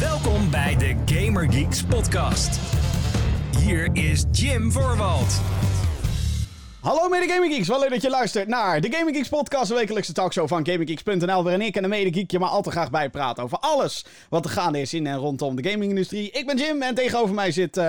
[0.00, 2.60] Welkom bij de Gamer Geeks podcast.
[3.58, 5.40] Hier is Jim Voorwald.
[6.80, 9.74] Hallo mede Gaming Geeks, wel leuk dat je luistert naar de Gaming Geeks podcast, de
[9.74, 12.90] wekelijkse talkshow van GamingGeeks.nl, waarin ik en de mede geek je maar al te graag
[12.90, 16.30] bijpraten over alles wat er gaande is in en rondom de gamingindustrie.
[16.30, 17.84] Ik ben Jim en tegenover mij zit, eh,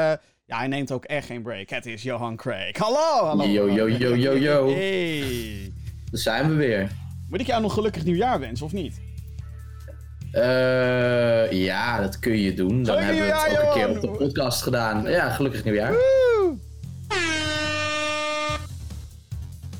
[0.45, 2.77] ja hij neemt ook echt geen break, het is Johan Craig.
[2.77, 3.43] Hallo, hallo.
[3.43, 4.73] Yo, yo, yo, yo, yo.
[4.73, 5.73] Hey.
[6.11, 6.91] Daar zijn we weer.
[7.29, 9.10] Moet ik jou nog gelukkig nieuwjaar wensen of niet?
[10.31, 12.83] Eh, ja, dat kun je doen.
[12.83, 15.03] Dan Gelukkig hebben we het ook een keer op de podcast gedaan.
[15.09, 15.91] Ja, gelukkig nieuwjaar.
[15.91, 16.55] Woe!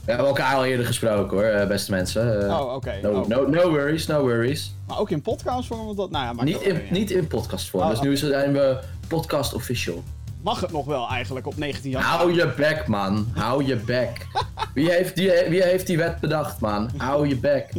[0.06, 2.48] We hebben elkaar al eerder gesproken hoor, eh, beste mensen.
[2.48, 3.00] Eh, Oh, oké.
[3.02, 3.28] no, Oh.
[3.28, 4.74] no, no worries, no worries.
[4.88, 7.90] Maar ook in podcastvorm, want dat, nou ja, maakt Niet in, niet in podcastvorm, Oh,
[7.90, 10.04] dus nu zijn we podcast official.
[10.44, 12.18] Mag het nog wel eigenlijk op 19 januari?
[12.18, 13.28] Hou je bek, man.
[13.34, 14.28] Hou je bek.
[14.74, 16.90] Wie heeft die, wie heeft die wet bedacht, man?
[16.98, 17.70] Hou je bek.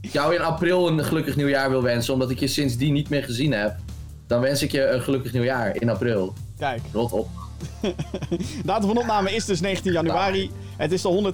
[0.00, 3.22] Ik jou in april een gelukkig nieuwjaar wil wensen, omdat ik je sindsdien niet meer
[3.22, 3.76] gezien heb.
[4.26, 6.34] Dan wens ik je een gelukkig nieuwjaar in april.
[6.58, 6.80] Kijk.
[6.92, 7.28] Rot op.
[8.64, 10.50] Datum van opname is dus 19 januari.
[10.76, 11.32] Het is de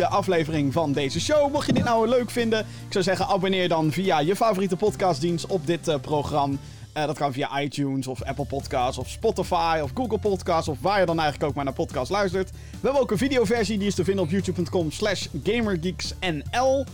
[0.00, 1.52] 114e aflevering van deze show.
[1.52, 5.46] Mocht je dit nou leuk vinden, ik zou zeggen abonneer dan via je favoriete podcastdienst
[5.46, 6.56] op dit eh, programma.
[6.98, 11.00] Eh, dat kan via iTunes of Apple Podcasts of Spotify of Google Podcasts of waar
[11.00, 12.50] je dan eigenlijk ook maar naar podcast luistert.
[12.50, 16.84] We hebben ook een videoversie, die is te vinden op youtube.com slash gamergeeksnl.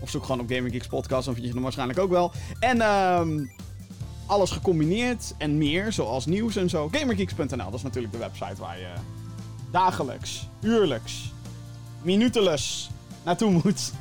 [0.00, 2.32] Of zoek gewoon op Gamergeeks Podcast, dan vind je hem waarschijnlijk ook wel.
[2.60, 3.44] En ehm
[4.26, 6.88] alles gecombineerd en meer, zoals nieuws en zo.
[6.92, 8.92] Gamergeeks.nl, dat is natuurlijk de website waar je
[9.70, 11.32] dagelijks, uurlijks,
[12.02, 12.90] minuteless
[13.24, 13.92] naartoe moet.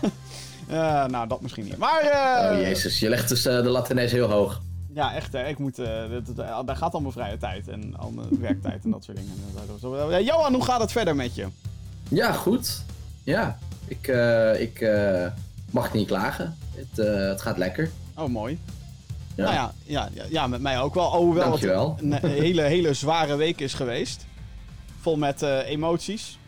[0.68, 1.76] Eh, nou, dat misschien niet.
[1.76, 4.60] Maar, eh, Oh jezus, je legt dus de lat ineens heel hoog.
[4.96, 7.94] Ja, echt, hè, ik moet, eh, dat- dat- daar gaat al mijn vrije tijd en
[7.96, 10.10] al mijn werktijd en dat soort dingen.
[10.10, 11.46] Ja, Johan, hoe gaat het verder met je?
[12.08, 12.82] Ja, goed.
[13.24, 15.26] Ja, ik, eh, ik eh,
[15.70, 16.56] mag niet klagen.
[16.74, 17.90] Het, eh, het gaat lekker.
[18.16, 18.58] Oh, mooi.
[19.34, 19.42] Ja.
[19.44, 21.12] Nou ja, ja, ja, ja, met mij ook wel.
[21.12, 21.96] Alhoewel het Dankjewel.
[22.00, 24.26] een, een hele, hele zware week is geweest.
[25.00, 26.38] Vol met eh, emoties.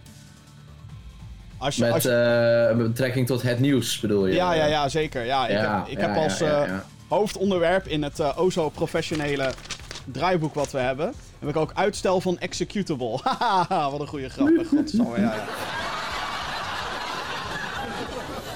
[1.58, 4.34] Als je, Met als je- eh, met betrekking tot het nieuws bedoel je?
[4.34, 5.24] ja, ja, ja, zeker.
[5.24, 6.62] Ja, ik Ja, heb, ik heb als eh.
[7.08, 9.52] Hoofdonderwerp in het eh o zo professionele
[10.05, 11.13] draaiboek wat we hebben...
[11.39, 13.19] heb ik ook uitstel van executable.
[13.39, 14.48] Haha, wat een goede grap.
[14.69, 15.45] Godsamme, ja, ja.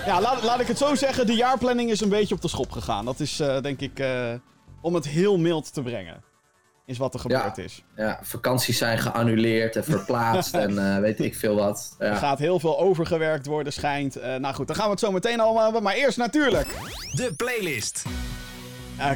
[0.06, 1.26] Ja, laat, laat ik het zo zeggen.
[1.26, 3.04] De jaarplanning is een beetje op de schop gegaan.
[3.04, 4.32] Dat is eh, denk ik eh,
[4.80, 6.22] om het heel mild te brengen.
[6.86, 7.84] Is wat er gebeurd is.
[7.96, 11.94] Ja, vakanties zijn geannuleerd en verplaatst en eh, weet ik veel wat.
[11.98, 12.14] Er Ja.
[12.16, 14.16] gaat heel veel overgewerkt worden, schijnt.
[14.16, 15.82] Eh, nou goed, dan gaan we het zo meteen allemaal hebben.
[15.82, 16.68] Maar eerst natuurlijk
[17.14, 18.02] De playlist.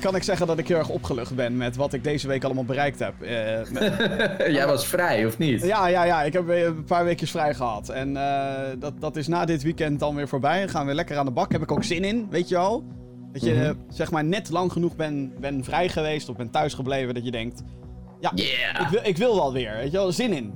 [0.01, 2.65] Kan ik zeggen dat ik heel erg opgelucht ben met wat ik deze week allemaal
[2.65, 3.23] bereikt heb.
[3.23, 3.93] Eh, met-
[4.57, 5.63] Jij was vrij, of niet?
[5.63, 6.23] ja, ja, ja.
[6.23, 7.89] Ik heb een paar weekjes vrij gehad.
[7.89, 10.59] En eh, dat, dat is na dit weekend dan weer voorbij.
[10.61, 11.53] Dan gaan we weer lekker aan de bak.
[11.53, 12.85] Heb ik ook zin in, weet je wel.
[13.33, 13.63] Dat je Mhm.
[13.65, 17.15] eh, zeg maar net lang genoeg ben, ben vrij geweest of ben thuis gebleven.
[17.15, 17.63] Dat je denkt,
[18.21, 18.81] ja, Yeah!
[18.81, 19.75] ik, wil, ik wil wel weer.
[19.77, 20.53] Weet je wel, zin in.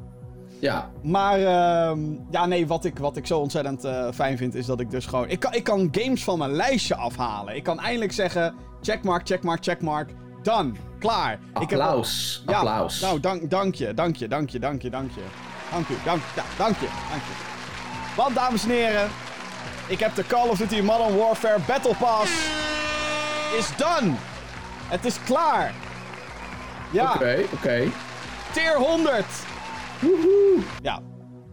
[0.60, 2.00] Ja, Maar ehm,
[2.30, 5.06] ja, nee, wat ik, wat ik zo ontzettend eh, fijn vind is dat ik dus
[5.06, 5.28] gewoon...
[5.28, 7.56] Ik kan, ik kan games van mijn lijstje afhalen.
[7.56, 10.10] Ik kan eindelijk zeggen, checkmark, checkmark, checkmark.
[10.42, 10.72] Done.
[10.98, 11.32] Klaar.
[11.32, 12.42] Ik heb- applaus.
[12.46, 13.00] ja, applaus.
[13.00, 15.20] Nou, dank, dank je, dank je, dank je, dank je, dank je.
[15.70, 17.32] Dank u, dank, ja, dank je, dank je.
[18.16, 19.08] Want, dames en heren,
[19.86, 22.30] ik heb de Call of Duty Modern Warfare Battle Pass
[23.58, 24.12] is done.
[24.88, 25.72] Het is klaar.
[26.90, 27.82] Ja, Oké, oké.
[28.52, 29.24] tier 100.
[30.82, 31.00] Ja,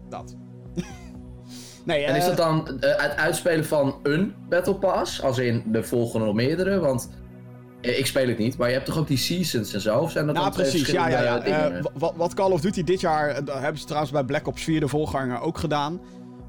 [0.09, 0.35] dat.
[1.85, 5.22] nee, En is eh, dat dan eh, het uitspelen van een Battle Pass?
[5.24, 6.80] Als in de volgende of meerdere?
[6.80, 7.09] Want
[7.81, 10.00] eh, ik speel het niet, maar je hebt toch ook die seasons en zo?
[10.00, 10.88] Of zijn dat Nou, precies.
[10.91, 11.31] Ja, ja, ja.
[11.34, 11.84] verschillende Eh, dingen?
[11.84, 13.44] wa- wa- wat Call of Duty dit jaar.
[13.46, 16.00] dat hebben ze trouwens bij Black Ops 4, de voorganger, ook gedaan.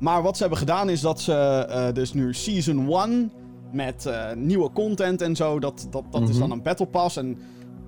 [0.00, 3.32] Maar wat ze hebben gedaan is dat ze dus nu Season 1
[3.72, 5.58] met nieuwe content en zo.
[5.58, 6.38] Dat, dat, dat is Mhm.
[6.38, 7.16] dan een Battle Pass.
[7.16, 7.38] En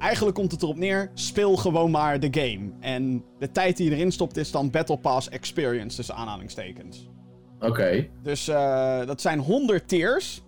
[0.00, 2.70] eigenlijk komt het erop neer: speel gewoon maar de game.
[2.80, 7.08] En de tijd die je erin stopt is dan Battle Pass Experience, tussen aanhalingstekens.
[7.60, 8.08] Oké.
[8.22, 10.42] Dus eh, dat zijn 100 tiers.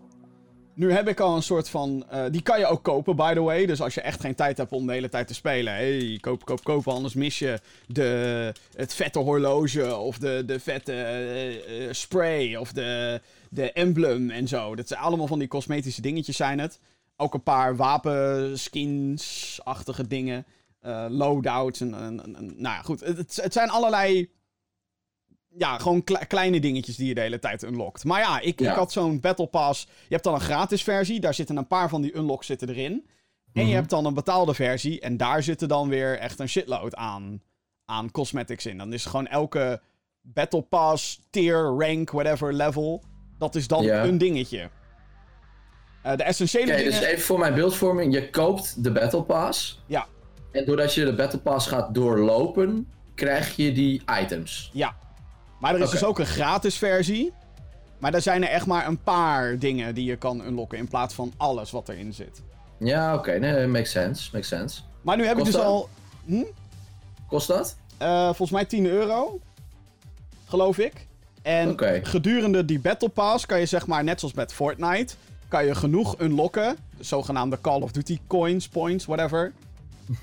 [0.74, 2.04] Nu heb ik al een soort van.
[2.08, 3.66] eh, die kan je ook kopen, by the way.
[3.66, 5.72] Dus als je echt geen tijd hebt om de hele tijd te spelen.
[5.72, 6.88] hey, koop, koop, koop.
[6.88, 9.96] Anders mis je de, het vette horloge.
[9.96, 12.56] Of de, de vette eh, spray.
[12.56, 13.20] Of de,
[13.50, 14.74] de emblem en zo.
[14.74, 16.80] Dat zijn allemaal van die cosmetische dingetjes, zijn het.
[17.22, 20.46] Ook een paar wapenskins-achtige dingen.
[20.80, 21.80] eh, loadouts.
[21.80, 23.00] En, en, nou ja, goed.
[23.00, 24.30] Het, het- zijn allerlei
[25.56, 28.04] ja, gewoon kle- kleine dingetjes die je de hele tijd unlockt.
[28.04, 28.70] Maar ja, ik, Ja.
[28.70, 29.82] ik had zo'n Battle Pass.
[29.84, 31.20] Je hebt dan een gratis versie.
[31.20, 32.92] Daar zitten een paar van die unlocks zitten erin.
[33.52, 33.74] En je Mhm.
[33.76, 35.00] hebt dan een betaalde versie.
[35.00, 37.42] En daar zitten dan weer echt een shitload aan,
[37.84, 38.78] aan cosmetics in.
[38.78, 39.80] Dan is gewoon elke
[40.20, 43.02] Battle Pass, tier, rank, whatever level.
[43.38, 44.70] Dat is dan een dingetje.
[46.02, 46.90] Eh, de essentiële Oké, dingen...
[46.90, 48.14] dus even voor mijn beeldvorming.
[48.14, 49.82] Je koopt de Battle Pass.
[49.86, 50.06] Ja.
[50.52, 54.70] En doordat je de Battle Pass gaat doorlopen, krijg je die items.
[54.72, 54.96] Ja.
[55.60, 57.32] Maar er is dus ook een gratis versie.
[57.98, 61.14] Maar daar zijn er echt maar een paar dingen die je kan unlocken in plaats
[61.14, 62.42] van alles wat erin zit.
[62.78, 63.32] Ja, oké.
[63.38, 64.28] Nee, makes sense.
[64.32, 64.80] Makes sense.
[65.02, 65.70] Maar nu heb ik Kost dus dat?
[65.70, 65.88] al,
[67.28, 67.76] Kost dat?
[67.98, 69.40] eh, volgens mij 10 euro.
[70.48, 71.06] Geloof ik.
[71.42, 75.14] En gedurende die Battle Pass kan je zeg maar, net zoals met Fortnite,
[75.52, 76.76] kan je genoeg unlocken.
[76.98, 79.52] De zogenaamde Call of Duty coins, points, whatever.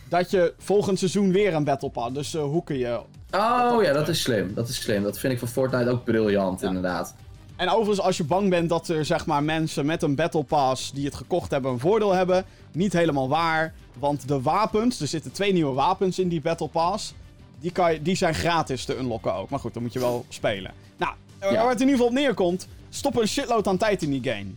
[0.09, 2.13] dat je volgend seizoen weer een Battle Pass.
[2.13, 2.99] Dus eh, hoe kun je
[3.31, 4.53] Oh ja, dat is slim.
[4.53, 5.03] Dat is slim.
[5.03, 7.15] Dat vind ik van Fortnite ook briljant, inderdaad.
[7.55, 10.91] En overigens, als je bang bent dat er zeg maar, mensen met een Battle Pass
[10.91, 13.73] die het gekocht hebben een voordeel hebben, niet helemaal waar.
[13.99, 17.13] Want de wapens, er zitten twee nieuwe wapens in die Battle Pass.
[17.59, 19.49] Die, kan je, die zijn gratis te unlocken ook.
[19.49, 20.71] Maar goed, dan moet je wel spelen.
[20.97, 21.51] Nou, Ja.
[21.53, 24.49] waar het in ieder geval op neerkomt, stop een shitload aan tijd in die game.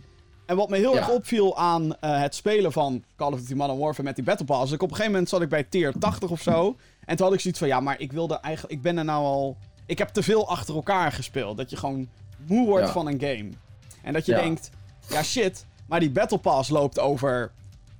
[0.45, 0.97] En wat me heel Ja.
[0.99, 4.45] erg opviel aan eh, het spelen van Call of Duty Modern Warfare met die Battle
[4.45, 4.71] Pass.
[4.71, 6.75] ik op een gegeven moment zat ik bij tier 80 of zo.
[7.05, 9.23] En toen had ik zoiets van, ja, maar ik wilde eigenlijk, ik ben er nou
[9.25, 11.57] al, ik heb te veel achter elkaar gespeeld.
[11.57, 12.07] Dat je gewoon
[12.45, 12.91] moe wordt Ja.
[12.91, 13.49] van een game.
[14.01, 14.41] En dat je Ja.
[14.41, 14.69] denkt,
[15.09, 17.51] ja shit, maar die Battle Pass loopt over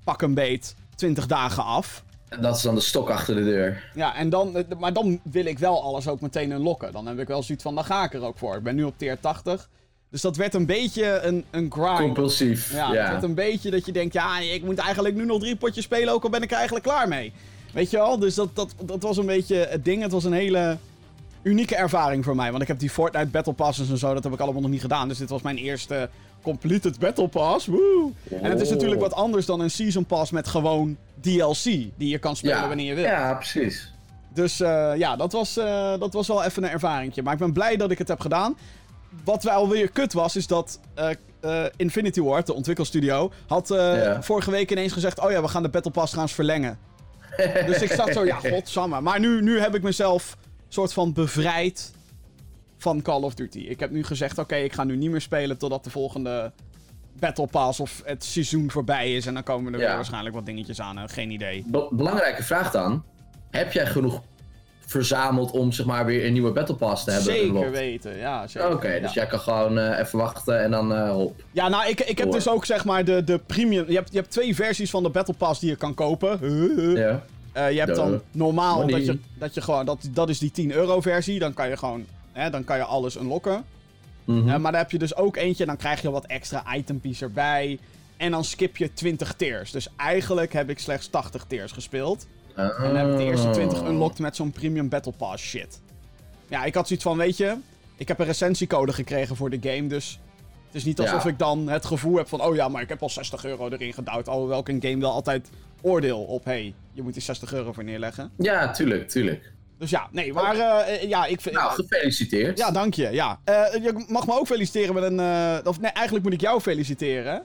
[0.04, 2.04] pak een beet 20 dagen af.
[2.30, 3.92] En dat is dan de stok achter de deur.
[3.96, 6.92] Ja, en dan, eh, maar dan wil ik wel alles ook meteen unlocken.
[6.92, 8.56] Dan heb ik wel zoiets van, dan ga ik er ook voor.
[8.56, 9.69] Ik ben nu op tier 80.
[10.13, 12.00] Dus dat werd een beetje een, een grind.
[12.00, 12.71] Compulsief.
[12.71, 13.01] Ja, Ja.
[13.01, 15.83] het werd een beetje dat je denkt, ja, ik moet eigenlijk nu nog drie potjes
[15.83, 17.33] spelen, ook al ben ik er eigenlijk klaar mee.
[17.71, 18.19] Weet je wel?
[18.19, 20.01] Dus dat, dat, dat was een beetje het ding.
[20.01, 20.77] Het was een hele
[21.42, 22.50] unieke ervaring voor mij.
[22.50, 24.81] Want ik heb die Fortnite Battle Passes en zo, dat heb ik allemaal nog niet
[24.81, 25.07] gedaan.
[25.07, 26.10] Dus dit was mijn eerste
[26.42, 27.65] completed Battle Pass.
[27.65, 28.12] Woe!
[28.42, 31.63] En het is natuurlijk wat anders dan een Season Pass met gewoon DLC.
[31.63, 32.68] Die je kan spelen ja.
[32.68, 33.04] wanneer je wil.
[33.04, 33.92] Ja, precies.
[34.33, 37.24] Dus eh, ja, dat was, eh, dat was wel even een ervaringje.
[37.24, 38.56] Maar ik ben blij dat ik het heb gedaan.
[39.24, 43.77] Wat wel weer kut was, is dat eh, eh, Infinity Ward, de ontwikkelstudio, had eh,
[44.04, 44.21] Ja.
[44.24, 46.77] vorige week ineens gezegd: Oh ja, we gaan de Battle Pass trouwens verlengen.
[47.65, 49.01] dus ik zat zo, ja, godsamme.
[49.01, 50.38] Maar nu, nu heb ik mezelf
[50.68, 51.92] soort van bevrijd
[52.77, 53.60] van Call of Duty.
[53.60, 56.51] Ik heb nu gezegd: Oké, ik ga nu niet meer spelen totdat de volgende
[57.19, 59.25] Battle Pass of het seizoen voorbij is.
[59.25, 59.86] En dan komen er Ja.
[59.86, 61.10] weer waarschijnlijk wat dingetjes aan.
[61.10, 61.63] geen idee.
[61.68, 63.04] Be- belangrijke vraag dan.
[63.51, 64.21] Heb jij genoeg
[64.86, 67.34] verzameld om zeg maar weer een nieuwe Battle Pass te hebben?
[67.34, 67.72] Zeker unlocked?
[67.72, 68.46] weten, ja.
[68.72, 69.00] Oké, ja.
[69.00, 71.42] dus jij kan gewoon eh, even wachten en dan eh hop.
[71.52, 72.36] Ja, nou, ik, ik heb Door.
[72.36, 73.86] dus ook zeg maar de, de premium.
[73.88, 76.40] Je hebt, je hebt twee versies van de Battle Pass die je kan kopen.
[76.96, 77.24] Ja.
[77.52, 78.04] Eh, je hebt Duh.
[78.04, 78.92] dan normaal Money.
[78.92, 79.86] dat je, dat je gewoon.
[79.86, 81.40] Dat, dat is die 10 euro versie.
[81.40, 82.06] Dan kan je gewoon.
[82.32, 83.64] Hè, dan kan je alles unlocken.
[84.26, 84.46] Mhm.
[84.46, 85.66] Maar dan heb je dus ook eentje.
[85.66, 87.80] Dan krijg je wat extra itempies erbij.
[88.18, 89.72] En dan skip je 20 tiers.
[89.72, 92.28] Dus eigenlijk heb ik slechts 80 tiers gespeeld.
[92.56, 93.88] En dan heb ik de eerste 20 Oh.
[93.88, 95.82] unlocked met zo'n premium Battle Pass shit.
[96.48, 97.56] Ja, ik had zoiets van, weet je,
[97.98, 100.20] ik heb een recensiecode gekregen voor de game, dus
[100.66, 101.30] het is niet alsof Ja.
[101.30, 103.94] ik dan het gevoel heb van, oh ja, maar ik heb al 60 euro erin
[103.94, 104.28] gedouwd.
[104.28, 105.50] Alhoewel ik een game wel altijd
[105.82, 108.32] oordeel op, hey, je moet die 60 euro voor neerleggen.
[108.38, 109.52] Ja, tuurlijk, tuurlijk.
[109.78, 111.56] Dus ja, nee, maar eh, eh, ja, ik vind...
[111.56, 112.58] Nou, gefeliciteerd.
[112.58, 113.40] ja, dank je, ja.
[113.44, 115.68] Eh, je mag me ook feliciteren met een...
[115.68, 117.44] of nee, eigenlijk moet ik jou feliciteren.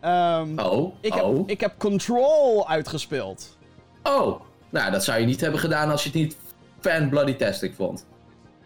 [0.00, 3.56] Ehm, Oh, ik, heb, oh, ik heb Control uitgespeeld.
[4.02, 4.40] Oh.
[4.70, 6.36] Nou, dat zou je niet hebben gedaan als je het niet
[6.80, 8.06] fan bloody tastic vond.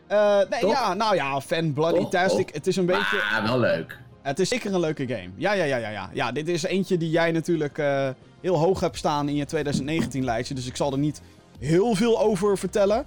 [0.06, 0.72] Eh, nee, Toch?
[0.72, 2.10] ja, nou ja, fan bloody Toch?
[2.10, 2.46] tastic.
[2.46, 2.54] Toch?
[2.54, 3.22] Het is een beetje...
[3.32, 3.98] Ah, wel leuk.
[4.22, 5.28] Het is zeker een leuke game.
[5.36, 6.10] Ja, ja, ja, ja, ja.
[6.12, 8.08] Ja, dit is eentje die jij natuurlijk eh,
[8.40, 10.54] heel hoog hebt staan in je 2019-lijstje.
[10.54, 11.20] Dus ik zal er niet
[11.58, 13.06] heel veel over vertellen.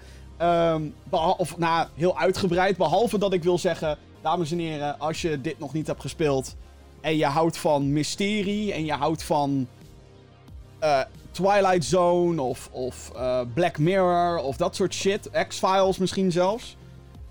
[1.03, 2.77] Behal- of nou, heel uitgebreid.
[2.77, 6.56] Behalve dat ik wil zeggen, dames en heren, als je dit nog niet hebt gespeeld.
[7.01, 8.74] en je houdt van mysterie.
[8.74, 9.68] en je houdt van.
[10.80, 11.00] eh,
[11.43, 15.29] Twilight Zone of, of eh, Black Mirror of dat soort shit.
[15.48, 16.77] X-Files misschien zelfs.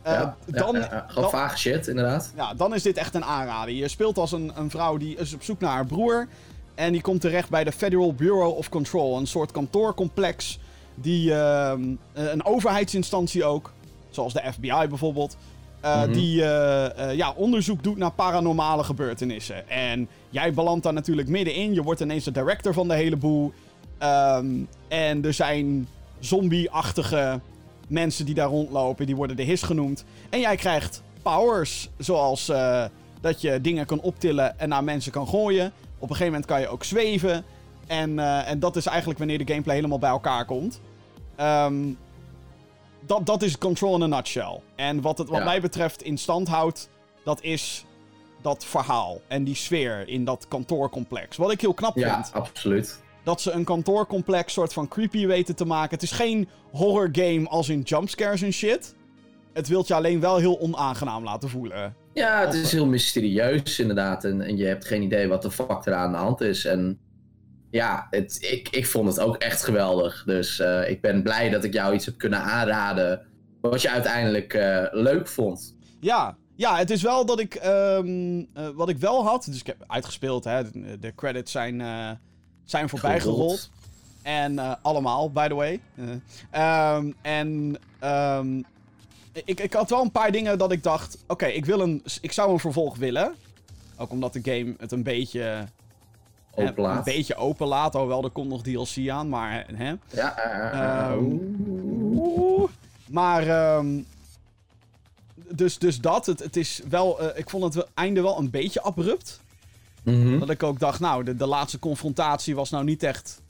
[0.02, 1.04] Eh, ja, dan, ja, ja.
[1.08, 2.32] Gewoon dan- vage shit, inderdaad.
[2.36, 3.74] ja, dan is dit echt een aanrader.
[3.74, 6.28] Je speelt als een, een vrouw die is op zoek naar haar broer.
[6.74, 9.16] En die komt terecht bij de Federal Bureau of Control.
[9.16, 10.58] Een soort kantoorcomplex.
[10.94, 13.72] Die ehm, eh, een overheidsinstantie ook.
[14.10, 15.36] Zoals de FBI bijvoorbeeld.
[15.82, 16.12] Mhm.
[16.12, 16.36] Die
[17.12, 19.68] ja, onderzoek doet naar paranormale gebeurtenissen.
[19.68, 21.74] En jij belandt daar natuurlijk middenin.
[21.74, 23.52] Je wordt ineens de director van de hele boel.
[23.98, 24.46] Ehm,
[24.88, 25.88] en er zijn
[26.20, 27.40] zombie-achtige
[27.88, 29.06] mensen die daar rondlopen.
[29.06, 30.04] Die worden de his genoemd.
[30.30, 31.88] En jij krijgt powers.
[31.98, 32.84] Zoals eh,
[33.20, 35.66] dat je dingen kan optillen en naar mensen kan gooien.
[35.98, 37.44] Op een gegeven moment kan je ook zweven.
[37.86, 40.80] En, eh, en dat is eigenlijk wanneer de gameplay helemaal bij elkaar komt.
[41.36, 41.74] Ehm,
[43.06, 44.60] dat, dat is Control in a nutshell.
[44.76, 45.44] En wat het wat Ja.
[45.44, 46.88] mij betreft in stand houdt,
[47.24, 47.84] dat is
[48.42, 49.20] dat verhaal.
[49.28, 51.36] En die sfeer in dat kantoorcomplex.
[51.36, 53.02] Wat ik heel knap Ja, vind absoluut.
[53.28, 55.90] Dat ze een kantoorcomplex soort van creepy weten te maken.
[55.94, 58.94] Het is geen horror game als in jumpscares en shit.
[59.52, 61.94] Het wilt je alleen wel heel onaangenaam laten voelen.
[62.14, 64.24] Ja, het Of- is heel mysterieus inderdaad.
[64.24, 66.64] En, en je hebt geen idee wat de fuck er aan de hand is.
[66.64, 66.98] En
[67.70, 70.22] ja, het, ik, ik vond het ook echt geweldig.
[70.26, 73.26] Dus eh, ik ben blij dat ik jou iets heb kunnen aanraden.
[73.60, 75.76] Wat je uiteindelijk eh, leuk vond.
[76.00, 77.54] Ja, ja, het is wel dat ik.
[77.54, 79.44] ehm, eh, wat ik wel had.
[79.44, 80.70] Dus ik heb uitgespeeld, hè.
[80.70, 82.10] De, de credits zijn, eh,
[82.70, 83.38] zijn voorbij Gerold.
[83.38, 83.70] gerold.
[84.22, 85.80] En eh, allemaal, by the way.
[85.94, 86.06] Eh,
[86.50, 87.76] ehm, en.
[87.98, 88.62] ehm,
[89.44, 91.18] ik, ik had wel een paar dingen dat ik dacht.
[91.26, 92.02] Oké, ik wil een.
[92.20, 93.34] Ik zou een vervolg willen.
[93.96, 95.40] Ook omdat de game het een beetje.
[95.40, 95.64] hè,
[96.68, 96.96] Open laat.
[96.96, 97.92] Een beetje open laat.
[97.94, 99.28] Hoewel, er komt nog DLC aan.
[99.28, 99.66] Maar.
[99.74, 101.18] Hè, Ja, eh, eh.
[101.20, 102.70] Oeh.
[103.06, 103.44] Maar,
[105.50, 106.26] dus, dus dat.
[106.26, 109.40] Het, het is wel, eh, ik vond het einde wel een beetje abrupt.
[110.10, 110.38] Mhm.
[110.38, 113.40] Dat ik ook dacht, nou, de, de laatste confrontatie was nou niet echt...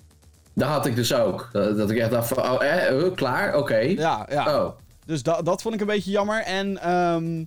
[0.52, 1.48] Dat had ik dus ook.
[1.52, 3.56] Dat, dat ik echt dacht van, oh, eh, eh, klaar?
[3.56, 3.76] Oké.
[3.78, 4.62] Ja, ja.
[4.64, 4.70] Oh.
[5.06, 6.42] Dus da, dat vond ik een beetje jammer.
[6.42, 7.44] En ehm,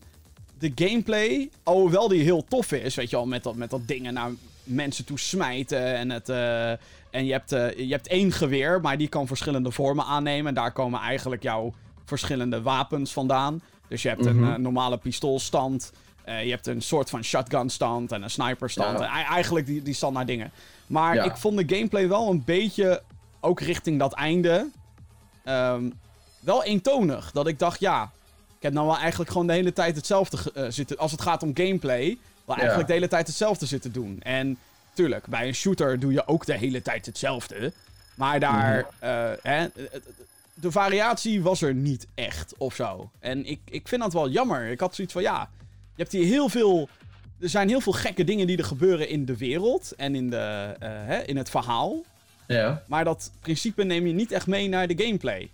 [0.59, 4.13] de gameplay, alhoewel die heel tof is, weet je wel, met dat, met dat dingen
[4.13, 4.29] naar
[4.63, 5.95] mensen toe smijten.
[5.95, 6.69] En, het, eh,
[7.09, 10.47] en je, hebt, eh, je hebt één geweer, maar die kan verschillende vormen aannemen.
[10.47, 11.73] En daar komen eigenlijk jouw
[12.05, 13.61] verschillende wapens vandaan.
[13.87, 14.61] Dus je hebt een Mhm.
[14.61, 15.91] normale pistoolstand.
[16.23, 18.99] Eh, je hebt een soort van shotgun stand en een sniper stand.
[18.99, 19.05] Ja.
[19.05, 20.51] En ei- eigenlijk die, die standaard dingen.
[20.87, 21.23] Maar Ja.
[21.23, 23.01] ik vond de gameplay wel een beetje,
[23.39, 24.69] ook richting dat einde,
[25.43, 25.89] ehm,
[26.39, 27.31] wel eentonig.
[27.31, 28.03] Dat ik dacht, ja,
[28.57, 30.97] ik heb nou wel eigenlijk gewoon de hele tijd hetzelfde eh, zitten.
[30.97, 32.57] Als het gaat om gameplay, wel Ja.
[32.61, 34.19] eigenlijk de hele tijd hetzelfde zitten doen.
[34.21, 34.57] En
[34.93, 37.73] tuurlijk, bij een shooter doe je ook de hele tijd hetzelfde.
[38.15, 39.71] Maar daar, hè, eh, eh,
[40.53, 43.09] de variatie was er niet echt of zo.
[43.19, 44.67] En ik, ik vind dat wel jammer.
[44.67, 45.49] Ik had zoiets van, ja,
[46.01, 46.89] hebt hier heel veel.
[47.39, 50.75] Er zijn heel veel gekke dingen die er gebeuren in de wereld en in, de,
[50.79, 52.03] eh, hè, in het verhaal.
[52.47, 52.83] Ja.
[52.87, 55.49] Maar dat principe neem je niet echt mee naar de gameplay.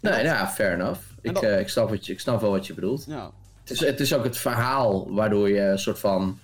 [0.00, 1.00] Nee, ja, fair enough.
[1.20, 3.04] Ik, dat- eh, ik, snap wat je, ik snap wel wat je bedoelt.
[3.08, 3.30] Ja.
[3.60, 6.38] Het is, het is ook het verhaal waardoor je een soort van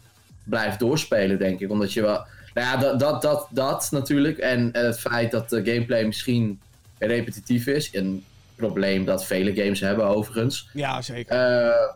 [0.45, 1.71] blijft doorspelen, denk ik.
[1.71, 2.25] Omdat je wel.
[2.55, 4.39] Nou ja, dat, dat, dat, dat natuurlijk.
[4.39, 6.61] En, en het feit dat de gameplay misschien
[6.99, 7.95] repetitief is.
[7.95, 10.69] Een probleem dat vele games hebben, overigens.
[10.73, 11.37] ja, zeker.
[11.37, 11.95] Eh,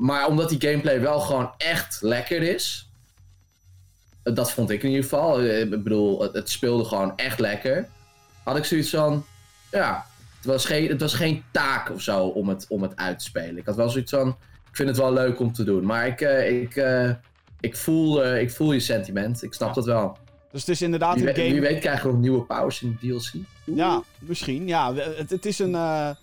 [0.00, 2.88] maar omdat die gameplay wel gewoon echt lekker is.
[4.22, 5.40] Dat vond ik in ieder geval.
[5.40, 7.88] Eh, Ik bedoel, het, het speelde gewoon echt lekker.
[8.44, 9.24] Had ik zoiets van.
[9.70, 13.18] Ja, het was geen, het was geen taak of zo om het, om het uit
[13.18, 13.56] te spelen.
[13.58, 14.28] Ik had wel zoiets van.
[14.70, 15.84] Ik vind het wel leuk om te doen.
[15.84, 17.10] Maar ik, eh, ik, eh,
[17.60, 19.42] ik, voel, ik voel je sentiment.
[19.42, 19.74] Ik snap Ja.
[19.74, 20.16] dat wel.
[20.52, 21.50] dus het is inderdaad Wie, een weet- game.
[21.60, 23.32] wie weet krijgen we nog nieuwe powers in de DLC.
[23.64, 24.66] Ja, misschien.
[24.66, 25.70] Ja, het, het is een.
[25.70, 26.16] Maar,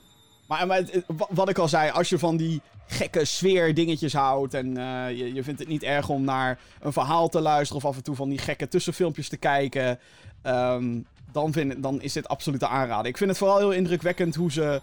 [0.68, 4.54] maar het- wat ik al zei, als je van die gekke sfeer dingetjes houdt.
[4.54, 7.84] en eh, je, je vindt het niet erg om naar een verhaal te luisteren.
[7.84, 10.00] of af en toe van die gekke tussenfilmpjes te kijken.
[10.42, 11.00] ehm,
[11.32, 13.06] dan, vind, dan is dit absoluut te aanraden.
[13.12, 14.82] Ik vind het vooral heel indrukwekkend hoe ze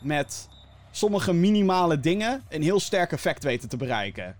[0.00, 0.48] met
[0.90, 2.42] sommige minimale dingen.
[2.48, 4.36] een heel sterk effect weten te bereiken.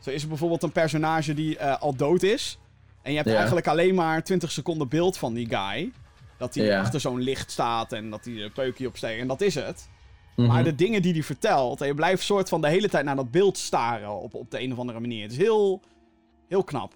[0.00, 2.58] Zo is er bijvoorbeeld een personage die eh, al dood is.
[3.02, 3.36] En je hebt Ja.
[3.36, 5.92] eigenlijk alleen maar 20 seconden beeld van die guy.
[6.38, 6.80] Dat hij Ja.
[6.80, 9.20] achter zo'n licht staat en dat hij een peukje opsteekt.
[9.20, 9.88] En dat is het.
[10.36, 10.46] Mhm.
[10.48, 13.16] Maar de dingen die hij vertelt, en je blijft soort van de hele tijd naar
[13.16, 15.22] dat beeld staren op, op de een of andere manier.
[15.22, 15.80] Het is heel,
[16.48, 16.92] heel knap.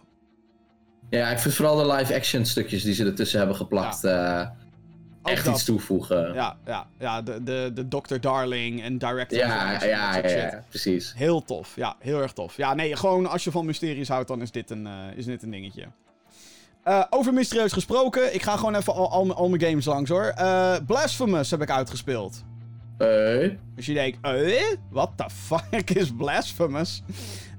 [1.11, 4.05] Ja, ik vind vooral de live-action stukjes die ze ertussen hebben geplakt.
[4.05, 4.47] eh,
[5.23, 5.55] echt dat.
[5.55, 6.35] iets toevoegen.
[6.35, 8.17] Ja, ja, ja de, de, de Dr.
[8.21, 11.13] Darling en Director Ja, ja, ja, precies.
[11.17, 11.73] Heel tof.
[11.77, 12.57] Ja, heel erg tof.
[12.57, 15.43] Ja, nee, gewoon als je van mysteries houdt, dan is dit een, eh, is dit
[15.43, 15.87] een dingetje.
[16.83, 20.11] Eh, over mysterieus gesproken, ik ga gewoon even al, al, mijn- al mijn games langs
[20.11, 20.35] hoor.
[20.87, 22.45] Blasphemous heb ik uitgespeeld.
[22.99, 24.63] Eh, Dus je denkt, eh?
[24.91, 27.03] What the fuck is Blasphemous?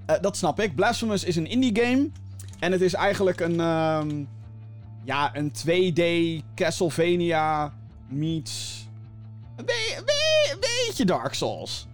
[0.05, 0.75] Eh, dat snap ik.
[0.75, 2.09] Blasphemous is een indie game.
[2.59, 4.23] En het is eigenlijk een, ehm,
[5.03, 6.01] ja, een 2D
[6.55, 7.73] Castlevania
[8.09, 8.87] meets...
[9.55, 11.87] Een, be- een be- een beetje Dark Souls.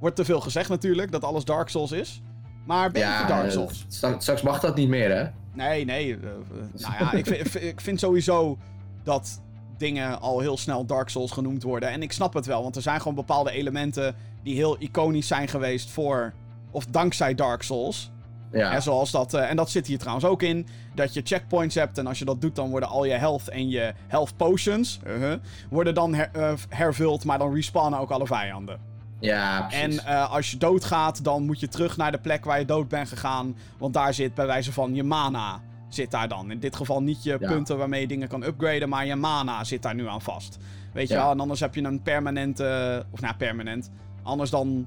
[0.00, 2.22] Wordt te veel gezegd natuurlijk, dat alles Dark Souls is.
[2.66, 3.84] Maar een beetje ja, Dark eh, Souls.
[3.88, 5.26] straks, straks mag dat niet meer, hè?
[5.54, 6.16] Nee, nee.
[6.16, 6.30] eh, eh,
[6.76, 8.58] nou ja, ik vind, ik vind sowieso
[9.02, 9.40] dat
[9.82, 11.88] dingen al heel snel Dark Souls genoemd worden.
[11.90, 15.48] En ik snap het wel, want er zijn gewoon bepaalde elementen die heel iconisch zijn
[15.48, 16.32] geweest voor.
[16.70, 18.10] of dankzij Dark Souls.
[18.52, 20.66] Ja, Hè, zoals dat, eh, en dat zit hier trouwens ook in.
[20.94, 23.68] Dat je checkpoints hebt en als je dat doet, dan worden al je health en
[23.68, 25.00] je health potions.
[25.06, 25.34] uh-huh,
[25.70, 28.78] worden dan her- eh, hervuld, maar dan respawnen ook alle vijanden.
[29.20, 29.98] ja precies.
[29.98, 32.88] En eh, als je doodgaat, dan moet je terug naar de plek waar je dood
[32.88, 33.56] bent gegaan.
[33.78, 35.60] Want daar zit bij wijze van je mana.
[35.94, 36.50] Zit daar dan.
[36.50, 37.48] In dit geval niet je Ja.
[37.48, 40.58] punten waarmee je dingen kan upgraden, maar je mana zit daar nu aan vast.
[40.92, 41.30] Weet je wel?
[41.30, 43.06] En anders heb je een permanente.
[43.10, 43.90] Of nou, permanent.
[44.22, 44.86] Anders dan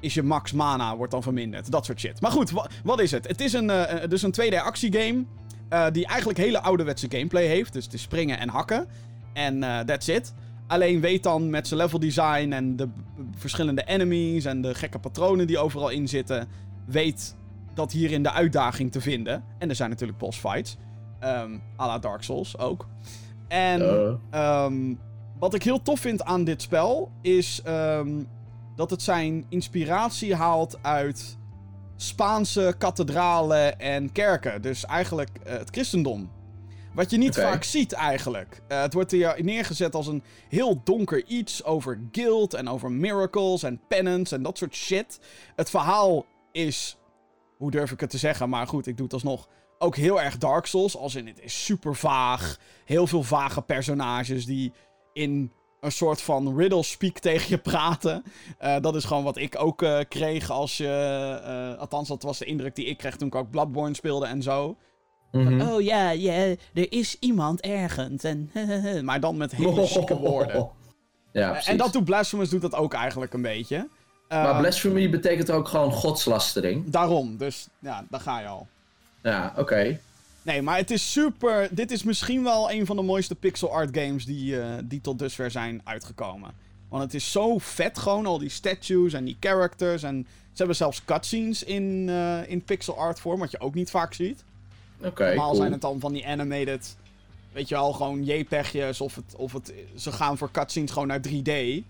[0.00, 1.70] is je max mana wordt dan verminderd.
[1.70, 2.20] Dat soort shit.
[2.20, 3.28] Maar goed, wa- wat is het?
[3.28, 5.24] Het is een, eh, eh, dus een 2D actiegame.
[5.68, 7.72] eh die eigenlijk hele ouderwetse gameplay heeft.
[7.72, 8.86] Dus het is springen en hakken.
[9.32, 10.34] En eh, that's it.
[10.66, 12.88] Alleen weet dan met zijn level design en de
[13.36, 16.48] verschillende enemies en de gekke patronen die overal in zitten,
[16.86, 17.36] weet
[17.78, 19.44] dat hierin de uitdaging te vinden.
[19.58, 20.76] En er zijn natuurlijk boss fights.
[21.20, 22.86] Ehm à la Dark Souls ook.
[23.48, 24.94] En Eh, Ehm,
[25.38, 28.22] wat ik heel tof vind aan dit spel is ehm,
[28.76, 31.36] dat het zijn inspiratie haalt uit
[31.96, 34.62] Spaanse kathedralen en kerken.
[34.62, 36.30] Dus eigenlijk eh, het christendom.
[36.94, 38.62] Wat je niet vaak ziet eigenlijk.
[38.68, 43.62] Eh, het wordt hier neergezet als een heel donker iets over guilt en over miracles
[43.62, 45.20] en penance en dat soort shit.
[45.56, 46.97] Het verhaal is,
[47.58, 49.48] hoe durf ik het te zeggen, maar goed, ik doe het alsnog.
[49.78, 52.58] Ook heel erg Dark Souls, als in het is super vaag.
[52.84, 54.72] Heel veel vage personages die
[55.12, 58.22] in een soort van riddle speak tegen je praten.
[58.58, 60.86] Eh, dat is gewoon wat ik ook eh, kreeg als je...
[61.44, 64.42] eh, althans, dat was de indruk die ik kreeg toen ik ook Bloodborne speelde en
[64.42, 64.76] zo.
[65.32, 65.60] mhm.
[65.60, 66.32] Oh ja, ja,
[66.74, 68.24] er is iemand ergens.
[68.24, 68.50] En,
[69.04, 70.70] maar dan met hele chique woorden.
[71.32, 73.88] Ja, en dat doet Blasphemous doet dat ook eigenlijk een beetje.
[74.28, 76.90] Maar blasphemy betekent ook gewoon godslastering.
[76.90, 78.66] Daarom, dus ja, daar ga je al.
[79.22, 79.98] Ja, oké.
[80.42, 81.68] Nee, maar het is super.
[81.70, 85.18] Dit is misschien wel een van de mooiste pixel art games die, eh, die tot
[85.18, 86.50] dusver zijn uitgekomen.
[86.88, 90.02] Want het is zo vet gewoon, al die statues en die characters.
[90.02, 93.90] En ze hebben zelfs cutscenes in, eh, in pixel art vorm, wat je ook niet
[93.90, 94.44] vaak ziet.
[95.02, 95.60] Oké, Normaal cool.
[95.60, 96.96] zijn het dan van die animated,
[97.52, 101.20] weet je wel, gewoon JPEG'jes of, het, of het, ze gaan voor cutscenes gewoon naar
[101.28, 101.84] 3D.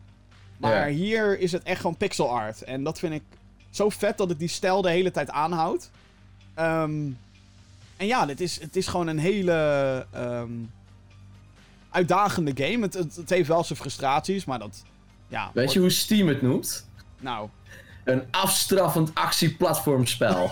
[0.58, 0.94] Maar Ja.
[0.96, 2.62] hier is het echt gewoon pixel art.
[2.62, 3.22] En dat vind ik
[3.70, 5.90] zo vet dat het die stijl de hele tijd aanhoudt.
[6.54, 7.06] Ehm,
[7.96, 10.50] en ja, dit is, het is gewoon een hele ehm,
[11.90, 12.82] uitdagende game.
[12.84, 14.82] Het, het, het heeft wel zijn frustraties, maar dat...
[15.28, 16.88] Ja, Weet je hoe Steam het noemt?
[17.18, 17.48] Nou,
[18.04, 20.50] Een afstraffend actieplatformspel.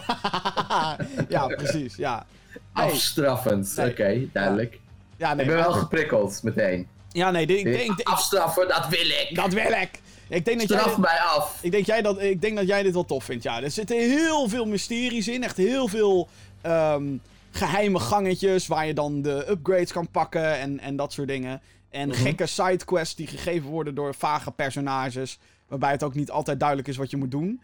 [1.29, 2.27] ja, precies, ja.
[2.73, 3.91] Afstraffend, Nee.
[3.91, 4.79] oké, duidelijk.
[5.17, 6.89] ja, nee, ik ben wel geprikkeld meteen.
[7.17, 8.01] Ja, nee, ik denk...
[8.03, 9.31] Afstraffen, dat wil ik!
[9.35, 9.91] dat wil ik!
[10.29, 10.79] Ik denk dat jij...
[10.79, 11.59] Straf mij af!
[11.63, 13.63] Ik denk, jij dat, ik denk dat jij dit wel tof vindt, ja.
[13.63, 15.43] Er zitten heel veel mysteries in.
[15.43, 16.29] Echt heel veel
[16.61, 17.17] ehm,
[17.51, 21.61] geheime gangetjes waar je dan de upgrades kan pakken en, en dat soort dingen.
[21.91, 22.19] En Mhm.
[22.19, 25.39] gekke sidequests die gegeven worden door vage personages.
[25.69, 27.61] Waarbij het ook niet altijd duidelijk is wat je moet doen.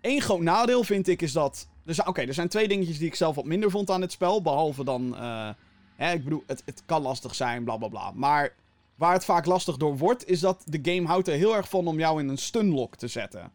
[0.00, 1.68] Eén groot nadeel vind ik is dat...
[1.86, 4.42] Zijn, Oké, er zijn twee dingetjes die ik zelf wat minder vond aan het spel.
[4.42, 5.16] Behalve dan...
[5.16, 5.48] eh,
[6.04, 8.10] hè, ik bedoel, het, het kan lastig zijn, bla bla bla.
[8.14, 8.54] Maar
[8.94, 10.26] waar het vaak lastig door wordt...
[10.28, 13.08] is dat de game houdt er heel erg van om jou in een stunlock te
[13.08, 13.52] zetten.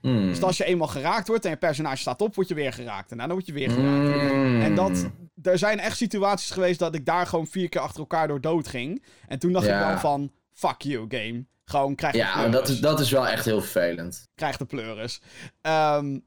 [0.00, 0.26] Hmm.
[0.26, 3.10] Dus als je eenmaal geraakt wordt en je personage staat op, word je weer geraakt.
[3.10, 4.30] En daarna word je weer geraakt.
[4.30, 4.60] Hmm.
[4.60, 5.06] En dat,
[5.42, 8.68] er zijn echt situaties geweest dat ik daar gewoon vier keer achter elkaar door dood
[8.68, 9.04] ging.
[9.28, 9.80] En toen dacht Ja.
[9.80, 11.44] ik wel van, fuck you game.
[11.64, 14.28] Gewoon krijg de Ja, dat is, dat is wel echt heel vervelend.
[14.34, 15.20] Krijg de pleuris.
[15.60, 16.18] Ehm,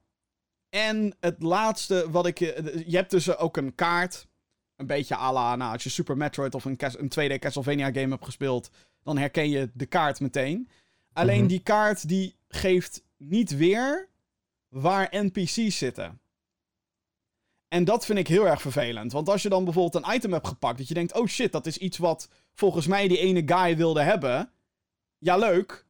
[0.69, 2.39] en het laatste wat ik...
[2.41, 4.27] eh, Je hebt dus ook een kaart.
[4.81, 8.09] Een beetje à la, nou, als je Super Metroid of een, een 2D Castlevania game
[8.09, 8.69] hebt gespeeld...
[9.03, 10.69] dan herken je de kaart meteen.
[11.13, 11.47] Alleen Mhm.
[11.47, 14.09] die kaart die geeft niet weer
[14.67, 16.19] waar NPC's zitten.
[17.67, 19.11] En dat vind ik heel erg vervelend.
[19.11, 20.77] Want als je dan bijvoorbeeld een item hebt gepakt...
[20.77, 24.01] dat je denkt, oh shit, dat is iets wat volgens mij die ene guy wilde
[24.01, 24.49] hebben...
[25.17, 25.85] Ja, leuk.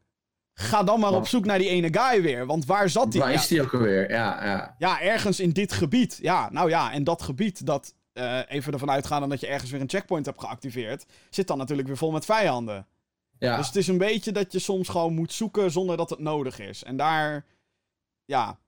[0.54, 2.46] Ga dan maar op zoek naar die ene guy weer.
[2.46, 3.22] Want waar zat die?
[3.22, 4.10] Waar is die ook alweer?
[4.10, 4.76] Ja, ja.
[4.78, 6.20] ja, ergens in dit gebied.
[6.22, 9.82] Ja, nou ja, en dat gebied, dat eh, even ervan uitgaan dat je ergens weer
[9.82, 12.88] een checkpoint hebt geactiveerd, zit dan natuurlijk weer vol met vijanden.
[13.40, 13.58] ja.
[13.58, 16.60] Dus het is een beetje dat je soms gewoon moet zoeken zonder dat het nodig
[16.60, 16.84] is.
[16.84, 17.46] En daar,
[18.26, 18.60] ja,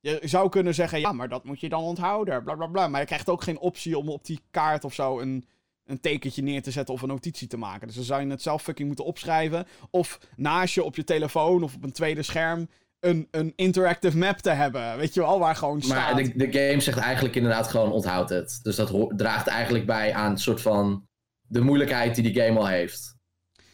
[0.00, 2.88] je zou kunnen zeggen, ja, maar dat moet je dan onthouden, bla bla bla.
[2.88, 5.46] Maar je krijgt ook geen optie om op die kaart of zo een,
[5.84, 7.86] een tekentje neer te zetten of een notitie te maken.
[7.86, 9.66] Dus dan zou je het zelf fucking moeten opschrijven.
[9.90, 12.68] Of naast je op je telefoon of op een tweede scherm
[13.00, 14.96] een, een interactive map te hebben.
[14.96, 16.14] Weet je wel, waar gewoon staat...
[16.14, 18.60] Maar de, de game zegt eigenlijk inderdaad gewoon onthoud het.
[18.62, 21.06] Dus dat draagt eigenlijk bij aan een soort van
[21.46, 23.16] de moeilijkheid die die game al heeft.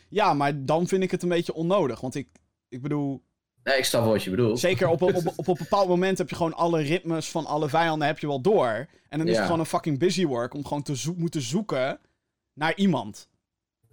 [0.08, 2.00] Ja, maar dan vind ik het een beetje onnodig.
[2.00, 2.28] Want ik,
[2.68, 3.24] ik bedoel,
[3.62, 4.58] Nee, ik snap wat je bedoelt.
[4.60, 7.68] zeker op, op, op, op een bepaald moment heb je gewoon alle ritmes van alle
[7.68, 8.86] vijanden heb je wel door.
[9.08, 9.36] En dan is Ja.
[9.36, 11.98] het gewoon een fucking busy work om gewoon te zo- moeten zoeken
[12.52, 13.28] naar iemand.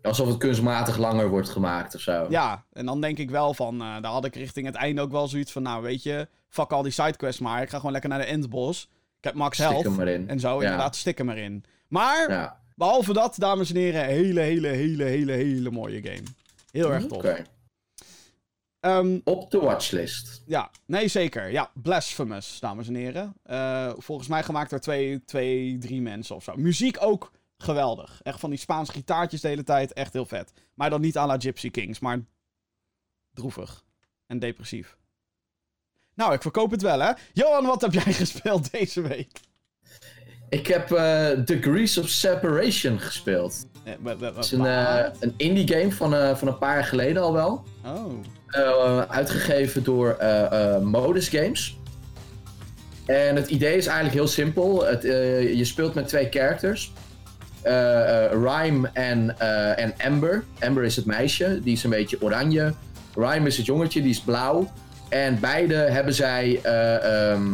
[0.04, 2.26] Alsof het kunstmatig langer wordt gemaakt of zo.
[2.30, 5.12] Ja, en dan denk ik wel van, eh, daar had ik richting het einde ook
[5.12, 7.62] wel zoiets van, nou weet je, fuck al die sidequests maar.
[7.62, 8.84] Ik ga gewoon lekker naar de endboss.
[9.18, 9.84] Ik heb max Stik health.
[9.84, 10.30] hem erin.
[10.30, 10.62] En zo, Ja.
[10.62, 11.63] inderdaad, stik hem erin.
[11.88, 12.60] Maar, Ja.
[12.76, 16.24] behalve dat, dames en heren, hele, hele, hele, hele, hele mooie game.
[16.72, 17.18] Heel erg tof.
[17.18, 17.44] Oké.
[18.80, 20.42] Ehm, Op de watchlist.
[20.46, 21.52] Ja, nee, zeker.
[21.52, 23.34] Ja, Blasphemous, dames en heren.
[23.44, 26.54] Eh, volgens mij gemaakt door twee, twee, drie mensen of zo.
[26.56, 27.32] Muziek ook
[27.63, 28.19] geweldig.
[28.23, 29.93] Echt van die Spaanse gitaartjes de hele tijd.
[29.93, 30.52] Echt heel vet.
[30.73, 32.19] Maar dan niet à la Gypsy Kings, maar
[33.34, 33.84] droevig.
[34.28, 34.97] En depressief.
[36.15, 37.12] Nou, ik verkoop het wel, hè.
[37.34, 39.39] Johan, wat heb jij gespeeld deze week?
[40.49, 43.65] Ik heb eh, Degrees of Separation gespeeld.
[43.84, 47.21] Eh, Het is een, eh, een indie game van, eh, van een paar jaar geleden
[47.21, 47.63] al wel.
[47.86, 48.13] Oh.
[48.47, 51.78] Eh, uitgegeven door eh, eh, Modus Games.
[53.06, 54.86] En het idee is eigenlijk heel simpel.
[54.86, 56.91] Het, eh, je speelt met twee characters.
[57.63, 60.43] Eh, eh, Rhyme en, eh, en Amber.
[60.60, 62.73] Amber is het meisje, die is een beetje oranje.
[63.15, 64.71] Rhyme is het jongetje, die is blauw.
[65.10, 67.54] En beide hebben zij eh, ehm,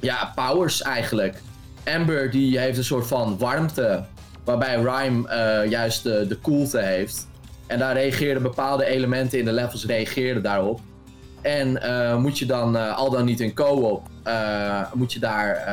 [0.00, 1.36] ja, powers eigenlijk.
[1.84, 4.04] Amber die heeft een soort van warmte,
[4.44, 5.28] waarbij Rhyme
[5.68, 7.28] juist de, de koelte heeft.
[7.66, 10.80] En daar reageerden bepaalde elementen in de levels reageerden daarop.
[11.42, 11.78] En
[12.20, 14.08] moet je dan al dan niet in co-op,
[14.94, 15.64] moet je daar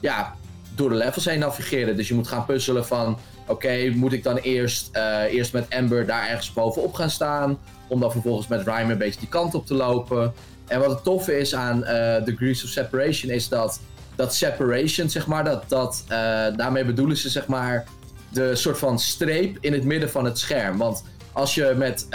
[0.00, 0.34] ja,
[0.74, 1.96] door de levels heen navigeren.
[1.96, 6.06] Dus je moet gaan puzzelen van, oké, moet ik dan eerst, eh, eerst met Amber
[6.06, 7.58] daar ergens bovenop gaan staan?
[7.88, 10.32] Om dan vervolgens met Rhyme een beetje die kant op te lopen.
[10.66, 13.80] En wat het toffe is aan eh Degrees of Separation is dat,
[14.14, 16.16] dat separation, zeg maar, dat, dat, eh,
[16.56, 17.84] daarmee bedoelen ze zeg maar
[18.32, 20.78] de soort van streep in het midden van het scherm.
[20.78, 22.06] Want als je met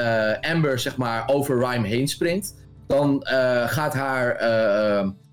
[0.41, 2.55] Amber zeg maar over Rhyme heen springt,
[2.87, 3.21] dan
[3.67, 4.37] gaat haar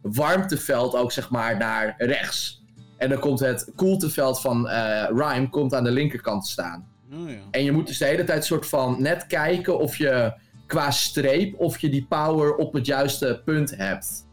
[0.03, 2.56] warmteveld ook zeg maar naar rechts.
[2.97, 6.89] En dan komt het koelteveld van eh Rhyme komt aan de linkerkant te staan.
[7.13, 7.37] Oh, ja.
[7.51, 10.33] En je moet dus de hele tijd soort van net kijken of je
[10.67, 14.27] qua streep, of je die power op het juiste punt hebt.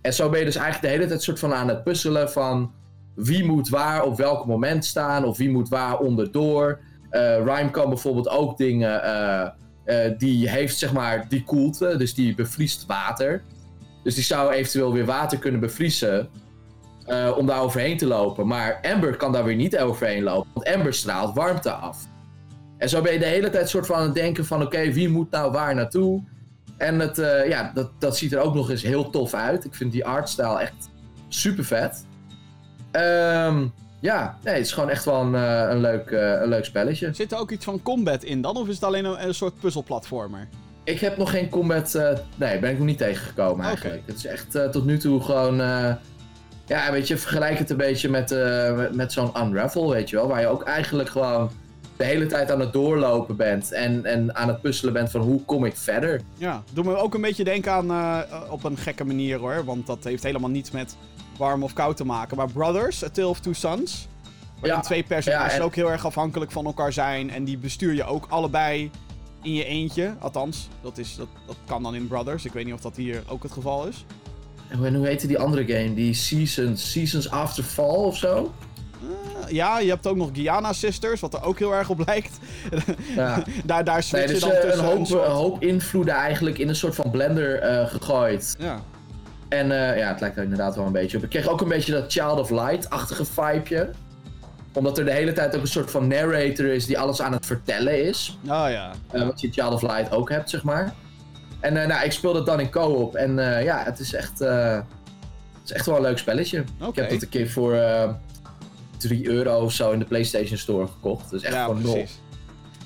[0.00, 2.72] En zo ben je dus eigenlijk de hele tijd soort van aan het puzzelen van
[3.14, 6.80] wie moet waar op welk moment staan, of wie moet waar onderdoor.
[7.10, 12.34] Eh Rhyme kan bijvoorbeeld ook dingen, eh, die heeft zeg maar die koelte, dus die
[12.34, 13.42] bevriest water.
[14.02, 16.28] Dus die zou eventueel weer water kunnen bevriezen
[17.06, 18.46] eh, om daar overheen te lopen.
[18.46, 21.98] Maar Amber kan daar weer niet overheen lopen, want Amber straalt warmte af.
[22.78, 25.08] En zo ben je de hele tijd soort van aan het denken van oké, wie
[25.08, 26.22] moet nou waar naartoe?
[26.76, 29.64] En het, eh, ja, dat, dat ziet er ook nog eens heel tof uit.
[29.64, 30.90] Ik vind die artstyle echt
[31.28, 32.06] super vet.
[32.90, 33.66] Ehm,
[34.00, 37.10] ja, nee, het is gewoon echt wel een, eh, een, leuk, een leuk spelletje.
[37.12, 38.56] Zit er ook iets van combat in dan?
[38.56, 40.48] Of is het alleen een, een soort puzzelplatformer?
[40.84, 41.92] Ik heb nog geen combat.
[42.36, 44.02] nee, ben ik nog niet tegengekomen eigenlijk.
[44.06, 45.60] Het is echt tot nu toe gewoon.
[46.66, 50.28] Ja, weet je, vergelijk het een beetje met, eh, met, zo'n Unravel, weet je wel.
[50.28, 51.50] Waar je ook eigenlijk gewoon
[51.96, 53.72] de hele tijd aan het doorlopen bent.
[53.72, 56.20] En, en aan het puzzelen bent van hoe kom ik verder.
[56.36, 59.64] Ja, doe me ook een beetje denken aan eh, op een gekke manier hoor.
[59.64, 60.96] Want dat heeft helemaal niets met
[61.38, 62.36] warm of koud te maken.
[62.36, 64.08] Maar Brothers, A Tale of Two Sons.
[64.60, 67.30] Waarin Ja, twee personages ja, en- ook heel erg afhankelijk van elkaar zijn.
[67.30, 68.90] En die bestuur je ook allebei
[69.42, 70.14] in je eentje.
[70.18, 72.44] Althans, dat, is, dat, dat kan dan in Brothers.
[72.44, 74.04] Ik weet niet of dat hier ook het geval is.
[74.68, 75.94] En hoe- heette die andere game?
[75.94, 78.52] Die Seasons, Seasons After Fall of zo?
[79.02, 82.38] Eh, ja, je hebt ook nog Guyana Sisters, wat er ook heel erg op lijkt.
[83.16, 83.42] Ja.
[83.64, 86.76] daar, daar Nee, dus dan eh, een, hoop, soort- een hoop invloeden eigenlijk in een
[86.76, 88.56] soort van blender eh, gegooid.
[88.58, 88.80] Ja.
[89.48, 91.22] En ja, het lijkt er inderdaad wel een beetje op.
[91.22, 93.90] Ik kreeg ook een beetje dat Child of Light-achtige vibeje.
[94.72, 97.46] Omdat er de hele tijd ook een soort van narrator is die alles aan het
[97.46, 98.38] vertellen is.
[98.44, 98.90] Oh ja.
[99.12, 100.94] Wat je Child of Light ook hebt, zeg maar.
[101.64, 103.14] En eh, nou, ik speelde het dan in co-op.
[103.14, 106.64] En eh, ja, het is echt, eh, het is echt wel een leuk spelletje.
[106.88, 108.10] Ik heb het een keer voor eh
[108.96, 111.30] 3 euro of zo in de PlayStation Store gekocht.
[111.30, 112.04] Dus echt Ja, gewoon nul.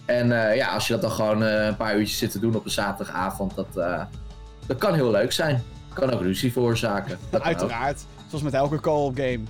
[0.04, 2.70] En ja, als je dat dan gewoon een paar uurtjes zit te doen op een
[2.70, 3.66] zaterdagavond, dat,
[4.66, 5.62] dat kan heel leuk zijn.
[5.92, 7.18] Kan ook ruzie veroorzaken.
[7.30, 7.42] Dat.
[7.42, 8.04] Uiteraard.
[8.26, 9.40] Zoals met elke co-op game.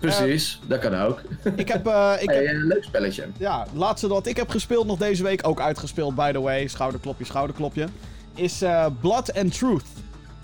[0.00, 1.20] Precies, dat kan ook.
[1.56, 1.80] Ik heb,
[2.20, 3.26] ik Hey, heb leuk spelletje.
[3.36, 7.24] Ja, laatste wat ik heb gespeeld nog deze week, ook uitgespeeld by the way, schouderklopje,
[7.24, 7.86] schouderklopje,
[8.34, 9.84] is eh, Blood and Truth.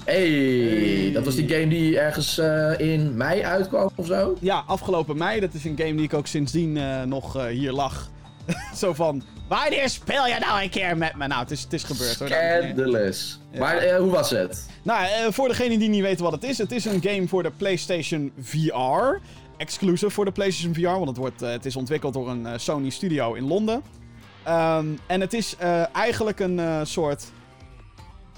[0.04, 1.12] Hey, Hey.
[1.12, 4.36] dat was die game die ergens eh, in mei uitkwam of zo?
[4.40, 8.08] Ja, afgelopen mei, dat is een game die ik ook sindsdien eh, nog hier lag.
[8.76, 11.26] Zo van, wanneer speel je nou een keer met me?
[11.26, 12.28] Nou, het is, het is gebeurd hoor.
[12.28, 13.40] Scandalous.
[13.50, 13.58] Ja.
[13.58, 14.66] Maar hoe was het?
[14.82, 17.50] Nou, voor degenen die niet weten wat het is, het is een game voor de
[17.56, 19.18] PlayStation VR.
[19.56, 23.34] Exclusive voor de PlayStation VR, want het, wordt, het is ontwikkeld door een Sony studio
[23.34, 23.82] in Londen.
[24.42, 25.56] Ehm, en het is
[25.92, 27.24] eigenlijk een soort.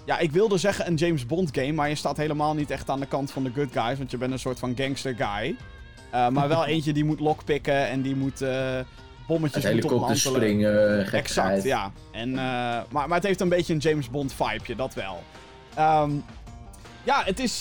[0.05, 3.01] Ja, ik wilde zeggen een James Bond game, maar je staat helemaal niet echt aan
[3.01, 5.57] de kant van de good guys, want je bent een soort van gangster guy.
[6.11, 8.79] Eh, maar wel eentje die moet lockpicken en die moet eh,
[9.27, 10.19] bommetjes Het moet ontmantelen.
[10.19, 11.25] springen, gekheid.
[11.25, 11.93] Exact, ja.
[12.13, 12.35] En, eh,
[12.91, 15.23] maar, maar het heeft een beetje een James Bond vibeje, dat wel.
[15.75, 16.11] Ehm,
[17.05, 17.59] ja, het is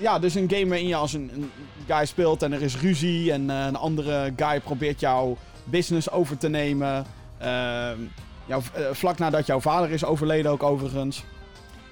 [0.00, 1.50] ja, dus een game waarin je als een, een
[1.86, 6.48] guy speelt en er is ruzie en een andere guy probeert jouw business over te
[6.48, 7.04] nemen.
[7.38, 7.98] Ehm,
[8.46, 8.60] jouw,
[8.92, 11.24] vlak nadat jouw vader is overleden ook overigens.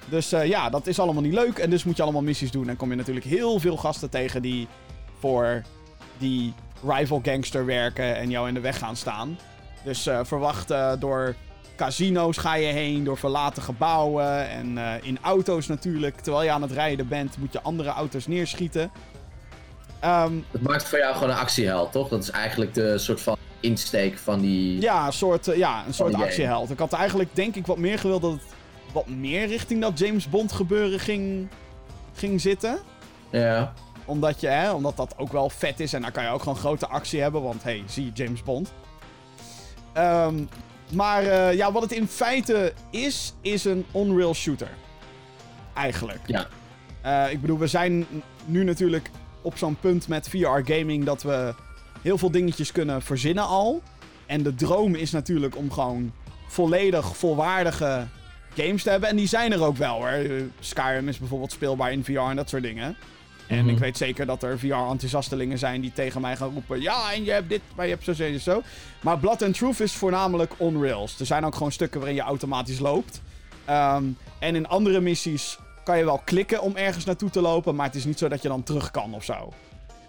[0.09, 2.69] Dus eh, ja, dat is allemaal niet leuk en dus moet je allemaal missies doen.
[2.69, 4.67] En kom je natuurlijk heel veel gasten tegen die
[5.19, 5.61] voor
[6.17, 6.53] die
[6.87, 9.39] rival gangster werken en jou in de weg gaan staan.
[9.83, 11.35] Dus eh, verwacht eh, door
[11.75, 16.19] casino's ga je heen, door verlaten gebouwen en in auto's natuurlijk.
[16.19, 18.91] Terwijl je aan het rijden bent, moet je andere auto's neerschieten.
[19.99, 22.09] Ehm, Het maakt voor jou gewoon een actieheld, toch?
[22.09, 24.81] Dat is eigenlijk de soort van insteek van die...
[24.81, 26.69] ja, een soort, ja, een soort actieheld.
[26.69, 28.41] Ik had eigenlijk denk ik wat meer gewild dat het
[28.91, 31.47] wat meer richting dat James Bond gebeuren ging,
[32.13, 32.79] ging zitten.
[33.29, 33.73] Ja.
[34.05, 36.57] Omdat, je, hè, omdat dat ook wel vet is en dan kan je ook gewoon
[36.57, 37.41] grote actie hebben.
[37.41, 38.73] Want hey, zie James Bond.
[39.93, 40.43] Ehm,
[40.93, 44.69] maar eh, ja, wat het in feite is, is een on-rail shooter.
[45.73, 46.21] Eigenlijk.
[46.25, 46.47] Ja.
[47.01, 48.05] Eh, ik bedoel, we zijn
[48.45, 49.09] nu natuurlijk
[49.41, 51.53] op zo'n punt met VR-gaming dat we
[52.01, 53.81] heel veel dingetjes kunnen verzinnen al.
[54.25, 56.11] En de droom is natuurlijk om gewoon
[56.47, 58.07] volledig volwaardige
[58.63, 59.09] games te hebben.
[59.09, 60.07] En die zijn er ook wel hoor.
[60.07, 62.95] Eh, Skyrim is bijvoorbeeld speelbaar in VR en dat soort dingen.
[63.47, 63.69] En Mhm.
[63.69, 66.81] ik weet zeker dat er VR-enthousiastelingen zijn die tegen mij gaan roepen...
[66.81, 68.61] Ja, en je hebt dit, maar je hebt zo, zo, zo.
[69.01, 71.19] Maar Blood and Truth is voornamelijk on-rails.
[71.19, 73.21] Er zijn ook gewoon stukken waarin je automatisch loopt.
[73.65, 74.03] Ehm,
[74.39, 77.75] en in andere missies kan je wel klikken om ergens naartoe te lopen...
[77.75, 79.53] maar het is niet zo dat je dan terug kan of zo.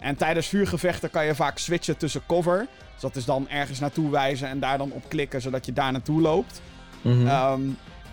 [0.01, 2.67] En tijdens vuurgevechten kan je vaak switchen tussen cover.
[2.93, 5.41] Dus dat is dan ergens naartoe wijzen en daar dan op klikken...
[5.41, 6.61] zodat je daar naartoe loopt.
[7.05, 7.61] Ehm,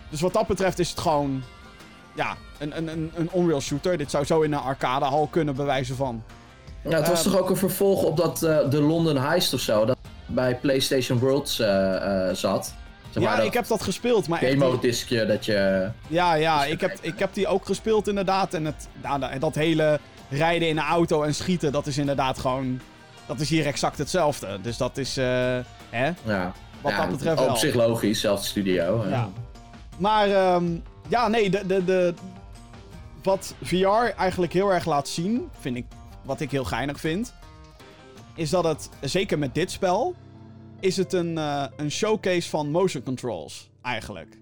[0.10, 1.44] dus wat dat betreft is het gewoon...
[2.16, 3.98] Ja, een, een, een, een on-rail shooter.
[3.98, 6.24] Dit zou zo in een arcadehal kunnen bewijzen van.
[6.84, 9.60] Ja, het was Ehm, toch ook een vervolg op dat, eh, de London Heist of
[9.60, 12.74] zo, dat bij PlayStation Worlds eh, eh, zat.
[13.10, 15.90] Zeg ja, maar ik heb dat gespeeld, maar demo-diskje dat je...
[16.08, 18.54] Ja, ja, Dus ik heb, ik heb die ook gespeeld inderdaad.
[18.54, 22.80] En het, nou, dat- hele rijden in een auto en schieten, dat is inderdaad gewoon...
[23.26, 24.60] Dat is hier exact hetzelfde.
[24.62, 25.26] Dus dat is, eh,
[25.90, 27.56] hè, Ja, wat ja, dat betreft op wel.
[27.56, 29.06] zich logisch, zelfs studio.
[29.10, 29.30] Ja.
[29.98, 32.14] Maar, ehm, ja, nee, de, de, de,
[33.24, 35.86] wat VR eigenlijk heel erg laat zien, vind ik,
[36.22, 37.34] wat ik heel geinig vind,
[38.36, 40.16] is dat het, zeker met dit spel,
[40.80, 44.38] is het een, eh, een showcase van motion controls, eigenlijk.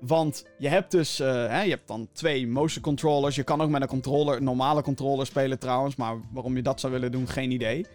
[0.00, 3.36] Want je hebt dus, eh, hè, je hebt dan twee motion controllers.
[3.36, 6.92] Je kan ook met een controller, normale controller spelen trouwens, maar waarom je dat zou
[6.92, 7.86] willen doen, geen idee.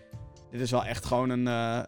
[0.51, 1.79] Dit is wel echt gewoon een, eh,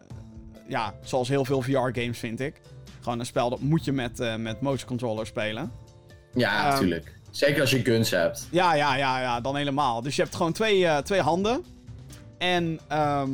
[0.68, 2.60] ja, zoals heel veel VR-games vind ik.
[3.06, 5.72] Gewoon een spel dat moet je met, eh, met motion controller spelen.
[6.34, 7.14] Ja, Ehm, natuurlijk.
[7.30, 8.48] Zeker als je guns hebt.
[8.50, 10.02] Ja, ja, ja, ja, dan helemaal.
[10.02, 11.64] Dus je hebt gewoon twee, eh, twee handen.
[12.38, 13.30] En ehm,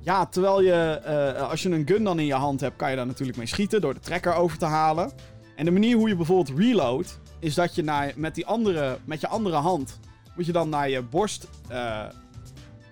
[0.00, 2.96] ja, terwijl je, eh, als je een gun dan in je hand hebt, kan je
[2.96, 5.12] daar natuurlijk mee schieten door de trekker over te halen.
[5.54, 9.20] En de manier hoe je bijvoorbeeld reload, is dat je naar, met, die andere, met
[9.20, 9.98] je andere hand,
[10.34, 11.48] moet je dan naar je borst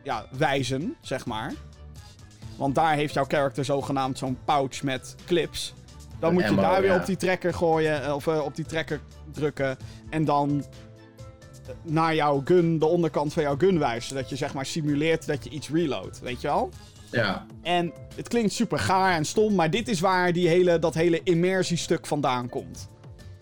[0.02, 1.52] ja, wijzen, zeg maar.
[2.56, 5.74] Want daar heeft jouw character zogenaamd zo'n pouch met clips.
[6.18, 8.64] Dan Een moet je daar weer op die trekker gooien, eh, of eh, op die
[8.64, 9.00] trekker
[9.32, 9.76] drukken.
[10.10, 10.64] En dan
[11.82, 14.08] naar jouw gun, de onderkant van jouw gun wijzen.
[14.08, 16.70] Zodat je zeg maar simuleert dat je iets reload, weet je wel?
[17.10, 17.46] Ja.
[17.62, 21.20] En het klinkt super gaar en stom, maar dit is waar die hele, dat hele
[21.22, 22.88] immersiestuk vandaan komt.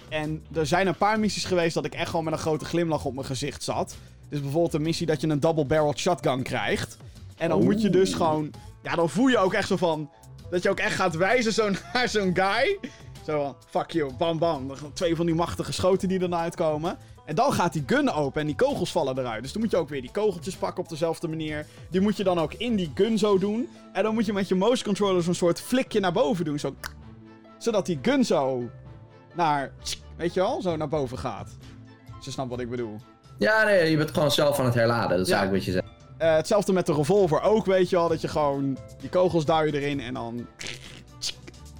[0.08, 3.04] En er zijn een paar missies geweest dat ik echt gewoon met een grote glimlach
[3.04, 3.96] op mijn gezicht zat.
[4.28, 6.96] Dus bijvoorbeeld een missie dat je een double-barreled shotgun krijgt.
[7.36, 8.50] En dan moet je dus gewoon...
[8.82, 10.10] Ja, dan voel je ook echt zo van...
[10.50, 12.78] Dat je ook echt gaat wijzen zo naar zo'n guy.
[13.26, 14.70] Zo van, fuck you, bam bam.
[14.74, 16.98] Gaan twee van die machtige schoten die erna uitkomen.
[17.26, 19.42] En dan gaat die gun open en die kogels vallen eruit.
[19.42, 21.66] Dus dan moet je ook weer die kogeltjes pakken op dezelfde manier.
[21.90, 23.68] Die moet je dan ook in die gun zo doen.
[23.92, 26.58] En dan moet je met je mouse controller zo'n soort flikje naar boven doen.
[26.58, 26.74] Zo,
[27.58, 28.68] zodat die gun zo
[29.34, 29.72] naar,
[30.16, 31.50] weet je wel, zo naar boven gaat.
[32.20, 32.96] Je snapt wat ik bedoel.
[33.38, 35.16] Ja, nee, je bent gewoon zelf aan het herladen.
[35.16, 35.36] Dat is Ja.
[35.38, 35.90] eigenlijk wat je zegt.
[36.22, 38.08] Eh, hetzelfde met de revolver ook, weet je wel.
[38.08, 40.46] Dat je gewoon die kogels duw je erin en dan...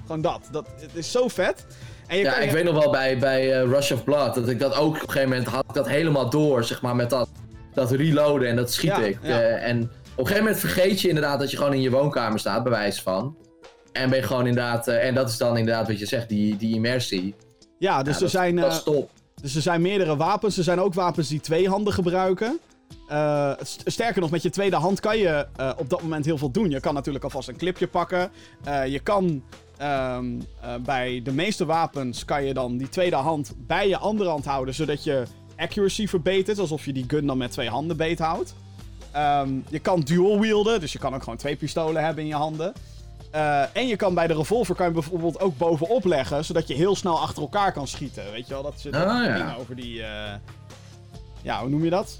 [0.00, 0.40] Gewoon dat.
[0.50, 0.66] dat.
[0.80, 1.66] Het is zo vet.
[2.06, 4.34] En je Ja, kan ik je- weet nog wel bij, bij eh, Rush of Blood
[4.34, 6.96] dat ik dat ook op een gegeven moment had ik dat helemaal door, zeg maar,
[6.96, 7.28] met dat,
[7.74, 9.00] dat reloaden en dat schieten.
[9.02, 9.18] Ja, ik.
[9.22, 9.40] ja.
[9.40, 12.38] Eh, en op een gegeven moment vergeet je inderdaad dat je gewoon in je woonkamer
[12.38, 13.36] staat, bij wijze van.
[13.92, 16.74] En ben je gewoon inderdaad, en dat is dan inderdaad wat je zegt, die, die
[16.74, 17.34] immersie.
[17.78, 18.56] Ja, dus er dat, zijn...
[18.56, 19.10] dat is top.
[19.42, 20.56] Dus er zijn meerdere wapens.
[20.58, 22.58] Er zijn ook wapens die twee handen gebruiken.
[23.08, 26.38] Eh, st- sterker nog, met je tweede hand kan je eh, op dat moment heel
[26.38, 26.70] veel doen.
[26.70, 28.30] Je kan natuurlijk alvast een clipje pakken.
[28.64, 29.42] Eh, je kan
[29.76, 30.26] ehm,
[30.60, 34.44] eh, bij de meeste wapens kan je dan die tweede hand bij je andere hand
[34.44, 35.22] houden, zodat je
[35.56, 38.54] accuracy verbetert, alsof je die gun dan met twee handen beethoudt.
[39.12, 42.34] Ehm je kan dual wielden, dus je kan ook gewoon twee pistolen hebben in je
[42.36, 42.72] handen.
[43.72, 46.96] En je kan bij de revolver kan je bijvoorbeeld ook bovenop leggen, zodat je heel
[46.96, 48.22] snel achter elkaar kan schieten.
[48.32, 49.34] Weet je wel, dat zit Ah, ja.
[49.36, 50.02] ding over die...
[51.42, 52.18] Ja, hoe noem je dat?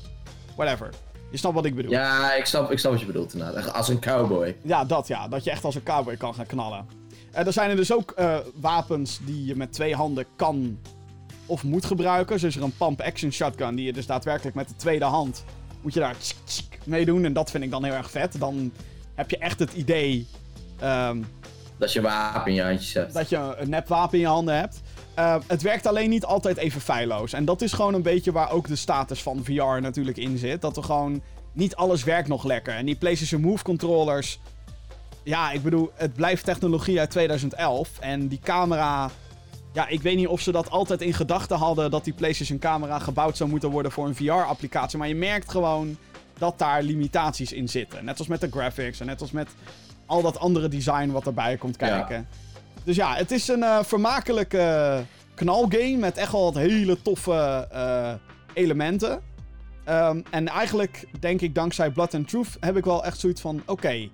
[0.57, 0.89] Whatever.
[1.31, 1.91] Je snapt wat ik bedoel.
[1.91, 3.57] Ja, ik snap, ik snap wat je bedoelt inderdaad.
[3.57, 4.57] Echt Als een cowboy.
[4.63, 5.29] Ja, dat ja.
[5.29, 6.87] Dat je echt als een cowboy kan gaan knallen.
[7.33, 10.79] Eh, er zijn er dus ook eh, wapens die je met twee handen kan
[11.47, 12.39] of moet gebruiken.
[12.41, 15.45] Zo is er een pump-action shotgun die je dus daadwerkelijk met de tweede hand
[15.83, 17.25] moet je daar tsk, tsk mee doen.
[17.25, 18.39] En dat vind ik dan heel erg vet.
[18.39, 18.73] Dan
[19.15, 20.27] heb je echt het idee
[20.79, 21.23] ehm,
[21.77, 23.15] Dat je een wapen in je handjes hebt.
[23.15, 24.81] dat je een nepwapen in je handen hebt.
[25.15, 27.33] Eh, het werkt alleen niet altijd even feilloos.
[27.33, 30.61] En dat is gewoon een beetje waar ook de status van VR natuurlijk in zit.
[30.61, 31.23] Dat er gewoon
[31.53, 32.75] niet alles werkt nog lekker.
[32.75, 34.41] En die PlayStation Move controllers.
[35.23, 37.99] Ja, ik bedoel, het blijft technologie uit 2011.
[38.01, 39.11] En die camera.
[39.73, 41.91] Ja, ik weet niet of ze dat altijd in gedachten hadden.
[41.91, 44.99] Dat die PlayStation camera gebouwd zou moeten worden voor een VR-applicatie.
[44.99, 45.97] Maar je merkt gewoon
[46.39, 48.05] dat daar limitaties in zitten.
[48.05, 49.49] Net als met de graphics en net als met
[50.07, 52.29] al dat andere design wat erbij komt kijken.
[52.85, 58.13] Dus ja, het is een uh, vermakelijke knalgame met echt wel wat hele toffe uh,
[58.53, 59.23] elementen.
[59.89, 63.61] Um, en eigenlijk denk ik dankzij Blood and Truth heb ik wel echt zoiets van...
[63.61, 64.11] Oké, okay,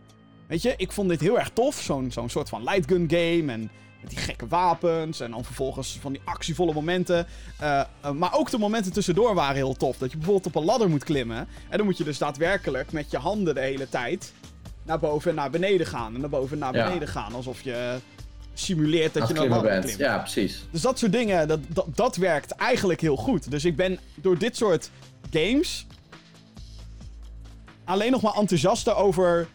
[0.46, 1.80] weet je, ik vond dit heel erg tof.
[1.80, 5.20] Zo'n zo'n soort van lightgun game en met die gekke wapens.
[5.20, 7.26] En dan vervolgens van die actievolle momenten.
[7.62, 9.98] Uh, uh, maar ook de momenten tussendoor waren heel tof.
[9.98, 11.48] Dat je bijvoorbeeld op een ladder moet klimmen.
[11.68, 14.32] En dan moet je dus daadwerkelijk met je handen de hele tijd
[14.82, 16.14] naar boven en naar beneden gaan.
[16.14, 17.12] En naar boven en naar beneden ja.
[17.12, 17.34] gaan.
[17.34, 17.98] Alsof je
[18.60, 19.84] simuleert dat je bent.
[19.84, 19.98] Klimt.
[19.98, 20.64] Ja, precies.
[20.70, 23.50] Dus dat soort dingen, dat, dat, dat werkt eigenlijk heel goed.
[23.50, 24.90] Dus ik ben door dit soort
[25.30, 25.86] games
[27.84, 29.46] alleen nog maar enthousiaster over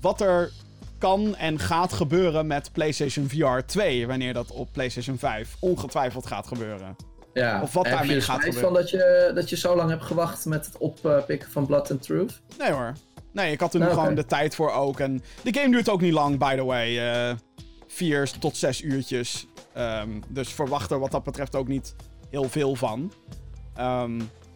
[0.00, 0.50] wat er
[0.98, 4.06] kan en gaat gebeuren met PlayStation VR 2.
[4.06, 6.96] Wanneer dat op PlayStation 5 ongetwijfeld gaat gebeuren.
[7.32, 8.60] Ja, of wat heb daarmee je gaat gebeuren.
[8.62, 12.02] van dat je, dat je zo lang hebt gewacht met het oppikken van Blood and
[12.02, 12.40] Truth?
[12.58, 12.92] Nee hoor.
[13.32, 13.94] Nee, ik had er nu Oké.
[13.94, 15.00] gewoon de tijd voor ook.
[15.00, 16.98] En de game duurt ook niet lang, by the way.
[16.98, 17.36] Eh,
[17.94, 19.46] vier tot zes uurtjes.
[19.72, 21.94] Ehm, dus verwacht er wat dat betreft ook niet
[22.30, 23.12] heel veel van.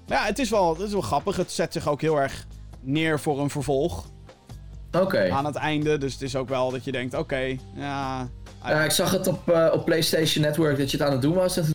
[0.09, 1.37] Maar ja, het is, wel, het is wel grappig.
[1.37, 2.47] Het zet zich ook heel erg
[2.81, 4.05] neer voor een vervolg
[4.93, 5.31] Oké.
[5.31, 5.99] aan het einde.
[5.99, 8.29] Dus het is ook wel dat je denkt, oké, ja...
[8.65, 11.35] Ja, ik zag het op, eh, op PlayStation Network dat je het aan het doen
[11.35, 11.57] was.
[11.57, 11.75] En toen-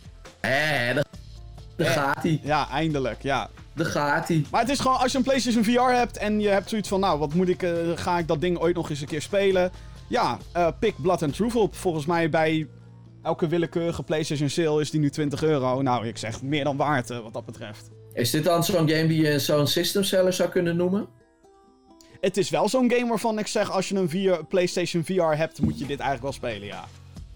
[1.76, 1.92] daar, Eh.
[1.92, 2.40] gaat hij.
[2.42, 3.48] Ja, eindelijk, ja.
[3.74, 4.44] Daar gaat hij.
[4.50, 7.00] Maar het is gewoon, als je een PlayStation VR hebt en je hebt zoiets van,
[7.00, 9.70] nou, wat moet ik, eh, ga ik dat ding ooit nog eens een keer spelen?
[10.06, 11.74] Ja, eh pik Blood and Truth op.
[11.74, 12.68] Volgens mij bij
[13.22, 15.82] elke willekeurige PlayStation sale is die nu 20 euro.
[15.82, 17.90] Nou, ik zeg meer dan waard eh, wat dat betreft.
[18.12, 21.08] Is dit dan zo'n game die je zo'n system seller zou kunnen noemen?
[22.20, 25.60] Het is wel zo'n game waarvan ik zeg, als je een VR, PlayStation VR hebt,
[25.60, 26.84] moet je dit eigenlijk wel spelen, ja.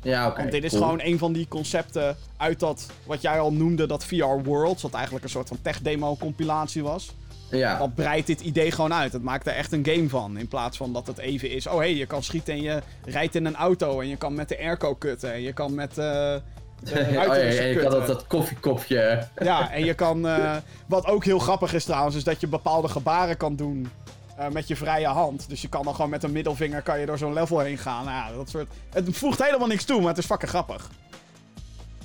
[0.03, 0.39] Ja, oké.
[0.39, 0.83] Want dit is cool.
[0.83, 4.83] gewoon een van die concepten uit dat, wat jij al noemde, dat VR Worlds.
[4.83, 7.11] Wat eigenlijk een soort van tech-demo compilatie was.
[7.51, 9.13] Ja, Dat breidt dit idee gewoon uit.
[9.13, 10.39] Het maakt er echt een game van.
[10.39, 11.67] In plaats van dat het even is.
[11.67, 14.01] Oh hé, hey, je kan schieten en je rijdt in een auto.
[14.01, 15.33] En je kan met de airco kutten.
[15.33, 15.99] En je kan met.
[15.99, 16.35] eh
[16.87, 19.27] oh, ja, en je kan dat, dat koffiekopje.
[19.39, 20.27] Ja, en je kan.
[20.29, 20.57] eh,
[20.87, 23.91] wat ook heel grappig is trouwens, is dat je bepaalde gebaren kan doen.
[24.37, 25.49] eh, met je vrije hand.
[25.49, 28.05] Dus je kan dan gewoon met een middelvinger kan je door zo'n level heen gaan.
[28.05, 28.69] Nou, ja, dat soort.
[28.93, 30.91] Het voegt helemaal niks toe, maar het is fucking grappig.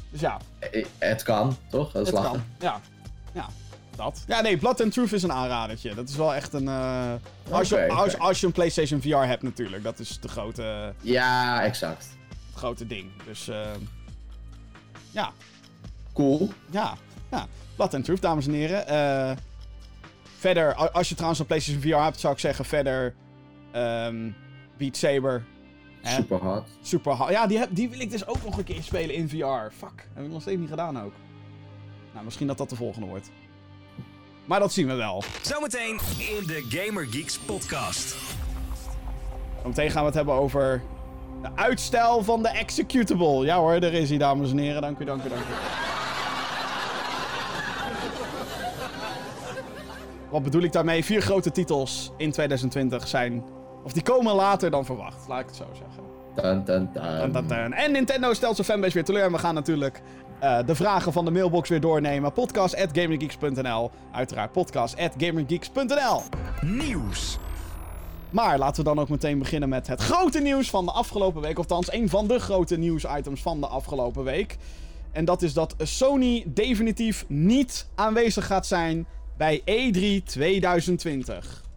[0.10, 0.38] Dus ja,
[0.98, 1.92] Het kan, toch?
[1.92, 2.32] Dat is het lachen.
[2.32, 2.42] kan.
[2.60, 2.80] Ja.
[3.34, 3.46] Ja,
[4.04, 4.24] dat.
[4.28, 5.94] Ja, nee, Blood and Truth is een aanradertje.
[5.96, 6.68] Dat is wel echt een...
[6.68, 7.14] eh,
[7.52, 9.84] als, je, als, als je een PlayStation VR hebt natuurlijk.
[9.84, 12.10] Dat is de grote, Ja, exact.
[12.50, 13.10] het grote ding.
[13.26, 13.68] Dus eh,
[15.12, 15.32] ja,
[16.14, 16.50] Cool.
[16.70, 16.94] ja,
[17.32, 17.48] ja.
[17.76, 18.88] Blood and Truth, dames en heren.
[18.88, 19.32] Eh,
[20.38, 23.14] verder, als je trouwens een PlayStation VR hebt, zou ik zeggen verder...
[23.72, 24.30] ehm
[24.78, 25.44] Beat Saber.
[26.02, 26.16] Hè?
[26.16, 26.68] Super hard.
[26.82, 27.32] Super hard.
[27.32, 29.72] Ja, die, heb, die wil ik dus ook nog een keer spelen in VR.
[29.78, 31.14] Fuck, heb ik nog steeds niet gedaan ook.
[32.14, 33.30] Nou, misschien dat dat de volgende wordt.
[34.52, 35.24] Maar dat zien we wel.
[35.42, 38.16] Zometeen in de Gamer Geeks podcast.
[39.62, 40.82] Zometeen gaan we het hebben over
[41.42, 43.46] de uitstel van de executable.
[43.46, 44.82] Ja hoor, daar is hij, dames en heren.
[44.82, 45.46] Dank u, dank u, dank u.
[50.30, 51.06] Wat bedoel ik daarmee?
[51.06, 53.44] Vier grote titels in 2020 zijn...
[53.84, 56.04] Of die komen later dan verwacht, laat ik het zo zeggen.
[56.36, 57.20] Dun, dun, dun.
[57.20, 57.74] Dun, dun, dun.
[57.74, 59.24] En Nintendo stelt zijn fanbase weer teleur.
[59.24, 60.02] En we gaan natuurlijk
[60.42, 62.34] eh, de vragen van de mailbox weer doornemen.
[62.34, 66.22] Podcast.gamergeeks.nl Uiteraard podcast.gamergeeks.nl
[66.62, 67.38] Nieuws.
[68.30, 71.60] Maar laten we dan ook meteen beginnen met het grote nieuws van de afgelopen week.
[71.60, 74.58] Of althans, een van de grote nieuwsitems van de afgelopen week.
[75.12, 79.06] En dat is dat Sony definitief niet aanwezig gaat zijn
[79.38, 81.71] bij E E3 2020.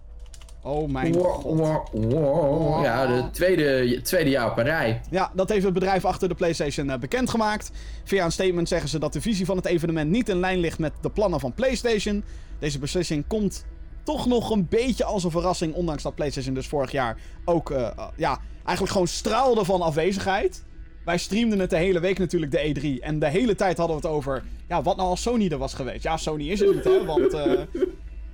[0.67, 1.43] Oh mijn Wow, god.
[1.43, 2.85] wow, wow.
[2.85, 5.01] Ja, de tweede, tweede jaar op een rij.
[5.11, 7.71] Ja, dat heeft het bedrijf achter de PlayStation eh, bekendgemaakt.
[8.05, 10.79] Via een statement zeggen ze dat de visie van het evenement niet in lijn ligt
[10.79, 12.25] met de plannen van PlayStation.
[12.59, 13.65] Deze beslissing komt
[14.03, 17.87] toch nog een beetje als een verrassing, ondanks dat PlayStation dus vorig jaar ook, eh,
[17.87, 20.65] eh, ja, eigenlijk gewoon straalde van afwezigheid.
[21.05, 23.03] Wij streamden het de hele week natuurlijk, de E3.
[23.03, 25.75] En de hele tijd hadden we het over, ja, wat nou als Sony er was
[25.75, 26.03] geweest?
[26.03, 27.37] Ja, Sony is er niet, hè, want...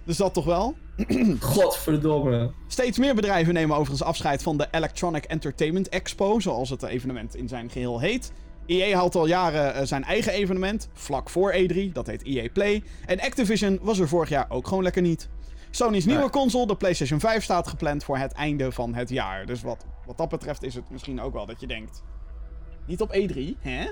[0.04, 0.76] dus dat toch wel?
[1.40, 2.50] Godverdomme.
[2.66, 7.48] Steeds meer bedrijven nemen overigens afscheid van de Electronic Entertainment Expo, zoals het evenement in
[7.48, 8.32] zijn geheel heet.
[8.66, 12.82] EA houdt al jaren eh, zijn eigen evenement, vlak voor E3, dat heet EA Play.
[13.06, 15.28] En Activision was er vorig jaar ook gewoon lekker niet.
[15.70, 19.46] Sony's nieuwe console, de PlayStation 5, staat gepland voor het einde van het jaar.
[19.46, 22.02] Dus wat, wat dat betreft is het misschien ook wel dat je denkt...
[22.86, 23.90] Niet op E3, hè?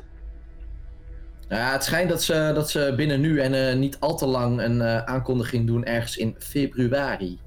[1.49, 4.27] Nou ja, het schijnt dat ze, dat ze binnen nu en eh, niet al te
[4.27, 7.39] lang een eh, aankondiging doen ergens in februari.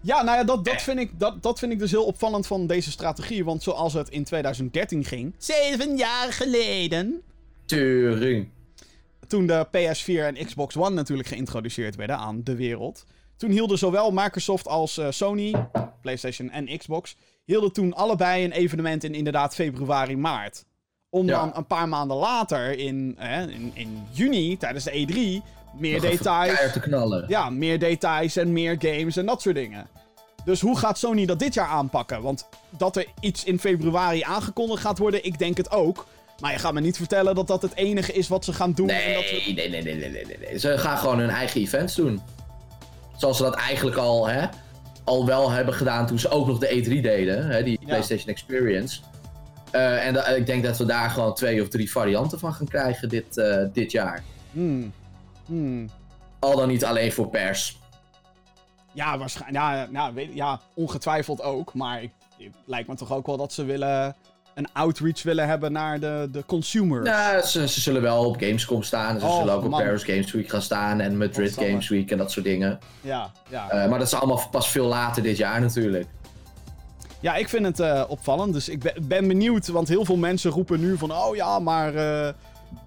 [0.00, 2.66] Ja, nou ja, dat, dat, vind ik, dat, dat vind ik dus heel opvallend van
[2.66, 3.44] deze strategie.
[3.44, 7.22] Want zoals het in 2013 ging, zeven jaar geleden,
[7.64, 8.48] Turing.
[9.26, 13.04] toen de PS4 en Xbox One natuurlijk geïntroduceerd werden aan de wereld.
[13.36, 15.54] Toen hielden zowel Microsoft als eh, Sony,
[16.02, 20.64] PlayStation en Xbox, hielden toen allebei een evenement in inderdaad februari, maart.
[21.10, 21.38] Om Ja.
[21.40, 25.42] dan een paar maanden later, in, eh, in, in juni, tijdens de E3,
[25.78, 26.72] meer Nog details.
[26.72, 27.24] te knallen.
[27.28, 29.86] Ja, meer details en meer games en dat soort dingen.
[30.44, 32.22] Dus hoe gaat Sony dat dit jaar aanpakken?
[32.22, 36.06] Want dat er iets in februari aangekondigd gaat worden, ik denk het ook.
[36.40, 38.88] Maar je gaat me niet vertellen dat dat het enige is wat ze gaan doen.
[38.88, 39.52] en dat we...
[39.54, 40.58] Nee, nee, nee, nee, nee, nee, nee, nee.
[40.58, 42.20] Ze gaan gewoon hun eigen events doen.
[43.16, 44.46] Zoals ze dat eigenlijk al, hè,
[45.04, 47.46] al wel hebben gedaan toen ze ook nog de E3 deden.
[47.50, 47.86] Hè, die Ja.
[47.86, 49.00] PlayStation Experience.
[49.70, 52.68] Eh, en da- ik denk dat we daar gewoon twee of drie varianten van gaan
[52.68, 54.22] krijgen dit, eh, dit jaar.
[54.52, 54.92] Hmm.
[55.46, 55.88] Hmm.
[56.38, 57.78] Al dan niet alleen voor pers.
[58.92, 59.88] Ja, waarschijnlijk.
[59.92, 61.74] Ja, weet, ja, ongetwijfeld ook.
[61.74, 64.16] Maar ik, het lijkt me toch ook wel dat ze willen
[64.54, 67.04] een outreach willen hebben naar de, de consumer.
[67.04, 69.20] Ja, ze, ze zullen wel op Gamescom staan.
[69.20, 69.82] Ze Oh, zullen ook op man.
[69.82, 71.00] Paris Games Week gaan staan.
[71.00, 71.54] En Madrid.
[71.54, 72.78] Games Week en dat soort dingen.
[73.00, 73.70] Ja, ja.
[73.70, 76.06] Eh, maar dat is allemaal pas veel later dit jaar natuurlijk.
[77.20, 78.52] Ja, ik vind het eh, opvallend.
[78.52, 81.12] Dus ik ben, ben benieuwd, want heel veel mensen roepen nu van...
[81.12, 82.32] Oh ja, maar eh,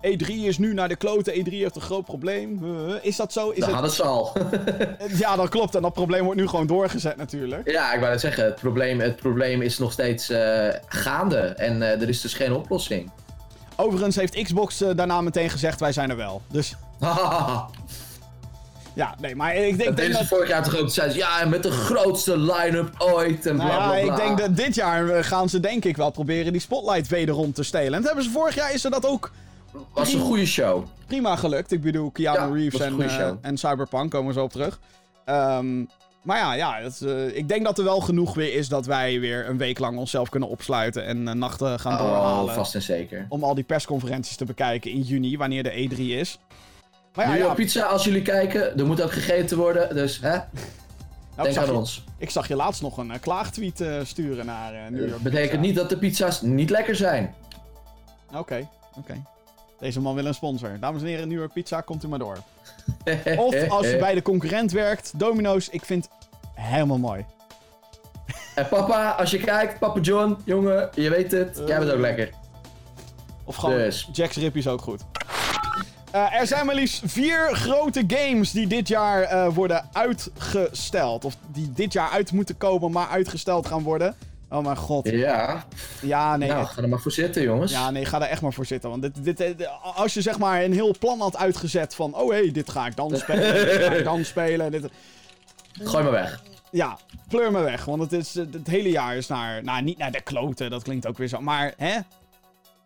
[0.01, 1.33] E3 is nu naar de kloten.
[1.33, 2.59] E3 heeft een groot probleem.
[2.63, 3.49] Uh, is dat zo?
[3.49, 3.73] Is Dat het...
[3.73, 4.31] hadden ze al.
[5.23, 5.75] Ja, dat klopt.
[5.75, 7.71] En dat probleem wordt nu gewoon doorgezet natuurlijk.
[7.71, 8.43] ja, ik wou net zeggen.
[8.45, 11.37] Het probleem, het probleem is nog steeds eh, gaande.
[11.37, 13.11] En eh, er is dus geen oplossing.
[13.75, 16.41] Overigens heeft Xbox eh, daarna meteen gezegd, wij zijn er wel.
[16.51, 16.75] Dus
[18.93, 20.21] ja, nee, maar ik denk, deden dat...
[20.21, 20.89] ze vorig jaar toch ook.
[20.89, 23.45] Zeiden ze, ja, met de grootste line-up ooit.
[23.45, 24.13] En Nou bla ja, bla.
[24.13, 27.53] ik denk dat dit jaar eh, gaan ze denk ik wel proberen die spotlight wederom
[27.53, 27.93] te stelen.
[27.93, 29.31] En dat hebben ze vorig jaar is ze dat ook
[29.93, 30.85] was een goede show.
[31.07, 31.71] prima gelukt.
[31.71, 34.79] Ik bedoel, Keanu Ja, Reeves en, eh, en Cyberpunk komen we zo op terug.
[35.25, 35.83] Ehm,
[36.21, 39.49] maar ja, ja eh, ik denk dat er wel genoeg weer is dat wij weer
[39.49, 42.53] een week lang onszelf kunnen opsluiten en nachten gaan Oh, doorhalen.
[42.53, 43.25] vast en zeker.
[43.29, 46.39] Om al die persconferenties te bekijken in juni, wanneer de E3 is.
[47.15, 49.95] Maar ja, pizza, als jullie kijken, er moet ook gegeten worden.
[49.95, 50.39] Dus hè, nou,
[51.35, 52.03] ik, denk zag aan je, ons.
[52.17, 55.11] ik zag je laatst nog een eh, klaagtweet eh, sturen naar eh New York.
[55.11, 55.65] Dat betekent Pizza.
[55.65, 57.35] niet dat de pizza's niet lekker zijn.
[58.35, 59.21] Oké, oké.
[59.79, 60.79] Deze man wil een sponsor.
[60.79, 62.37] Dames en heren, New York Pizza, komt u maar door.
[63.37, 66.09] Of als je bij de concurrent werkt, Domino's, ik vind
[66.53, 67.25] helemaal mooi.
[68.55, 72.29] En papa, als je kijkt, papa John, jongen, je weet het, jij bent ook lekker.
[73.43, 74.09] Of gewoon Dus.
[74.11, 75.01] Jack's Rip is ook goed.
[76.13, 81.25] Eh, er zijn maar liefst vier grote games die dit jaar eh, worden uitgesteld.
[81.25, 84.15] Of die dit jaar uit moeten komen, maar uitgesteld gaan worden.
[84.49, 85.09] Oh mijn god.
[85.09, 85.65] Ja,
[86.01, 86.49] Ja, nee.
[86.49, 87.71] nou, ga er maar voor zitten, jongens.
[87.71, 88.89] Ja, nee, ga er echt maar voor zitten.
[88.89, 92.15] Want dit, dit, dit- als je zeg maar een heel plan had uitgezet van...
[92.15, 94.71] Oh hé, hey, dit ga ik dan spelen, dit ga ik dan spelen.
[94.71, 94.85] Dit,
[95.83, 96.43] Gooi maar weg.
[96.71, 96.97] ja,
[97.27, 97.85] pleur me weg.
[97.85, 99.63] Want het, is, het hele jaar is naar...
[99.63, 101.41] Nou, niet naar de kloten, dat klinkt ook weer zo.
[101.41, 101.93] Maar, hè?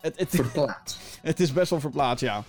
[0.02, 0.98] Het, het, Verplaatst.
[1.22, 2.44] het is best wel verplaatst, ja.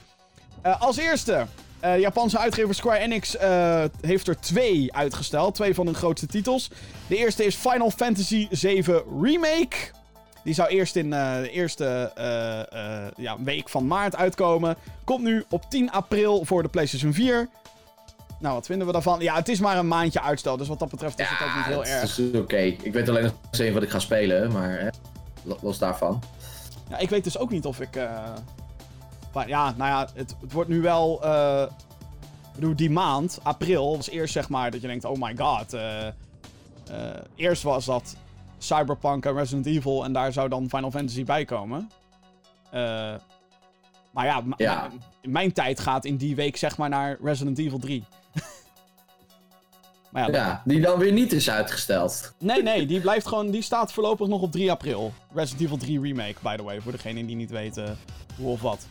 [0.63, 1.47] Eh, als eerste,
[1.81, 5.55] eh Japanse uitgever Square Enix eh, heeft er twee uitgesteld.
[5.55, 6.71] Twee van hun grootste titels.
[7.07, 8.85] De eerste is Final Fantasy VII
[9.23, 9.77] Remake.
[10.45, 12.13] Die zou eerst in de eerste
[13.17, 14.77] ja, week van maart uitkomen.
[15.05, 17.49] Komt nu op 10 april voor de PlayStation 4.
[18.41, 19.21] Nou, wat vinden we daarvan?
[19.21, 20.57] Ja, het is maar een maandje uitstel.
[20.57, 22.19] Dus wat dat betreft is het ook niet heel dat erg.
[22.19, 22.57] is oké.
[22.57, 24.89] Ik weet alleen nog steeds wat ik ga spelen, maar hè,
[25.43, 26.23] lo- los daarvan.
[26.91, 27.97] Ja, ik weet dus ook niet of ik.
[29.39, 31.23] Maar ja, nou ja, het, het wordt nu wel.
[31.25, 31.63] eh,
[32.43, 35.73] ik bedoel, die maand, april, was eerst zeg maar dat je denkt: oh my god.
[35.73, 36.13] eh, eh,
[37.35, 38.17] eerst was dat
[38.59, 41.91] Cyberpunk en Resident Evil en daar zou dan Final Fantasy bij komen.
[44.11, 44.27] Maar
[44.57, 44.89] ja,
[45.23, 48.05] mijn tijd gaat in die week zeg maar naar Resident Evil 3.
[50.13, 52.35] maar ja, Ja, die dan weer niet is uitgesteld.
[52.39, 53.51] Nee, nee, die blijft gewoon.
[53.51, 55.13] Die staat voorlopig nog op 3 april.
[55.35, 57.99] Resident Evil 3 Remake, by the way, voor degenen die niet weten
[58.39, 58.87] hoe of wat.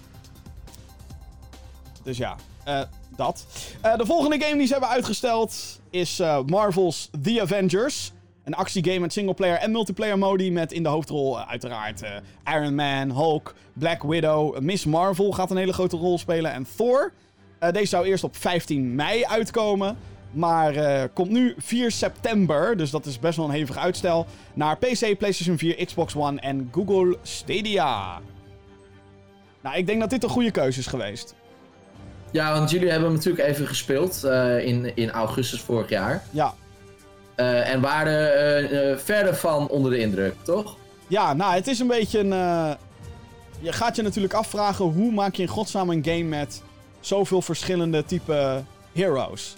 [2.07, 2.81] Dus ja, eh,
[3.15, 3.45] dat.
[3.81, 8.11] Eh, de volgende game die ze hebben uitgesteld is eh, Marvel's The Avengers.
[8.43, 12.01] Een actiegame met singleplayer en multiplayer modi met in de hoofdrol uiteraard
[12.45, 17.13] Iron Man, Hulk, Black Widow, Miss Marvel gaat een hele grote rol spelen en Thor.
[17.71, 19.97] Deze zou eerst op 15 mei uitkomen.
[20.31, 25.17] Maar komt nu 4 september, dus dat is best wel een hevig uitstel, naar PC,
[25.17, 28.19] PlayStation 4, Xbox One en Google Stadia.
[29.61, 31.35] Nou, ik denk dat dit een goede keuze is geweest.
[32.31, 36.23] Ja, want jullie hebben hem natuurlijk even gespeeld eh, in, in augustus vorig jaar.
[36.31, 36.53] Ja,
[37.35, 40.75] Eh, en waren eh, verder van onder de indruk, toch?
[41.07, 42.29] ja nou, het is een beetje een.
[43.59, 46.61] je gaat je natuurlijk afvragen hoe maak je in godsnaam een game met
[46.99, 48.63] zoveel verschillende type
[48.93, 49.55] heroes.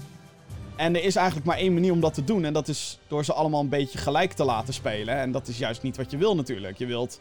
[0.76, 2.45] En er is eigenlijk maar één manier om dat te doen.
[2.45, 5.15] En dat is door ze allemaal een beetje gelijk te laten spelen.
[5.15, 6.78] En dat is juist niet wat je wil natuurlijk.
[6.78, 7.20] Je wilt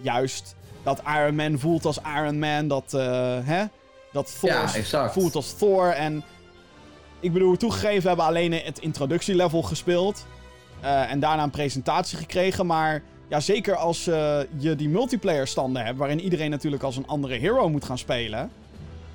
[0.00, 2.68] juist dat Iron Man voelt als Iron Man.
[2.68, 3.64] Dat, eh, hè?
[4.12, 5.12] Dat Thor Ja, exact.
[5.12, 5.88] voelt als Thor.
[5.88, 6.22] En
[7.20, 10.26] ik bedoel, toegegeven, we hebben alleen het introductielevel gespeeld.
[10.80, 12.66] eh, en daarna een presentatie gekregen.
[12.66, 17.06] Maar ja, zeker als eh, je die multiplayer standen hebt, waarin iedereen natuurlijk als een
[17.06, 18.50] andere hero moet gaan spelen.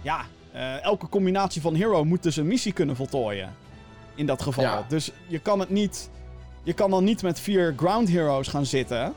[0.02, 3.56] Ja, eh, elke combinatie van hero moet dus een missie kunnen voltooien.
[4.16, 4.64] In dat geval.
[4.64, 4.86] Ja.
[4.88, 6.10] Dus je kan het niet.
[6.64, 9.14] Je kan dan niet met vier ground heroes gaan zitten.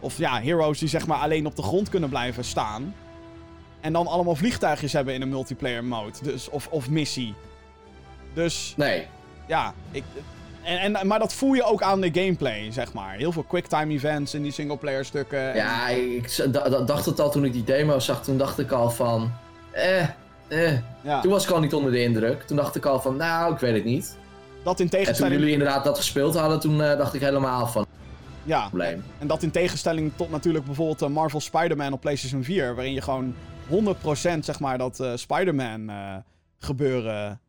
[0.00, 2.94] Of ja, heroes die zeg maar alleen op de grond kunnen blijven staan.
[3.84, 6.12] En dan allemaal vliegtuigjes hebben in een multiplayer mode.
[6.22, 7.34] Dus, of, of missie.
[8.34, 9.06] Dus Nee.
[9.46, 10.04] ja, ik,
[10.62, 13.14] en, en, maar dat voel je ook aan de gameplay, zeg maar.
[13.14, 15.50] Heel veel quicktime events in die singleplayer stukken.
[15.50, 16.36] En- Ja, ik
[16.86, 18.22] dacht het al toen ik die demo zag.
[18.24, 19.32] Toen dacht ik al van...
[19.70, 20.00] Eh,
[20.48, 20.78] eh.
[21.00, 22.42] ja, Toen was ik al niet onder de indruk.
[22.42, 24.16] Toen dacht ik al van, nou, ik weet het niet.
[24.62, 25.34] dat in En toen tegenstelling...
[25.38, 27.86] jullie inderdaad dat gespeeld hadden, toen eh, dacht ik helemaal van,
[28.44, 29.04] Ja, probleem.
[29.18, 32.74] en dat in tegenstelling tot natuurlijk bijvoorbeeld eh, Marvel Spider-Man op PlayStation 4.
[32.74, 33.34] Waarin je gewoon
[33.70, 36.16] 100% zeg maar dat eh, Spider-Man eh,
[36.58, 37.40] gebeuren...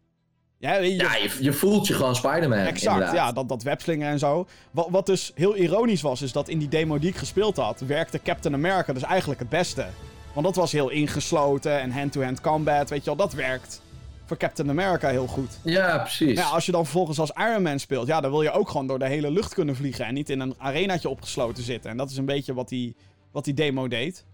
[0.58, 2.58] Ja, je, Ja, je, je voelt je gewoon Spider-Man.
[2.58, 3.16] Exact, inderdaad.
[3.16, 4.48] ja, dat, dat webslingen en zo.
[4.72, 7.80] Wat, wat dus heel ironisch was, is dat in die demo die ik gespeeld had,
[7.80, 9.86] werkte Captain America dus eigenlijk het beste.
[10.34, 13.82] Want dat was heel ingesloten en hand-to-hand combat, weet je wel, dat werkt
[14.26, 15.60] voor Captain America heel goed.
[15.64, 16.38] Ja, precies.
[16.38, 18.88] Ja, als je dan vervolgens als Iron Man speelt, ja, dan wil je ook gewoon
[18.88, 21.92] door de hele lucht kunnen vliegen en niet in een arenaatje opgesloten zitten.
[21.92, 22.96] En dat is een beetje wat die,
[23.32, 24.26] wat die demo deed.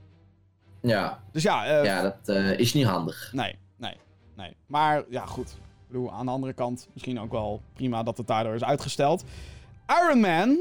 [0.82, 1.19] Ja.
[1.32, 3.29] Dus ja, eh, ja, dat eh, is niet handig.
[3.34, 3.97] Nee, nee,
[4.36, 4.55] nee.
[4.65, 5.49] Maar ja, goed.
[5.49, 9.23] Ik bedoel, aan de andere kant misschien ook wel prima dat het daardoor is uitgesteld.
[10.03, 10.57] Iron Man,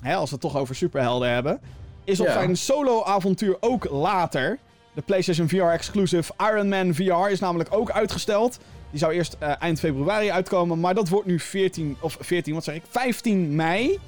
[0.00, 1.60] hè, als we het toch over superhelden hebben,
[2.04, 2.32] is op Ja.
[2.32, 4.58] zijn solo-avontuur ook later.
[4.92, 8.58] De PlayStation VR-exclusive Iron Man VR is namelijk ook uitgesteld.
[8.90, 12.64] Die zou eerst eh, eind februari uitkomen, maar dat wordt nu 14, of 14, wat
[12.64, 13.98] zeg ik, 15 mei.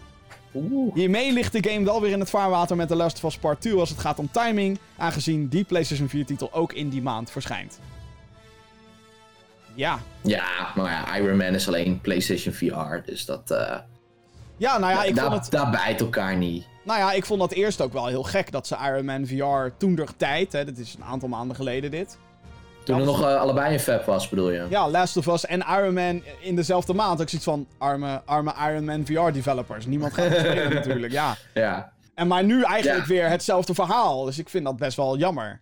[0.55, 0.94] Oeh.
[0.94, 3.61] Hiermee ligt de game wel weer in het vaarwater met The Last of Us Part
[3.61, 7.78] 2 als het gaat om timing, aangezien die PlayStation 4-titel ook in die maand verschijnt.
[9.74, 9.98] Ja.
[10.22, 13.50] Ja, maar ja, Iron Man is alleen PlayStation VR, dus dat...
[13.50, 13.76] eh
[14.57, 16.66] Ja, nou ja, ik vond het, daar bijt elkaar niet.
[16.84, 19.76] nou ja, ik vond dat eerst ook wel heel gek dat ze Iron Man VR
[19.76, 22.18] toen der tijd, hè, dit is een aantal maanden geleden dit.
[22.84, 24.66] Toen er nog eh, allebei een fab was, bedoel je?
[24.70, 27.20] Ja, Last of Us en Iron Man in dezelfde maand.
[27.20, 29.86] Ik zoiets van arme, arme Iron Man VR developers.
[29.86, 31.36] Niemand gaat het spelen natuurlijk, ja.
[31.54, 31.92] Ja.
[32.14, 33.08] En maar nu eigenlijk Ja.
[33.12, 34.24] weer hetzelfde verhaal.
[34.24, 35.60] Dus ik vind dat best wel jammer.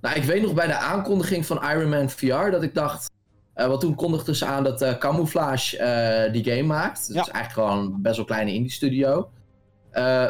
[0.00, 3.10] Nou, ik weet nog bij de aankondiging van Iron Man VR dat ik dacht...
[3.54, 7.06] eh want toen kondigden ze aan dat eh, Camouflage die game maakt.
[7.06, 7.22] Dat Ja.
[7.22, 9.30] is eigenlijk gewoon een best wel kleine indie studio.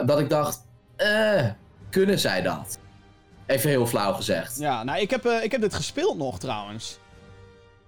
[0.07, 0.61] Dat ik dacht,
[1.91, 2.79] kunnen zij dat?
[3.51, 4.59] Even heel flauw gezegd.
[4.59, 6.99] Ja, nou, ik heb, eh, ik heb dit gespeeld nog trouwens.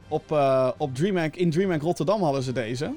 [0.08, 2.92] Op, eh, op DreamHack, in DreamHack Rotterdam hadden ze deze.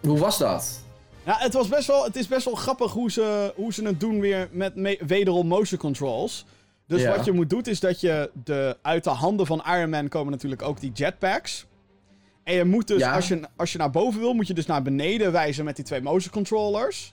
[0.00, 0.82] Hoe was dat?
[1.24, 4.00] Ja, het, was best wel, het is best wel grappig hoe ze, hoe ze het
[4.00, 6.44] doen weer met me- wederom motion controls.
[6.86, 7.16] Dus Ja.
[7.16, 10.32] wat je moet doen is dat je de, uit de handen van Iron Man komen
[10.32, 11.66] natuurlijk ook die jetpacks.
[12.44, 13.14] En je moet dus, Ja.
[13.14, 15.84] als, je, als je naar boven wil, moet je dus naar beneden wijzen met die
[15.84, 17.12] twee motion controllers.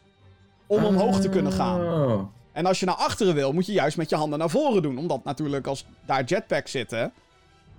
[0.67, 2.31] Om omhoog te kunnen gaan.
[2.51, 4.97] En als je naar achteren wil, moet je juist met je handen naar voren doen.
[4.97, 7.11] Omdat natuurlijk als daar jetpacks zitten,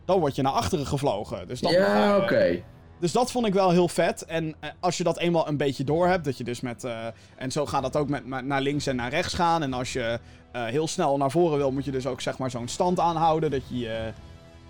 [0.05, 1.49] dan word je naar achteren gevlogen.
[1.49, 2.63] Dus, dan, Ja, oké.
[3.01, 4.25] dus dat vond ik wel heel vet.
[4.25, 6.85] En eh, als je dat eenmaal een beetje door hebt, dat je dus met...
[6.85, 7.07] eh,
[7.37, 9.63] en zo gaat dat ook met, met naar links en naar rechts gaan.
[9.63, 10.19] En als je
[10.53, 13.51] eh, heel snel naar voren wil, moet je dus ook zeg maar zo'n stand aanhouden.
[13.51, 14.13] Dat je je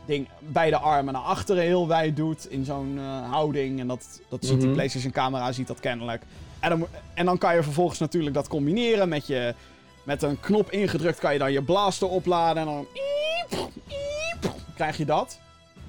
[0.07, 2.99] ding beide armen naar achteren heel wijd doet in zo'n
[3.31, 3.81] houding.
[3.81, 4.73] En dat, dat ziet die Mhm.
[4.75, 6.23] PlayStation camera ziet dat kennelijk.
[6.61, 9.55] En dan, en dan kan je vervolgens natuurlijk dat combineren met je...
[10.03, 12.87] Met een knop ingedrukt kan je dan je blaster opladen en dan...
[12.93, 15.41] iep, iep, krijg je dat.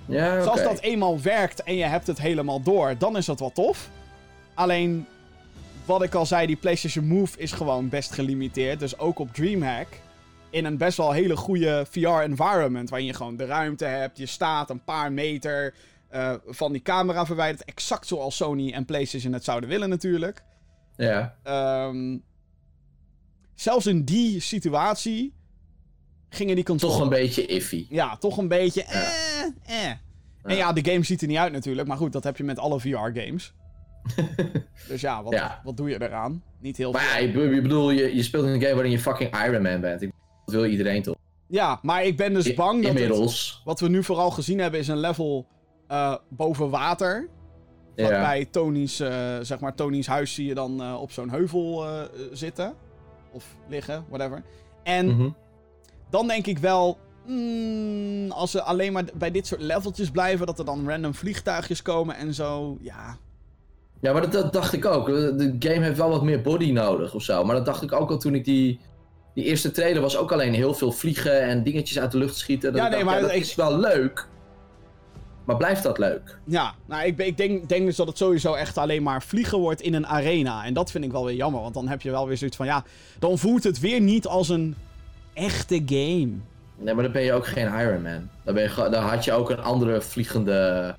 [0.06, 0.38] Ja, oké.
[0.38, 3.52] Dus als dat eenmaal werkt en je hebt het helemaal door, dan is dat wel
[3.52, 3.90] tof.
[4.54, 5.08] Alleen,
[5.86, 8.80] wat ik al zei, die PlayStation Move is gewoon best gelimiteerd.
[8.80, 9.88] Dus ook op DreamHack,
[10.50, 14.70] in een best wel hele goede VR-environment, waarin je gewoon de ruimte hebt, je staat
[14.70, 15.74] een paar meter
[16.10, 17.66] eh, van die camera verwijderd.
[17.66, 20.44] Exact zoals Sony en PlayStation het zouden willen natuurlijk.
[20.96, 21.36] Ja.
[21.44, 22.18] Ehm,
[23.64, 25.34] zelfs in die situatie
[26.30, 26.96] gingen die controles...
[26.96, 27.86] Toch een beetje iffy.
[27.90, 28.84] Ja, toch een beetje.
[28.84, 29.02] Eh,
[29.66, 29.92] eh.
[30.44, 31.88] En ja, de game ziet er niet uit natuurlijk.
[31.88, 33.54] Maar goed, dat heb je met alle VR-games.
[34.88, 35.62] dus ja wat, Ja.
[35.64, 36.44] wat doe je eraan?
[36.60, 37.32] Niet heel Maar veel.
[37.32, 40.02] be- ik bedoel, je, je speelt een game waarin je fucking Iron Man bent.
[40.02, 40.12] Ik-
[40.46, 41.16] Dat wil iedereen toch?
[41.48, 43.62] Ja, maar ik ben dus I- bang dat het- Inmiddels.
[43.66, 45.48] wat we nu vooral gezien hebben is een level
[45.88, 47.30] eh, boven water.
[47.96, 48.10] Ja.
[48.10, 51.86] Waarbij Tony's, eh, zeg maar, Tony's huis zie je dan eh, op zo'n heuvel
[52.32, 52.74] zitten.
[53.34, 54.44] Of liggen, whatever.
[54.84, 55.30] En Mhm.
[56.10, 60.60] dan denk ik wel, mm, als ze alleen maar bij dit soort leveltjes blijven, dat
[60.60, 62.78] er dan random vliegtuigjes komen en zo.
[62.82, 63.18] Ja,
[64.00, 65.06] Ja, maar dat, dat dacht ik ook.
[65.06, 67.44] De game heeft wel wat meer body nodig of zo.
[67.44, 68.80] Maar dat dacht ik ook al toen ik die,
[69.34, 70.18] die eerste trailer was.
[70.18, 72.72] Ook alleen heel veel vliegen en dingetjes uit de lucht schieten.
[72.74, 74.28] Dat Ja, nee, dacht, maar dat ik- is wel leuk.
[75.44, 76.38] Maar blijft dat leuk?
[76.46, 76.74] ja.
[76.86, 79.94] Nou, ik, ik denk, denk dus dat het sowieso echt alleen maar vliegen wordt in
[79.94, 80.66] een arena.
[80.66, 82.66] En dat vind ik wel weer jammer, want dan heb je wel weer zoiets van,
[82.66, 82.84] ja,
[83.20, 84.76] dan voelt het weer niet als een
[85.34, 86.32] echte game.
[86.78, 88.30] Nee, maar dan ben je ook geen Iron Man.
[88.44, 90.96] Dan, ben je, dan had je ook een andere vliegende...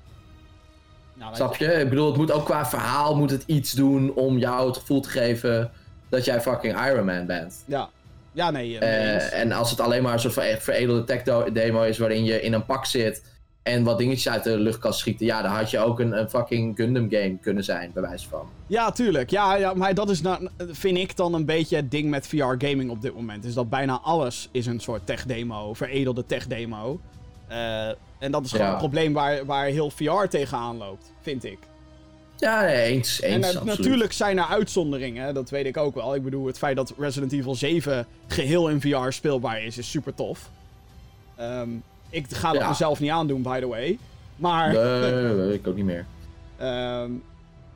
[1.13, 1.65] Nou, Snap je?
[1.73, 5.01] Ik bedoel, het moet ook qua verhaal moet het iets doen om jou het gevoel
[5.01, 5.71] te geven
[6.09, 7.63] dat jij fucking Iron Man bent.
[7.65, 7.89] Ja.
[8.31, 8.79] Ja, nee.
[8.79, 11.23] eh, Eh, en als het alleen maar een soort van veredelde tech
[11.53, 13.23] demo is waarin je in een pak zit
[13.65, 16.29] en wat dingetjes uit de lucht kan schieten, ja, dan had je ook een, een
[16.29, 18.49] fucking Gundam game kunnen zijn, bij wijze van.
[18.67, 19.29] Ja, tuurlijk.
[19.29, 22.89] Ja, ja, maar dat is nou, vind ik dan een beetje het ding met VR-gaming
[22.89, 23.45] op dit moment.
[23.45, 26.99] Is dat bijna alles is een soort tech-demo, veredelde tech-demo.
[27.47, 27.87] Eh,
[28.19, 28.71] en dat is gewoon Ja.
[28.71, 31.59] een probleem waar, waar heel VR tegenaan loopt, vind ik.
[32.37, 33.77] Ja, nee, eens, eens, en eh, absoluut.
[33.77, 36.15] natuurlijk zijn er uitzonderingen, dat weet ik ook wel.
[36.15, 40.13] Ik bedoel, het feit dat Resident Evil 7 geheel in VR speelbaar is, is super
[40.15, 40.49] tof.
[41.35, 41.69] Ehm,
[42.15, 42.67] ik ga dat Ja.
[42.67, 43.97] mezelf niet aandoen, by the way.
[44.35, 44.73] Maar...
[44.73, 46.05] Nee, ik ook niet meer.
[46.57, 47.11] Ehm,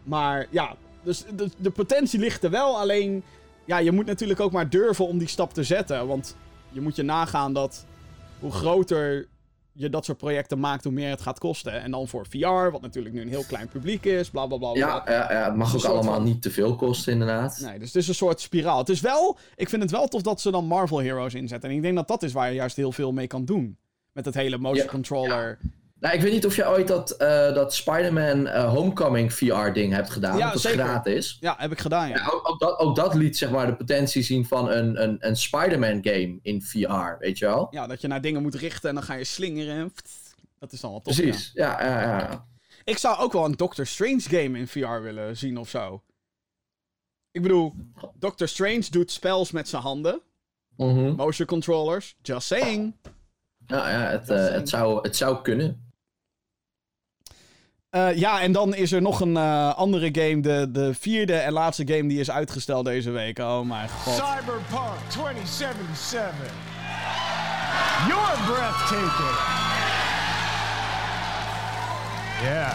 [0.04, 2.80] maar ja, dus de, de potentie ligt er wel.
[2.80, 3.24] Alleen,
[3.66, 6.08] ja, je moet natuurlijk ook maar durven om die stap te zetten.
[6.08, 6.36] Want
[6.70, 7.86] je moet je nagaan dat
[8.40, 9.28] hoe groter
[9.74, 11.82] je dat soort projecten maakt, hoe meer het gaat kosten.
[11.82, 14.72] En dan voor VR, wat natuurlijk nu een heel klein publiek is, bla bla bla.
[14.72, 14.80] bla.
[14.88, 17.60] Ja, ja, ja, het mag ook allemaal van- niet te veel kosten, inderdaad.
[17.64, 18.78] Nee, dus het is een soort spiraal.
[18.78, 21.70] Het is wel, ik vind het wel tof dat ze dan Marvel Heroes inzetten.
[21.70, 23.78] En ik denk dat dat is waar je juist heel veel mee kan doen.
[24.20, 25.60] Met het hele motion Ja, controller.
[26.00, 30.10] Nou, ik weet niet of je ooit dat, eh, dat Spider-Man eh, Homecoming VR-ding hebt
[30.10, 30.38] gedaan.
[30.38, 30.80] Ja, dat is zeker.
[30.84, 31.38] gratis.
[31.40, 32.16] Ja, heb ik gedaan, ja.
[32.16, 35.18] Ja, ook, ook dat, ook dat liet zeg maar de potentie zien van een, een,
[35.20, 37.68] een Spider-Man game in VR, weet je wel?
[37.72, 39.76] Ja, dat je naar dingen moet richten en dan ga je slingeren.
[39.76, 39.94] en
[40.60, 41.16] Dat is dan wel tof.
[41.16, 41.22] ja.
[41.22, 42.46] Precies, ja, ja, ja.
[42.84, 46.04] Ik zou ook wel een Doctor Strange game in VR willen zien of zo.
[47.32, 47.74] Ik bedoel,
[48.16, 50.22] Doctor Strange doet spells met zijn handen.
[50.78, 51.16] Mhm.
[51.16, 52.16] Motion controllers.
[52.22, 52.94] Just saying.
[53.70, 55.88] Ja, ja het, eh, het, zou, het zou kunnen.
[57.90, 60.42] Eh, ja, en dan is er nog een eh, andere game.
[60.42, 63.40] De, de vierde en laatste game die is uitgesteld deze week.
[63.40, 64.14] Oh mijn god.
[64.14, 66.32] Cyberpunk 2077.
[68.08, 69.38] You're breathtaking.
[72.42, 72.74] Yeah.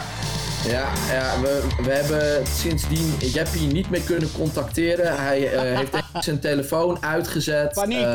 [0.67, 5.15] Ja, ja we, we hebben sindsdien Jeppy niet meer kunnen contacteren.
[5.17, 7.73] Hij eh, heeft zijn telefoon uitgezet.
[7.73, 8.07] Paniek.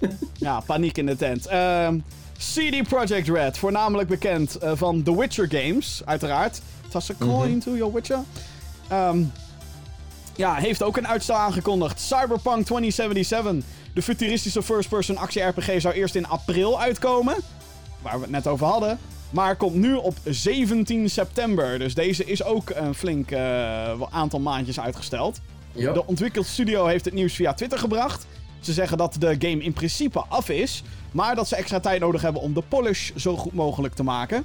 [0.38, 1.46] Ja, paniek in de tent.
[1.46, 1.98] Ehm,
[2.38, 6.60] CD Projekt Red, voornamelijk bekend eh, van The Witcher games, uiteraard.
[6.88, 8.20] Toss a coin to your Witcher.
[8.88, 9.22] Ehm,
[10.36, 12.00] ja, heeft ook een uitstel aangekondigd.
[12.00, 13.64] Cyberpunk 2077.
[13.94, 17.36] De futuristische first-person actie-RPG zou eerst in april uitkomen.
[18.02, 18.98] Waar we het net over hadden.
[19.30, 21.78] Maar komt nu op 17 september.
[21.78, 25.40] Dus deze is ook een flink eh, aantal maandjes uitgesteld.
[25.72, 28.26] De ontwikkelstudio heeft het nieuws via Twitter gebracht.
[28.60, 32.22] Ze zeggen dat de game in principe af is, maar dat ze extra tijd nodig
[32.22, 34.44] hebben om de polish zo goed mogelijk te maken.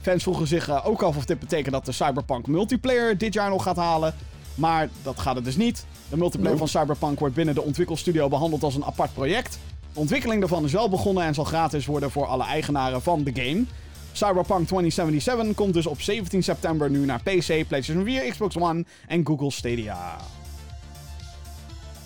[0.00, 3.50] Fans vroegen zich eh, ook af of dit betekent dat de Cyberpunk multiplayer dit jaar
[3.50, 4.14] nog gaat halen.
[4.54, 5.86] Maar dat gaat het dus niet.
[6.08, 9.58] De multiplayer van Cyberpunk wordt binnen de ontwikkelstudio behandeld als een apart project.
[9.92, 13.30] De ontwikkeling daarvan is wel begonnen en zal gratis worden voor alle eigenaren van de
[13.34, 13.64] game.
[14.12, 19.26] Cyberpunk 2077 komt dus op 17 september nu naar PC, PlayStation 4, Xbox One en
[19.26, 20.16] Google Stadia.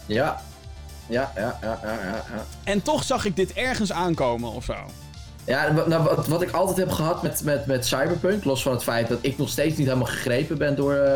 [0.07, 0.43] ja.
[1.09, 2.25] Ja, ja, ja, ja, ja.
[2.65, 4.75] En toch zag ik dit ergens aankomen of zo.
[5.45, 8.83] Ja, nou, wat, wat ik altijd heb gehad met, met, met Cyberpunk, los van het
[8.83, 11.13] feit dat ik nog steeds niet helemaal gegrepen ben door, eh,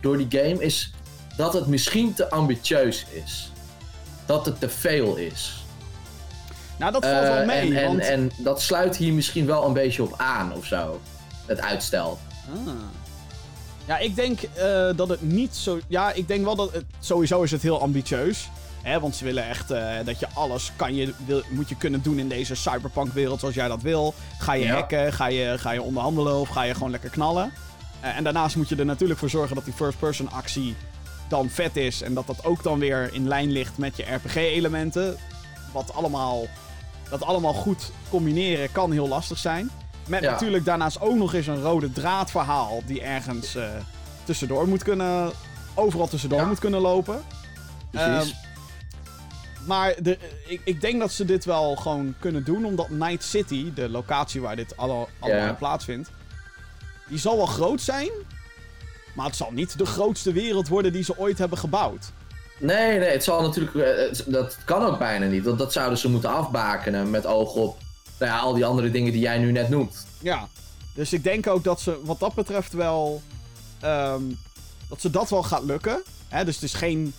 [0.00, 0.92] door die game, is
[1.36, 3.52] dat het misschien te ambitieus is.
[4.26, 5.64] Dat het te veel is.
[6.78, 7.60] Nou, dat valt Eh, wel mee.
[7.70, 8.00] en, en, want...
[8.00, 11.00] en dat sluit hier misschien wel een beetje op aan of zo.
[11.46, 12.18] Het uitstel.
[12.66, 12.72] Ah.
[13.86, 15.78] Ja, ik denk eh, dat het niet zo...
[15.88, 16.84] Ja, ik denk wel dat het...
[17.00, 18.48] Sowieso is het heel ambitieus.
[18.82, 22.02] Hè, want ze willen echt eh, dat je alles kan je, wil, moet je kunnen
[22.02, 24.14] doen in deze cyberpunk-wereld zoals jij dat wil.
[24.38, 24.74] Ga je Ja.
[24.74, 27.52] hacken, ga je, ga je onderhandelen of ga je gewoon lekker knallen.
[28.00, 30.76] Eh, en daarnaast moet je er natuurlijk voor zorgen dat die first-person actie
[31.28, 32.02] dan vet is.
[32.02, 35.16] En dat dat ook dan weer in lijn ligt met je RPG-elementen.
[35.72, 36.46] Wat allemaal...
[37.10, 39.70] Dat allemaal goed combineren kan heel lastig zijn.
[40.06, 40.30] Met Ja.
[40.30, 43.64] natuurlijk daarnaast ook nog eens een rode draadverhaal die ergens eh,
[44.24, 45.30] tussendoor moet kunnen...
[45.74, 46.46] Overal tussendoor Ja.
[46.46, 47.22] moet kunnen lopen.
[47.90, 48.30] Precies.
[48.30, 48.51] Ehm,
[49.64, 53.72] maar de, ik, ik denk dat ze dit wel gewoon kunnen doen, omdat Night City,
[53.74, 56.10] de locatie waar dit alle, allemaal plaatsvindt,
[57.08, 58.10] die zal wel groot zijn,
[59.14, 62.12] maar het zal niet de grootste wereld worden die ze ooit hebben gebouwd.
[62.58, 63.74] Nee, nee, het zal natuurlijk.
[63.74, 65.44] eh, Dat kan ook bijna niet.
[65.44, 67.78] Dat, dat zouden ze moeten afbakenen met oog op
[68.18, 70.06] nou ja, al die andere dingen die jij nu net noemt.
[70.18, 70.48] Ja.
[70.94, 73.22] Dus ik denk ook dat ze wat dat betreft wel.
[73.80, 74.22] ehm,
[74.88, 76.02] dat ze dat wel gaat lukken.
[76.28, 77.14] Hè, dus het is geen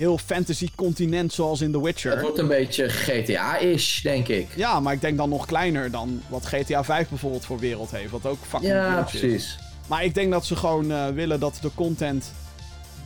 [0.00, 2.10] heel fantasy continent zoals in The Witcher.
[2.12, 4.46] Het wordt een beetje GTA-ish, denk ik.
[4.56, 8.10] Ja, maar ik denk dan nog kleiner dan wat GTA 5 bijvoorbeeld voor wereld heeft.
[8.10, 9.10] Wat ook fucking Ja, is.
[9.10, 9.58] precies.
[9.86, 12.32] Maar ik denk dat ze gewoon eh, willen dat de content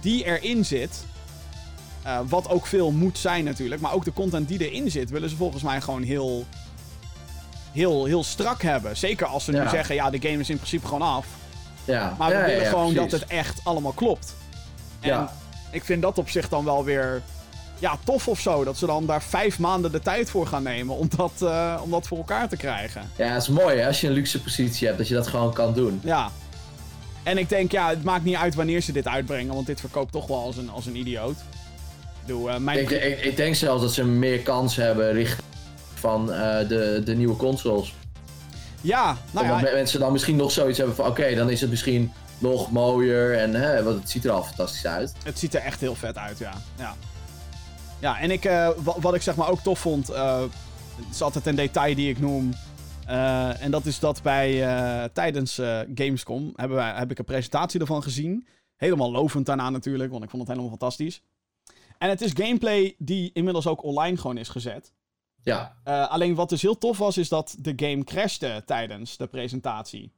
[0.00, 1.04] die erin zit.
[2.02, 3.80] eh, wat ook veel moet zijn natuurlijk.
[3.80, 6.44] Maar ook de content die erin zit, willen ze volgens mij gewoon heel.
[7.72, 8.96] Heel, heel strak hebben.
[8.96, 11.26] Zeker als ze nu zeggen, ja, de game is in principe gewoon af.
[11.84, 12.14] Ja.
[12.18, 13.10] Maar we ja, willen ja, gewoon precies.
[13.10, 14.34] dat het echt allemaal klopt.
[15.00, 15.32] En Ja.
[15.74, 17.22] Ik vind dat op zich dan wel weer
[17.78, 18.64] ja, tof of zo.
[18.64, 21.90] Dat ze dan daar vijf maanden de tijd voor gaan nemen om dat, eh, om
[21.90, 23.10] dat voor elkaar te krijgen.
[23.16, 25.52] Ja, het is mooi hè, als je een luxe positie hebt, dat je dat gewoon
[25.52, 26.00] kan doen.
[26.04, 26.30] Ja.
[27.22, 30.12] En ik denk, ja, het maakt niet uit wanneer ze dit uitbrengen, want dit verkoopt
[30.12, 31.36] toch wel als een, als een idioot.
[31.36, 32.78] Ik bedoel, eh, mijn...
[32.78, 35.48] Ik, ik, ik denk zelfs dat ze meer kans hebben richting
[35.94, 37.94] van eh, de, de nieuwe consoles.
[38.80, 41.70] Ja, nou Omdat ja, mensen dan misschien nog zoiets hebben van, oké, dan is het
[41.70, 42.12] misschien
[42.52, 45.14] nog mooier en hè, want het ziet er al fantastisch uit.
[45.24, 46.52] het ziet er echt heel vet uit, ja.
[46.78, 46.94] Ja,
[48.00, 50.50] ja en ik, eh, wa- wat ik zeg maar ook tof vond, het
[51.10, 52.52] is altijd een detail die ik noem.
[53.06, 54.58] eh, en dat is dat bij
[55.12, 55.54] tijdens
[55.94, 58.46] Gamescom hebben wij, heb ik een presentatie ervan gezien.
[58.76, 61.22] Helemaal lovend daarna natuurlijk, want ik vond het helemaal fantastisch.
[61.98, 64.92] En het is gameplay die inmiddels ook online gewoon is gezet.
[65.42, 65.76] Ja,
[66.08, 70.12] alleen wat dus heel tof was, is dat de game crashte tijdens de presentatie.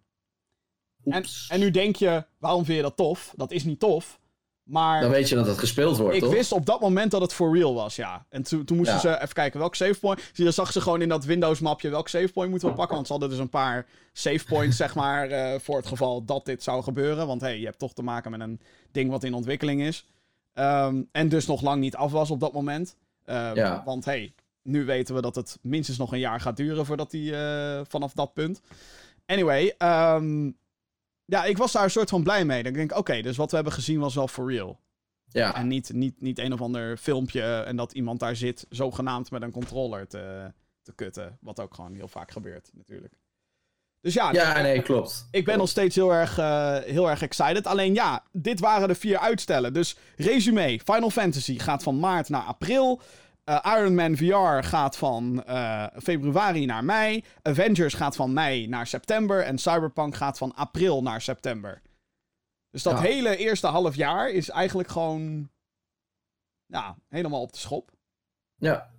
[1.15, 3.33] En, en nu denk je, waarom vind je dat tof?
[3.37, 4.19] Dat is niet tof.
[4.63, 6.33] Maar dan weet je dat het gespeeld wordt, ik toch?
[6.33, 8.27] wist op dat moment dat het for real was, ja.
[8.29, 9.01] En toen, toen moesten Ja.
[9.01, 10.31] ze even kijken welk save point.
[10.33, 12.95] Je zag ze gewoon in dat Windows mapje welk save point moeten we pakken.
[12.95, 16.45] Want ze hadden dus een paar save points, zeg maar, eh, voor het geval dat
[16.45, 17.27] dit zou gebeuren.
[17.27, 18.61] Want hey, je hebt toch te maken met een
[18.93, 20.07] ding wat in ontwikkeling is.
[20.53, 22.97] Ehm, en dus nog lang niet af was op dat moment.
[23.25, 23.83] Eh, Ja.
[23.85, 27.37] Want hey, nu weten we dat het minstens nog een jaar gaat duren voordat die
[27.37, 28.61] eh, vanaf dat punt.
[29.27, 30.51] Anyway, ehm,
[31.27, 32.62] ja, ik was daar een soort van blij mee.
[32.62, 34.81] Dan denk ik, oké, dus wat we hebben gezien was wel for real.
[35.29, 39.31] Ja, En niet, niet, niet een of ander filmpje en dat iemand daar zit, zogenaamd
[39.31, 40.53] met een controller te,
[40.83, 41.39] te kutten.
[41.41, 43.18] Wat ook gewoon heel vaak gebeurt, natuurlijk.
[44.01, 45.29] Dus ja, ja nee, klopt.
[45.31, 47.66] ik ben nog steeds heel erg, eh, heel erg excited.
[47.66, 49.72] Alleen ja, dit waren de vier uitstellen.
[49.72, 53.01] Dus resume: Final Fantasy gaat van maart naar april.
[53.47, 57.24] Eh, Iron Man VR gaat van eh, februari naar mei.
[57.42, 59.42] Avengers gaat van mei naar september.
[59.44, 61.82] En Cyberpunk gaat van april naar september.
[62.70, 63.01] Dus dat Ja.
[63.01, 65.51] hele eerste half jaar is eigenlijk gewoon.
[66.66, 67.92] Ja, helemaal op de schop.
[68.55, 68.94] Ja.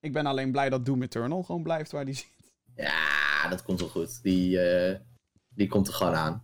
[0.00, 2.52] Ik ben alleen blij dat Doom Eternal gewoon blijft waar die zit.
[2.74, 4.22] ja, dat komt wel goed.
[4.22, 5.00] Die, eh,
[5.48, 6.42] die komt er gewoon aan.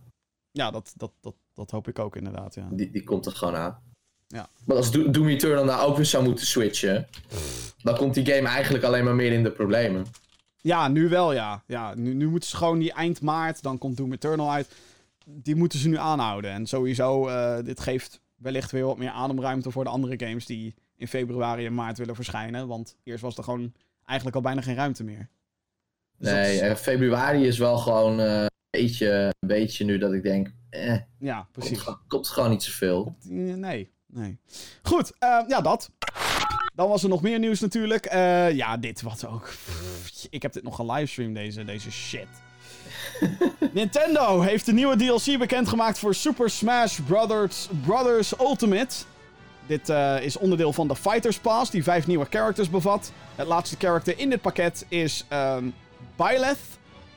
[0.51, 2.55] Ja, dat, dat, dat, dat hoop ik ook inderdaad.
[2.55, 2.67] Ja.
[2.71, 3.83] Die, die komt er gewoon aan.
[4.31, 4.49] Ja.
[4.65, 7.07] Maar als Do- Doom Eternal nou ook weer zou moeten switchen,
[7.83, 10.05] dan komt die game eigenlijk alleen maar meer in de problemen.
[10.61, 11.63] Ja, nu wel, ja.
[11.67, 14.69] ja nu, nu moeten ze gewoon die eind maart, dan komt Doom Eternal uit.
[15.25, 16.51] Die moeten ze nu aanhouden.
[16.51, 20.75] En sowieso, eh, dit geeft wellicht weer wat meer ademruimte voor de andere games die
[20.95, 22.67] in februari en maart willen verschijnen.
[22.67, 23.73] Want eerst was er gewoon
[24.05, 25.29] eigenlijk al bijna geen ruimte meer.
[26.17, 30.13] Dus Nee, is- eh, februari is wel gewoon eh, een, beetje, een beetje nu dat
[30.13, 31.83] ik denk, eh, ja, precies.
[32.07, 33.15] komt gewoon niet zoveel.
[33.23, 34.39] Nee, nee.
[34.81, 35.91] Goed, eh, ja, dat.
[36.75, 38.05] Dan was er nog meer nieuws natuurlijk.
[38.05, 39.43] Eh, ja, dit wat ook.
[39.43, 42.27] Pff, Ik heb dit nog gelivestreamd, deze, deze shit.
[43.73, 48.95] Nintendo heeft de nieuwe DLC bekendgemaakt voor Super Smash Brothers, Brothers Ultimate.
[49.65, 53.11] Dit eh, is onderdeel van de Fighters Pass, die vijf nieuwe characters bevat.
[53.35, 55.69] Het laatste character in dit pakket is ehm
[56.15, 56.57] Byleth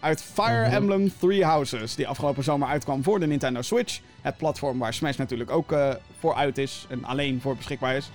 [0.05, 0.75] uit Fire Mhm.
[0.75, 4.01] Emblem Three Houses, die afgelopen zomer uitkwam voor de Nintendo Switch.
[4.21, 5.89] Het platform waar Smash natuurlijk ook eh,
[6.19, 8.11] voor uit is en alleen voor beschikbaar is.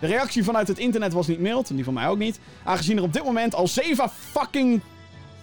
[0.00, 2.40] De reactie vanuit het internet was niet mild, en die van mij ook niet.
[2.64, 4.80] Aangezien er op dit moment al zeven fucking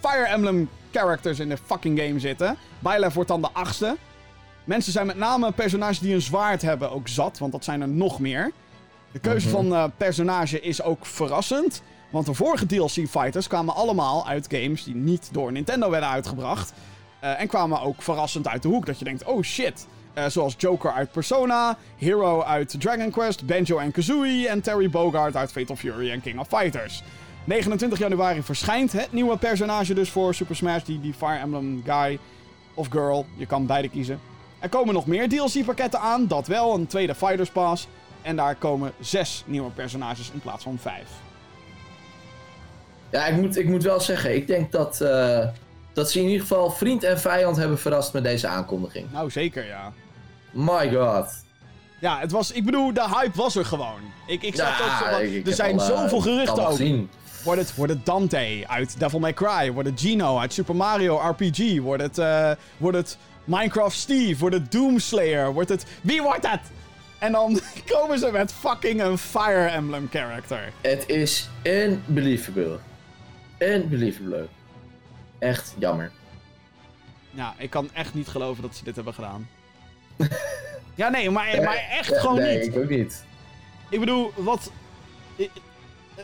[0.02, 2.58] Fire Emblem characters in de fucking game zitten.
[2.80, 3.98] Byleth wordt dan de achtste.
[4.64, 7.88] Mensen zijn met name personages die een zwaard hebben ook zat, want dat zijn er
[7.88, 8.52] nog meer.
[9.12, 9.56] De keuze Mhm.
[9.56, 11.82] van eh personage is ook verrassend.
[12.16, 16.74] Want de vorige DLC-fighters kwamen allemaal uit games die niet door Nintendo werden uitgebracht.
[17.20, 18.86] Eh, en kwamen ook verrassend uit de hoek.
[18.86, 19.88] Dat je denkt, oh shit.
[20.14, 25.36] Eh, zoals Joker uit Persona, Hero uit Dragon Quest, Banjo en Kazooie en Terry Bogard
[25.36, 27.04] uit Fatal Fury en King of Fighters.
[27.44, 32.20] 29 januari verschijnt het nieuwe personage dus voor Super Smash, die, die Fire Emblem guy
[32.74, 33.26] of girl.
[33.38, 34.20] Je kan beide kiezen.
[34.60, 37.88] Er komen nog meer DLC-pakketten aan, dat wel, een tweede Fighters Pass.
[38.22, 41.25] En daar komen zes nieuwe personages in plaats van vijf.
[43.16, 45.40] Ja, ik moet, ik moet wel zeggen, ik denk dat, eh,
[45.94, 49.12] dat ze in ieder geval vriend en vijand hebben verrast met deze aankondiging.
[49.12, 49.94] Nou, zeker ja.
[50.52, 51.44] My god.
[52.00, 54.00] Ja, het was, ik bedoel, de hype was er gewoon.
[54.28, 57.00] Ik, ik zag Ja, ook zo ik- er zijn al, eh, zoveel geruchten over.
[57.44, 59.72] Wordt het, wordt het Dante uit Devil May Cry?
[59.72, 61.80] Wordt het Gino uit Super Mario RPG?
[61.80, 64.40] Wordt het, eh, wordt het Minecraft Steve?
[64.40, 65.54] Wordt het Doomslayer?
[65.54, 65.86] Wordt het...
[66.02, 66.62] Wie wordt het?
[67.20, 67.60] En dan
[67.94, 70.72] komen ze met fucking een Fire Emblem character.
[70.82, 72.78] Het is unbelievable.
[73.60, 74.48] Unbelievable.
[75.40, 76.12] Echt jammer.
[77.32, 79.50] Ja, ik kan echt niet geloven dat ze dit hebben gedaan.
[80.96, 82.76] ja, nee, maar, maar echt Eh, gewoon nee, niet.
[82.76, 83.26] ik ook niet.
[83.90, 84.72] Ik bedoel, wat.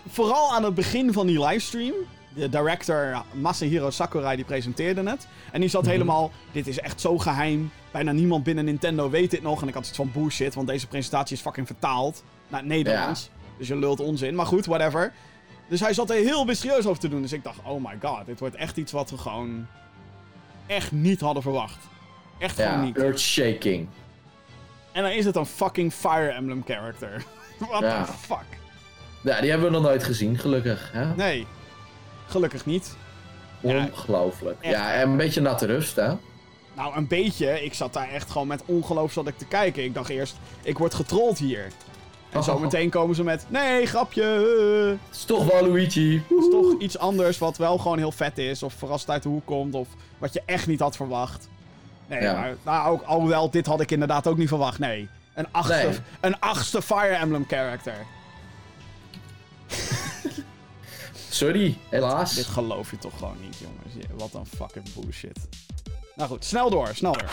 [0.08, 1.94] Vooral aan het begin van die livestream.
[2.36, 5.28] De director Masahiro Sakurai die presenteerde het.
[5.52, 5.92] En die zat Mhm.
[5.92, 6.32] helemaal.
[6.52, 7.72] Dit is echt zo geheim.
[7.92, 9.62] Bijna niemand binnen Nintendo weet dit nog.
[9.62, 13.30] En ik had iets van bullshit, want deze presentatie is fucking vertaald naar het Nederlands.
[13.58, 14.36] Dus je lult onzin.
[14.36, 15.14] Maar goed, whatever.
[15.72, 17.22] Dus hij zat er heel mysterieus over te doen.
[17.22, 19.67] Dus ik dacht, oh my god, dit wordt echt iets wat we gewoon.
[20.67, 21.78] echt niet hadden verwacht.
[22.38, 22.97] Echt gewoon Ja, niet.
[22.97, 23.88] earth-shaking.
[24.91, 27.24] En dan is het een fucking Fire Emblem character.
[27.69, 28.05] What Ja.
[28.05, 28.45] the fuck?
[29.24, 30.89] Ja, die hebben we nog nooit gezien, gelukkig.
[30.93, 31.15] Hè?
[31.15, 31.47] Nee.
[32.28, 32.95] Gelukkig niet.
[33.61, 34.57] Ongelooflijk.
[34.65, 36.13] Ja, en een beetje natte rust, hè?
[36.76, 37.63] Nou, een beetje.
[37.63, 39.84] Ik zat daar echt gewoon met ongeloof zat ik te kijken.
[39.84, 41.67] Ik dacht eerst, ik word getrold hier.
[42.32, 44.24] En zo meteen komen ze met, nee, grapje.
[45.08, 46.24] Het is toch wel Luigi.
[46.30, 48.64] Het is toch iets anders wat wel gewoon heel vet is.
[48.64, 49.74] Of verrast uit de hoek komt.
[49.74, 51.50] Of wat je echt niet had verwacht.
[52.08, 52.34] Nee, Ja.
[52.34, 54.80] maar nou, ook, alhoewel, dit had ik inderdaad ook niet verwacht.
[54.80, 55.08] Nee.
[55.34, 55.98] Een achtste, Nee.
[56.20, 57.96] een achtste Fire Emblem character.
[61.30, 62.34] Sorry, helaas.
[62.36, 64.08] Dit geloof je toch gewoon niet, jongens.
[64.18, 65.40] Wat een fucking bullshit.
[66.16, 67.30] Nou goed, snel door, snel door.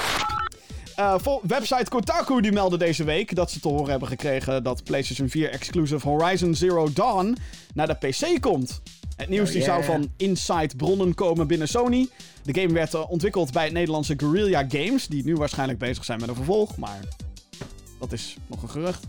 [0.99, 5.29] Eh, website Kotaku die meldde deze week dat ze te horen hebben gekregen dat PlayStation
[5.29, 7.37] 4 exclusive Horizon Zero Dawn
[7.75, 8.81] naar de PC komt.
[9.17, 12.09] Het nieuws Oh, die zou van inside bronnen komen binnen Sony.
[12.43, 16.21] De game werd eh, ontwikkeld bij het Nederlandse Guerrilla Games, die nu waarschijnlijk bezig zijn
[16.21, 17.01] met een vervolg, maar
[17.99, 19.05] dat is nog een gerucht.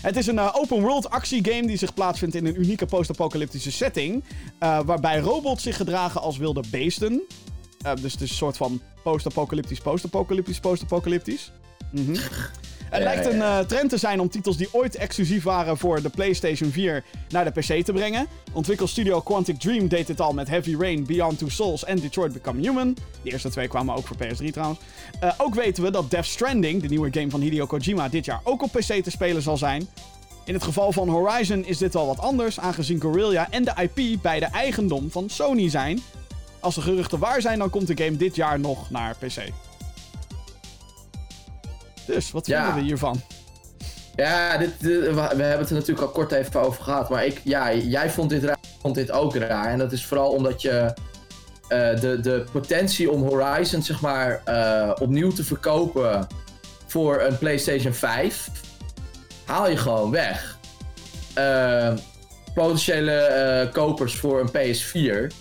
[0.00, 4.24] Het is een eh, open world actiegame die zich plaatsvindt in een unieke post-apocalyptische setting.
[4.58, 7.22] waarbij robots zich gedragen als wilde beesten.
[7.82, 11.52] Eh, dus het is een soort van post-apocalyptisch, post-apocalyptisch, post-apocalyptisch.
[11.90, 12.16] Mhm.
[12.92, 16.08] Het lijkt een eh, trend te zijn om titels die ooit exclusief waren voor de
[16.08, 18.26] PlayStation 4 naar de PC te brengen.
[18.52, 22.60] Ontwikkelstudio Quantic Dream deed dit al met Heavy Rain, Beyond Two Souls en Detroit Become
[22.60, 22.96] Human.
[23.22, 24.80] De eerste twee kwamen ook voor PS3 trouwens.
[25.20, 28.40] Eh, ook weten we dat Death Stranding, de nieuwe game van Hideo Kojima, dit jaar
[28.44, 29.88] ook op PC te spelen zal zijn.
[30.44, 34.22] In het geval van Horizon is dit wel wat anders, aangezien Guerrilla en de IP
[34.22, 36.02] beide eigendom van Sony zijn.
[36.62, 39.42] Als de geruchten waar zijn, dan komt de game dit jaar nog naar PC.
[42.06, 42.58] Dus, wat Ja.
[42.64, 43.20] vinden we hiervan?
[44.16, 47.10] Ja, dit, dit- we we hebben het er natuurlijk al kort even over gehad.
[47.10, 49.66] Maar ik, ja, jij vond dit raar, ik vond dit ook raar.
[49.70, 50.94] En dat is vooral omdat je
[51.68, 56.26] eh, de, de potentie om Horizon zeg maar, eh, opnieuw te verkopen
[56.86, 58.50] voor een PlayStation 5,
[59.44, 60.58] haal je gewoon weg.
[61.34, 61.92] Eh,
[62.54, 65.32] potentiële kopers voor een PS4.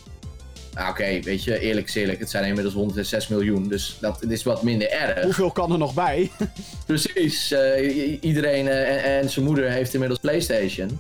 [0.74, 4.44] Nou, Oké, weet je, eerlijk is eerlijk, het zijn inmiddels 106 miljoen, dus dat is
[4.44, 5.24] wat minder erg.
[5.24, 6.32] Hoeveel kan er nog bij?
[6.86, 11.00] Precies, eh, i- iedereen eh, en, en zijn moeder heeft inmiddels PlayStation.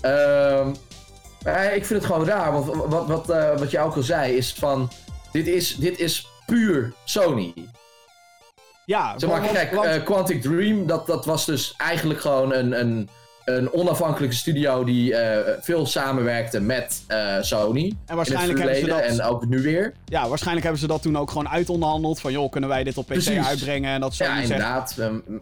[0.00, 0.74] Ehm,
[1.42, 4.36] maar ik vind het gewoon raar, want wat, wat, eh, wat je ook al zei
[4.36, 4.90] is van,
[5.32, 7.54] dit is, dit is puur Sony.
[8.84, 12.52] ja, Zeg maar, want- kijk, want- eh, Quantic Dream, dat, dat was dus eigenlijk gewoon
[12.52, 13.08] een, een,
[13.46, 17.92] een onafhankelijke studio die eh, veel samenwerkte met eh, Sony.
[18.06, 19.92] En waarschijnlijk hebben ze dat- en ook nu weer.
[20.04, 22.20] ja, waarschijnlijk hebben ze dat toen ook gewoon uitonderhandeld.
[22.20, 23.46] Van joh, kunnen wij dit op PC Precies.
[23.46, 23.90] uitbrengen?
[23.94, 24.96] En dat Sony Ja, inderdaad.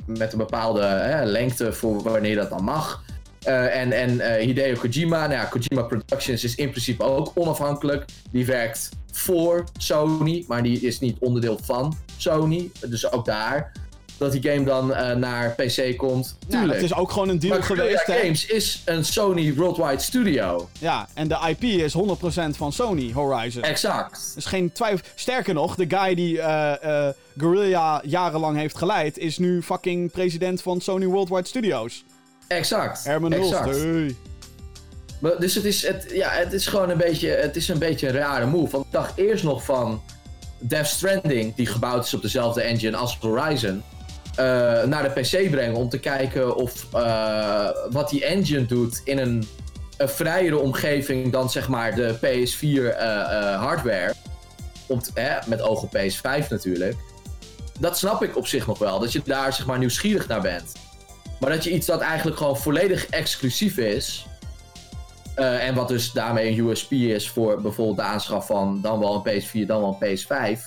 [0.06, 3.02] met een bepaalde hè, lengte voor wanneer dat dan mag.
[3.42, 8.04] Eh, en en Hideo Kojima, nou ja, Kojima Productions is in principe ook onafhankelijk.
[8.30, 12.70] Die werkt voor Sony, maar die is niet onderdeel van Sony.
[12.86, 13.72] Dus ook daar
[14.24, 16.36] dat die game dan eh, naar PC komt.
[16.48, 16.80] ja, Tuurlijk.
[16.80, 18.06] dat is ook gewoon een deal maar geweest.
[18.06, 18.20] Hè?
[18.20, 20.68] Games is een Sony Worldwide Studio.
[20.78, 23.62] Ja, en de IP is 100% van Sony Horizon.
[23.62, 24.32] Exact.
[24.34, 25.06] Dus geen twijfel.
[25.14, 30.80] Sterker nog, de guy die eh Guerrilla jarenlang heeft geleid, is nu fucking president van
[30.80, 32.04] Sony Worldwide Studios.
[32.46, 33.04] Exact.
[33.04, 33.52] Herman Hulst.
[33.52, 33.76] exact.
[33.76, 34.16] Hey.
[35.18, 38.08] Maar, dus het is, het, ja, het is gewoon een beetje, het is een beetje
[38.08, 38.70] een rare move.
[38.70, 40.02] Want ik dacht eerst nog van
[40.58, 43.82] Death Stranding, die gebouwd is op dezelfde engine als Horizon,
[44.36, 49.18] eh, naar de PC brengen om te kijken of eh, wat die engine doet in
[49.18, 49.48] een,
[49.96, 54.14] een vrijere omgeving dan zeg maar de PS4 eh, hardware.
[55.14, 56.96] Hè, met oog op PS5 natuurlijk.
[57.80, 60.72] Dat snap ik op zich nog wel, dat je daar zeg maar nieuwsgierig naar bent.
[61.40, 64.26] Maar dat je iets dat eigenlijk gewoon volledig exclusief is.
[65.34, 69.42] en wat dus daarmee een USP is voor bijvoorbeeld de aanschaf van dan wel een
[69.42, 70.60] PS4, dan wel een PS5.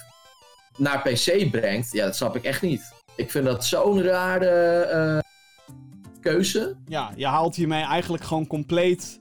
[0.77, 2.95] Naar PC brengt, ja, dat snap ik echt niet.
[3.17, 4.49] Ik vind dat zo'n rare.
[4.79, 5.19] eh,
[6.21, 6.75] keuze.
[6.87, 9.19] Ja, je haalt hiermee eigenlijk gewoon compleet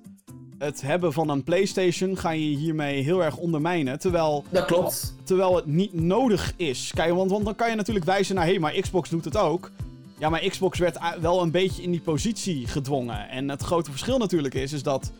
[0.58, 2.16] het hebben van een PlayStation.
[2.16, 3.98] Ga je hiermee heel erg ondermijnen.
[3.98, 5.14] Terwijl, Dat klopt.
[5.24, 6.90] terwijl het niet nodig is.
[6.94, 9.36] Kijk, want, want dan kan je natuurlijk wijzen naar: hé, hey, maar Xbox doet het
[9.36, 9.70] ook.
[10.18, 13.28] Ja, maar Xbox werd wel een beetje in die positie gedwongen.
[13.28, 15.12] En het grote verschil natuurlijk is, is dat.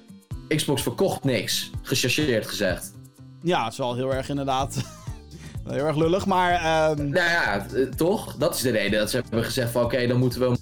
[0.49, 2.93] Xbox verkocht niks, gechargeerd gezegd.
[3.43, 4.77] Ja, het is wel heel erg inderdaad.
[5.69, 6.53] Heel erg lullig, maar.
[6.53, 8.37] ehm, Nou ja, eh, toch?
[8.37, 10.59] Dat is de reden dat ze hebben gezegd van oké, dan moeten we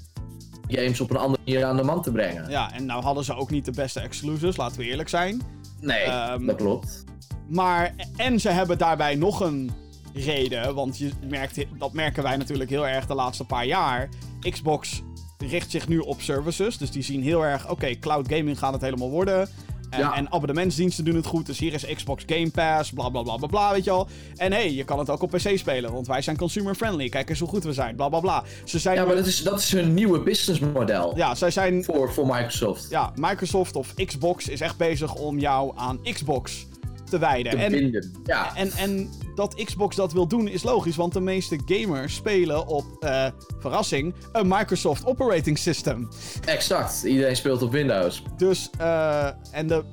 [0.69, 2.51] games op een andere manier aan de man te brengen.
[2.51, 5.43] ja, en nou hadden ze ook niet de beste exclusives, laten we eerlijk zijn.
[5.81, 7.05] Nee, Ehm, dat klopt.
[7.49, 9.71] Maar, en ze hebben daarbij nog een
[10.15, 14.09] reden, want je merkt, dat merken wij natuurlijk heel erg de laatste paar jaar.
[14.51, 15.03] Xbox
[15.39, 18.83] richt zich nu op services, dus die zien heel erg, oké, cloud gaming gaat het
[18.83, 19.49] helemaal worden.
[19.95, 20.15] En, Ja.
[20.15, 23.47] en abonnementsdiensten doen het goed, dus hier is Xbox Game Pass, bla bla bla bla
[23.47, 24.09] bla, weet je al.
[24.37, 27.09] En hé, hey, je kan het ook op PC spelen, want wij zijn consumer friendly,
[27.09, 28.45] kijk eens hoe goed we zijn, bla bla bla.
[28.65, 32.13] Ze zijn, Ja, maar dat is, dat is hun nieuwe businessmodel ja, zij zijn voor,
[32.13, 32.87] voor Microsoft.
[32.91, 36.67] ja, Microsoft of Xbox is echt bezig om jou aan Xbox
[37.15, 37.53] te wijden.
[37.53, 38.11] Te en.
[38.25, 42.67] Ja, en, en dat Xbox dat wil doen is logisch, want de meeste gamers spelen
[42.67, 43.27] op, eh,
[43.59, 46.09] verrassing, een Microsoft Operating System.
[46.45, 47.05] exact.
[47.05, 48.23] Iedereen speelt op Windows.
[48.37, 49.85] Dus, eh, en de,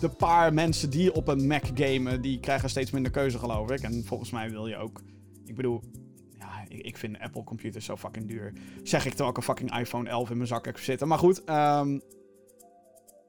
[0.00, 3.80] de paar mensen die op een Mac gamen, die krijgen steeds minder keuze, geloof ik.
[3.80, 5.02] En volgens mij wil je ook,
[5.44, 5.82] ik bedoel,
[6.38, 8.52] ja, ik, ik vind Apple computers zo fucking duur.
[8.82, 11.08] Zeg ik terwijl ik een fucking iPhone 11 in mijn zak heb zitten.
[11.08, 11.98] Maar goed, ehm,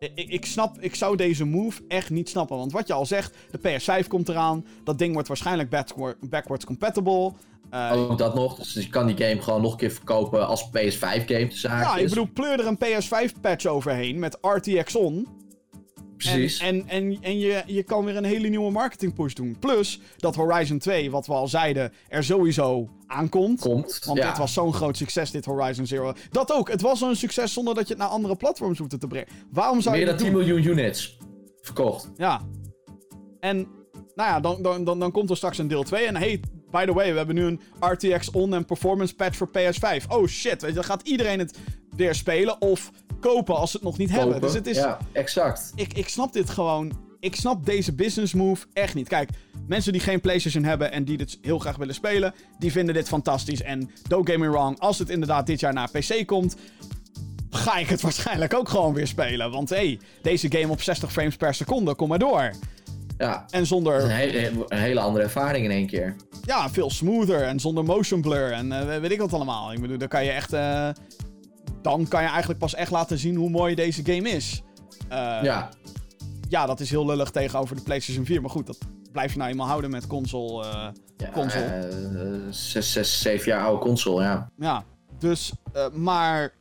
[0.01, 2.57] ik, ik, snap, ik zou deze move echt niet snappen.
[2.57, 4.65] Want wat je al zegt, de PS5 komt eraan.
[4.83, 7.31] Dat ding wordt waarschijnlijk backward, backwards compatible.
[7.69, 8.55] Eh, Ook dat nog.
[8.55, 12.09] Dus je kan die game gewoon nog een keer verkopen als PS5-game tussen ja, ik
[12.09, 15.27] bedoel, pleur er een PS5-patch overheen met RTX on.
[16.17, 16.59] Precies.
[16.59, 19.55] En, en, en, en je, je kan weer een hele nieuwe marketing push doen.
[19.59, 23.61] Plus dat Horizon 2, wat we al zeiden, er sowieso aankomt.
[23.61, 24.01] Komt.
[24.05, 24.27] Want ja.
[24.27, 26.13] dit was zo'n groot succes, dit Horizon Zero.
[26.29, 26.69] Dat ook.
[26.69, 29.27] Het was zo'n succes zonder dat je het naar andere platforms hoefde te brengen.
[29.51, 30.45] Waarom zou Meer je dan dat 10 doen?
[30.45, 31.17] miljoen units
[31.61, 32.11] verkocht.
[32.15, 32.41] Ja.
[33.39, 33.57] En,
[34.15, 36.05] nou ja, dan, dan, dan, dan komt er straks een deel 2.
[36.05, 36.39] En hey,
[36.71, 40.07] by the way, we hebben nu een RTX On en Performance Patch voor PS5.
[40.07, 41.57] Oh shit, weet je, dan gaat iedereen het
[41.95, 44.33] weer spelen of kopen als ze het nog niet hebben.
[44.33, 44.47] Kopen.
[44.47, 44.77] Dus het is...
[44.77, 45.71] Ja, exact.
[45.75, 47.00] ik, ik snap dit gewoon.
[47.21, 49.07] Ik snap deze business move echt niet.
[49.07, 49.29] Kijk,
[49.67, 53.07] mensen die geen PlayStation hebben en die dit heel graag willen spelen, die vinden dit
[53.07, 53.61] fantastisch.
[53.61, 56.55] En don't get me wrong, als het inderdaad dit jaar naar PC komt,
[57.49, 59.51] ga ik het waarschijnlijk ook gewoon weer spelen.
[59.51, 62.51] Want hé, hey, deze game op 60 frames per seconde, kom maar door.
[63.17, 63.45] Ja.
[63.49, 66.15] En Een, zonder, hele, een hele andere ervaring in één keer.
[66.45, 69.73] ja, veel smoother en zonder motion blur en eh, weet ik wat allemaal.
[69.73, 70.89] Ik bedoel, dan kan je echt, eh,
[71.81, 74.61] dan kan je eigenlijk pas echt laten zien hoe mooi deze game is.
[75.09, 75.69] Eh, ja.
[76.51, 78.41] Ja, dat is heel lullig tegenover de PlayStation 4.
[78.41, 78.77] Maar goed, dat
[79.11, 80.65] blijf je nou eenmaal houden met console.
[80.65, 80.87] eh,
[81.17, 81.63] ja console.
[81.65, 84.49] eh, zes, zes, zeven jaar oude console, ja.
[84.57, 84.83] ja,
[85.19, 85.51] dus,
[85.93, 86.53] maar.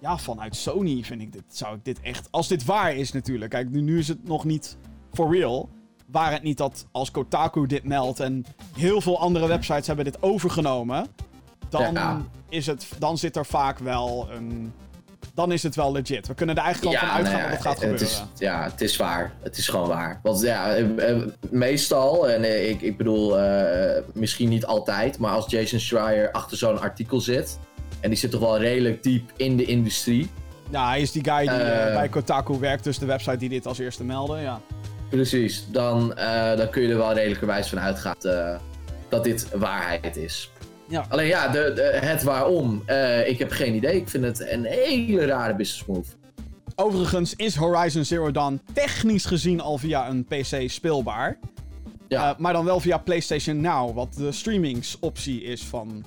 [0.00, 2.28] Ja, vanuit Sony vind ik dit, zou ik dit echt.
[2.30, 3.50] Als dit waar is natuurlijk.
[3.50, 4.76] Kijk, nu, nu is het nog niet
[5.12, 5.68] for real.
[6.06, 8.44] Waar het niet dat als Kotaku dit meldt en
[8.76, 11.06] heel veel andere websites hebben dit overgenomen.
[11.68, 12.22] Dan, Ja.
[12.48, 14.72] is het, dan zit er vaak wel een.
[15.34, 16.26] Dan is het wel legit.
[16.26, 18.06] We kunnen er eigenlijk al van uitgaan nou ja, dat het gaat het gebeuren.
[18.06, 19.32] Is, ja, het is waar.
[19.42, 20.20] Het is gewoon waar.
[20.22, 23.36] Want ja, eh, eh, meestal, en eh, ik, ik bedoel,
[24.12, 27.58] misschien niet altijd, maar als Jason Schreier achter zo'n artikel zit,
[28.00, 30.30] en die zit toch wel redelijk diep in de industrie,
[30.70, 31.58] Ja, hij is die guy die
[31.92, 34.38] bij Kotaku werkt, dus de website die dit als eerste meldde.
[34.38, 34.60] Ja.
[35.08, 36.14] precies, dan,
[36.56, 38.16] dan kun je er wel redelijkerwijs van uitgaan
[39.08, 40.50] dat dit waarheid is.
[40.90, 41.04] Ja.
[41.08, 43.96] Alleen ja, de, de- het waarom, eh, ik heb geen idee.
[43.96, 46.10] Ik vind het een hele rare business move.
[46.76, 51.38] Overigens is Horizon Zero Dawn technisch gezien al via een PC speelbaar.
[52.08, 52.30] Ja.
[52.30, 56.04] Eh, maar dan wel via PlayStation Now, wat de streamingsoptie is van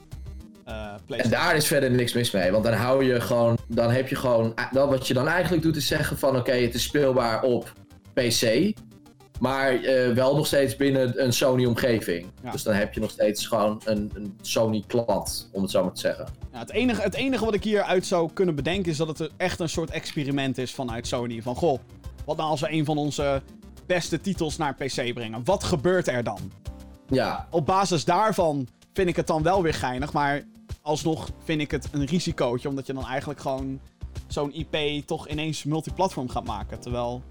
[0.66, 1.44] eh, En PlayStation.
[1.46, 4.54] daar is verder niks mis mee, want dan hou je gewoon, dan heb je gewoon,
[4.72, 7.74] dat wat je dan eigenlijk doet is zeggen van oké, het is speelbaar op
[8.14, 8.72] PC,
[9.44, 12.28] maar eh, wel nog steeds binnen een Sony omgeving.
[12.44, 12.52] Ja.
[12.52, 15.94] Dus dan heb je nog steeds gewoon een, een Sony klant, om het zo maar
[15.94, 16.28] te zeggen.
[16.52, 19.60] Ja, het, enige, het enige wat ik hieruit zou kunnen bedenken is dat het echt
[19.60, 21.42] een soort experiment is vanuit Sony.
[21.42, 21.80] Van goh,
[22.26, 23.42] wat nou als we een van onze
[23.86, 25.42] beste titels naar PC brengen?
[25.44, 26.52] Wat gebeurt er dan?
[27.08, 30.14] Ja, op basis daarvan vind ik het dan wel weer geinig.
[30.14, 30.44] Maar
[30.82, 32.70] alsnog vind ik het een risicootje.
[32.70, 33.80] Omdat je dan eigenlijk gewoon
[34.28, 36.80] zo'n IP toch ineens multiplatform gaat maken.
[36.80, 37.24] Terwijl,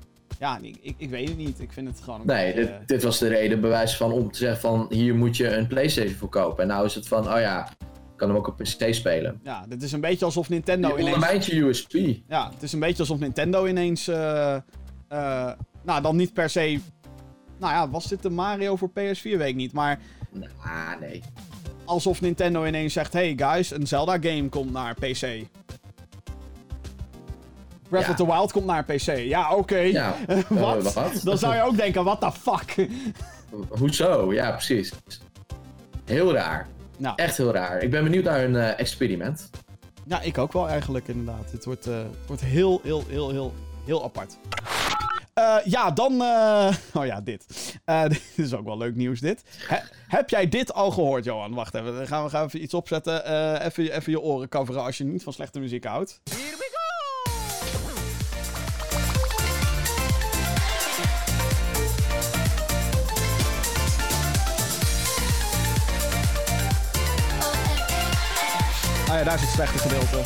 [0.42, 1.60] ja, ik, ik, ik weet het niet.
[1.60, 4.32] Ik vind het gewoon een nee, beetje, dit, dit was de reden bewijs van om
[4.32, 6.62] te zeggen van hier moet je een Playstation voor kopen.
[6.62, 9.40] En nou is het van, oh ja, ik kan hem ook op PC spelen.
[9.42, 11.14] Ja, dit is een beetje alsof Nintendo Die ineens...
[11.14, 11.92] ondermijnt je USP.
[12.28, 14.08] Ja, het is een beetje alsof Nintendo ineens...
[14.08, 14.54] eh,
[15.08, 16.80] eh, nou, dan niet per se...
[17.58, 19.22] Nou ja, was dit de Mario voor PS4?
[19.22, 19.72] Weet ik niet.
[19.72, 21.22] Maar Nou, nee.
[21.84, 23.12] alsof Nintendo ineens zegt...
[23.12, 25.46] Hey guys, een Zelda game komt naar PC.
[27.92, 28.10] Breath Ja.
[28.10, 29.16] of the Wild komt naar PC.
[29.16, 29.76] Ja, oké.
[29.78, 30.92] Ja, eh, wat?
[30.94, 31.20] wat?
[31.24, 32.88] Dan zou je ook denken, what the fuck?
[33.78, 34.32] Hoezo?
[34.32, 34.92] Ja, precies.
[36.04, 36.66] Heel raar.
[36.96, 37.82] nou, Echt heel raar.
[37.82, 39.50] Ik ben benieuwd naar hun eh, experiment.
[40.06, 41.52] ja, ik ook wel eigenlijk inderdaad.
[41.52, 44.36] Het wordt, eh, het wordt heel, heel, heel, heel, heel apart.
[45.34, 46.22] Eh, ja, dan...
[46.22, 47.44] eh, Oh ja, dit.
[47.84, 49.42] Eh, dit is ook wel leuk nieuws, dit.
[49.66, 51.54] He- heb jij dit al gehoord, Johan?
[51.54, 53.24] Wacht even, dan gaan we, gaan we even iets opzetten.
[53.24, 56.20] Eh, even, je- even je oren coveren als je niet van slechte muziek houdt.
[69.12, 70.16] Ah ja, daar is het slechte gedeelte.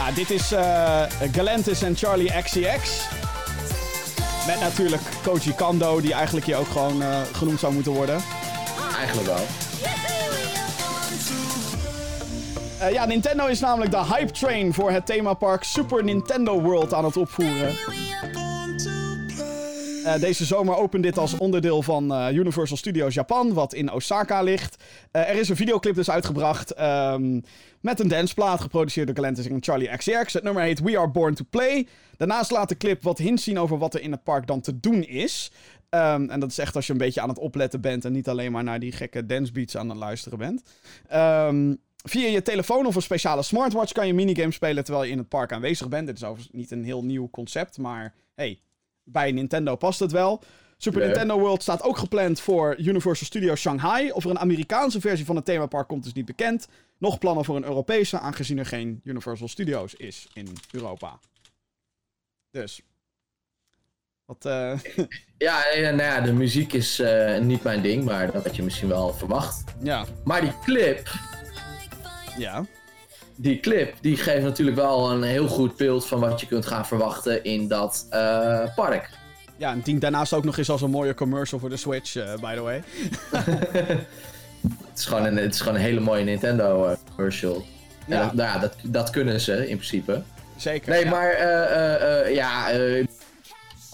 [0.00, 3.08] Ah, dit is eh, Galantis en Charlie XCX.
[4.46, 8.20] Met natuurlijk Koji Kando, die eigenlijk hier ook gewoon eh, genoemd zou moeten worden.
[8.98, 9.46] Eigenlijk wel.
[12.78, 17.04] Eh, ja, Nintendo is namelijk de hype train voor het themapark Super Nintendo World aan
[17.04, 17.74] het opvoeren.
[20.06, 24.42] Eh, deze zomer opent dit als onderdeel van eh, Universal Studios Japan, wat in Osaka
[24.42, 24.84] ligt.
[25.10, 27.40] Eh, er is een videoclip dus uitgebracht ehm,
[27.80, 30.32] met een danceplaat, geproduceerd door Galantis en Charlie XCX.
[30.32, 31.86] Het nummer heet We Are Born to Play.
[32.16, 34.80] Daarnaast laat de clip wat hints zien over wat er in het park dan te
[34.80, 35.50] doen is.
[35.88, 38.28] Ehm, en dat is echt als je een beetje aan het opletten bent en niet
[38.28, 40.62] alleen maar naar die gekke dancebeats aan het luisteren bent.
[41.08, 45.18] Ehm, via je telefoon of een speciale smartwatch kan je minigames spelen terwijl je in
[45.18, 46.06] het park aanwezig bent.
[46.06, 48.60] Dit is overigens niet een heel nieuw concept, maar hey,
[49.06, 50.42] bij Nintendo past het wel.
[50.76, 51.04] Super.
[51.04, 54.10] Nintendo World staat ook gepland voor Universal Studios Shanghai.
[54.10, 56.68] Of er een Amerikaanse versie van het themapark komt is niet bekend.
[56.98, 61.18] Nog plannen voor een Europese, aangezien er geen Universal Studios is in Europa.
[62.50, 62.80] Dus.
[64.24, 64.78] Wat, eh,
[65.38, 68.62] Ja, eh, nou ja, de muziek is eh, niet mijn ding, maar dat had je
[68.62, 69.64] misschien wel verwacht.
[69.82, 70.04] ja.
[70.24, 71.10] Maar die clip,
[72.38, 72.64] Ja.
[73.36, 76.86] Die clip, die geeft natuurlijk wel een heel goed beeld van wat je kunt gaan
[76.86, 79.10] verwachten in dat eh, park.
[79.56, 82.34] Ja, en dient daarnaast ook nog eens als een mooie commercial voor de Switch, eh,
[82.40, 82.82] by the way.
[84.88, 87.64] Het is gewoon een, het is gewoon een hele mooie Nintendo eh, commercial.
[88.06, 88.22] Ja.
[88.22, 90.22] Dat, nou ja, dat, dat kunnen ze in principe.
[90.56, 90.90] Zeker.
[90.90, 91.10] Nee, ja.
[91.10, 91.40] maar
[92.32, 92.70] ja,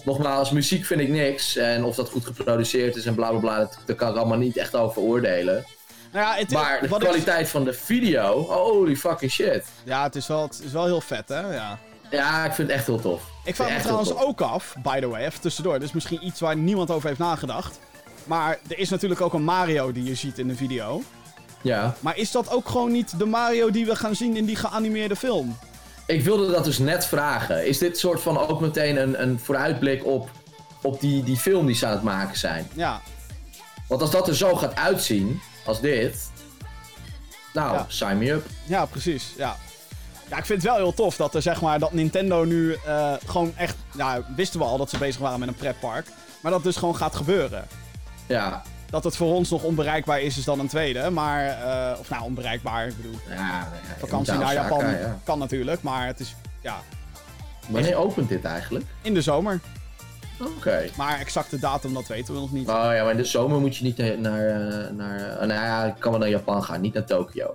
[0.03, 1.55] nogmaals, muziek vind ik niks.
[1.55, 4.37] En of dat goed geproduceerd is en bla bla bla, dat, daar kan ik allemaal
[4.37, 5.65] niet echt over oordelen.
[6.13, 9.63] Nou ja, het, Maar de ik- kwaliteit van de video, holy fucking shit.
[9.83, 11.53] Ja, het is, wel, het is wel heel vet, hè?
[11.53, 11.77] Ja.
[12.11, 13.21] Ja, ik vind het echt heel tof.
[13.43, 15.73] Ik vraag me trouwens ook af, by the way, even tussendoor.
[15.73, 17.79] Dit is misschien iets waar niemand over heeft nagedacht.
[18.23, 21.01] Maar er is natuurlijk ook een Mario die je ziet in de video.
[21.61, 24.55] Ja, Maar is dat ook gewoon niet de Mario die we gaan zien in die
[24.55, 25.57] geanimeerde film?
[26.05, 27.67] ik wilde dat dus net vragen.
[27.67, 30.29] Is dit soort van ook meteen een, een vooruitblik op,
[30.81, 32.67] op die, die film die ze aan het maken zijn?
[32.73, 33.01] Ja,
[33.87, 36.31] Want als dat er zo gaat uitzien, als dit...
[37.53, 37.85] Nou, Ja.
[37.87, 38.45] sign me up.
[38.63, 39.33] ja, precies.
[39.37, 39.55] Ja.
[40.29, 43.13] ja, ik vind het wel heel tof dat er zeg maar dat Nintendo nu eh,
[43.25, 43.75] gewoon echt.
[43.93, 46.07] Nou, wisten we al dat ze bezig waren met een pretpark.
[46.41, 47.67] Maar dat dus gewoon gaat gebeuren.
[48.27, 51.09] Ja, Dat het voor ons nog onbereikbaar is, is dan een tweede.
[51.09, 52.87] Maar, eh, of nou, onbereikbaar.
[52.87, 55.19] Ik bedoel, ja, ja vakantie naar Japan ja.
[55.23, 55.81] kan natuurlijk.
[55.81, 56.79] Maar het is, ja,
[57.67, 58.85] Wanneer opent dit eigenlijk?
[59.01, 59.59] in de zomer.
[60.45, 60.89] Oké.
[60.97, 62.67] Maar exacte datum, dat weten we nog niet.
[62.67, 64.17] Oh ja, maar in de zomer moet je niet naar...
[64.19, 67.51] naar, eh, naar eh, nou ja, ik kan wel naar Japan gaan, niet naar Tokio.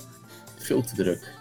[0.59, 1.33] Veel te druk.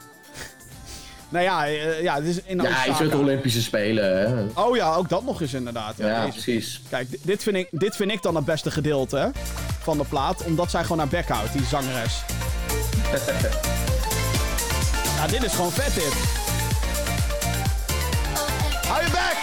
[1.30, 3.18] Nou ja, eh, ja, het is in Ja, iets met de Osaka.
[3.18, 4.46] Olympische Spelen, hè.
[4.62, 5.94] Oh ja, ook dat nog eens inderdaad.
[5.98, 6.82] Ja, precies.
[6.90, 9.32] Kijk, di- dit vind, ik, dit vind ik dan het beste gedeelte
[9.80, 10.44] van de plaat.
[10.46, 12.22] Omdat zij gewoon naar bek houdt, die zangeres.
[15.18, 16.14] ja, dit is gewoon vet dit.
[18.88, 19.38] Hou je bek!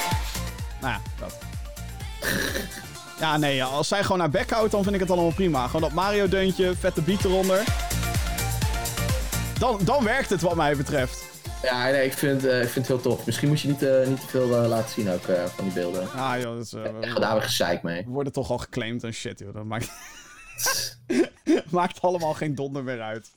[0.80, 1.34] Nou ja, dat.
[3.20, 5.66] Ja, nee, als zij gewoon naar bek houdt, dan vind ik het allemaal prima.
[5.66, 7.64] Gewoon dat Mario-deuntje, vette beat eronder.
[9.58, 11.24] Dan, dan werkt het wat mij betreft.
[11.62, 13.26] Ja, nee, ik vind, eh, ik vind het heel tof.
[13.26, 15.22] Misschien moet je niet, eh, niet te veel eh, laten zien ook
[15.54, 16.12] van die beelden.
[16.12, 16.70] Ah joh, dat is,
[17.14, 18.04] daar weer gezeik mee.
[18.04, 19.54] We worden toch al geclaimd en shit, joh.
[19.54, 19.90] Dat maakt...
[21.70, 23.30] maakt allemaal geen donder meer uit.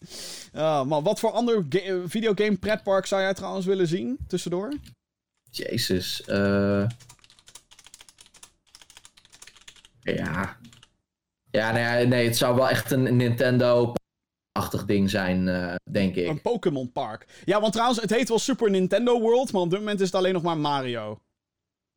[0.53, 4.17] Ja, man, wat voor ander ga- videogame pretpark zou jij trouwens willen zien?
[4.27, 4.73] Tussendoor?
[5.51, 6.23] Jezus.
[6.25, 6.83] eh
[10.15, 10.57] Ja.
[11.51, 16.27] Ja, nee, nee, het zou wel echt een Nintendo-achtig ding zijn, eh, denk ik.
[16.27, 17.41] Een Pokémon Park.
[17.45, 20.15] Ja, want trouwens, het heet wel Super Nintendo World, maar op dit moment is het
[20.15, 21.21] alleen nog maar Mario.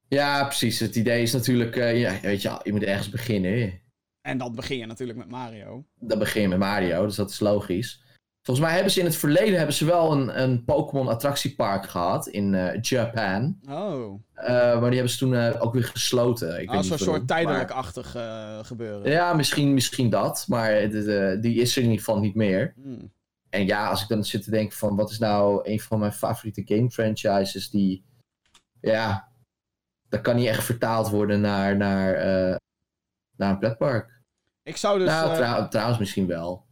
[0.09, 0.81] Ja, precies.
[0.81, 3.81] Het idee is natuurlijk, eh, ja, weet je, je moet ergens beginnen.
[4.21, 5.85] En dan begin je natuurlijk met Mario.
[5.99, 8.03] Dan begin je met Mario, dus dat is logisch.
[8.51, 12.27] Volgens mij hebben ze in het verleden hebben ze wel een, een Pokémon attractiepark gehad
[12.27, 13.59] in eh, Japan.
[13.69, 16.49] Oh, Eh, maar die hebben ze toen eh, ook weer gesloten.
[16.61, 18.11] Ik weet een niet soort maar- tijdelijk-achtig
[18.67, 19.11] gebeuren.
[19.11, 20.45] Ja, misschien, misschien dat.
[20.49, 22.73] Maar de, de- die is er in ieder geval niet meer.
[22.83, 23.13] Hmm.
[23.51, 26.13] en ja, als ik dan zit te denken van wat is nou een van mijn
[26.13, 28.05] favoriete game franchises die,
[28.81, 29.29] ja,
[30.09, 32.15] dat kan niet echt vertaald worden naar, naar,
[33.37, 34.21] naar een pretpark.
[34.63, 35.09] Ik zou dus...
[35.09, 36.69] nou, trou- trouwens misschien wel.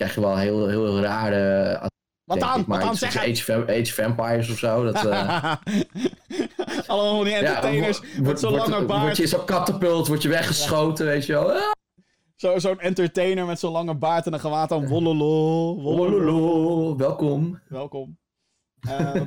[0.00, 1.80] Krijg je wel heel, heel rare...
[2.24, 3.20] wat ik, maar Wat zeggen?
[3.68, 4.84] Age, Vampires of zo.
[4.84, 5.54] Dat, eh,
[6.86, 9.02] Allemaal van die entertainers wo- met wordt- lange baard.
[9.02, 11.52] Word je zo katapult, word je weggeschoten, weet je wel.
[11.52, 11.72] Ah,
[12.36, 16.96] Zo- Zo'n entertainer met zo'n lange baard en een gewaad aan wololo, wololo.
[16.96, 17.60] welkom.
[17.68, 18.18] Welkom.
[18.88, 19.26] Ehm,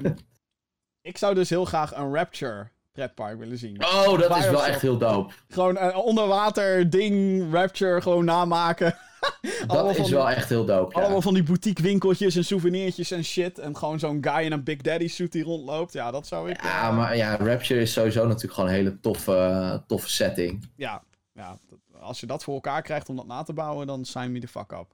[1.01, 3.83] ik zou dus heel graag een Rapture pretpark willen zien.
[3.83, 5.33] Oh, dat is wel echt heel dope.
[5.47, 8.95] Gewoon een onderwater ding, Rapture, gewoon namaken.
[9.67, 11.01] Dat van is die- wel echt heel dope, ja.
[11.01, 13.59] Allemaal van die boutique winkeltjes en souvenirtjes en shit.
[13.59, 15.93] En gewoon zo'n guy in een Big Daddy suit die rondloopt.
[15.93, 16.57] Ja, dat zou ik...
[16.57, 20.69] eh, Ja, maar ja, Rapture is sowieso natuurlijk gewoon een hele toffe, toffe setting.
[20.75, 21.57] Ja, ja
[21.99, 24.47] als je dat voor elkaar krijgt om dat na te bouwen, dan sign me the
[24.47, 24.87] fuck up.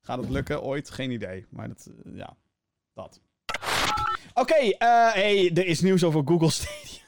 [0.00, 0.90] Gaat het lukken ooit?
[0.90, 1.46] Geen idee.
[1.50, 2.36] Maar dat, eh, ja,
[2.94, 3.20] dat.
[4.34, 7.04] Oké, eh, hey, er is nieuws over Google Stadia.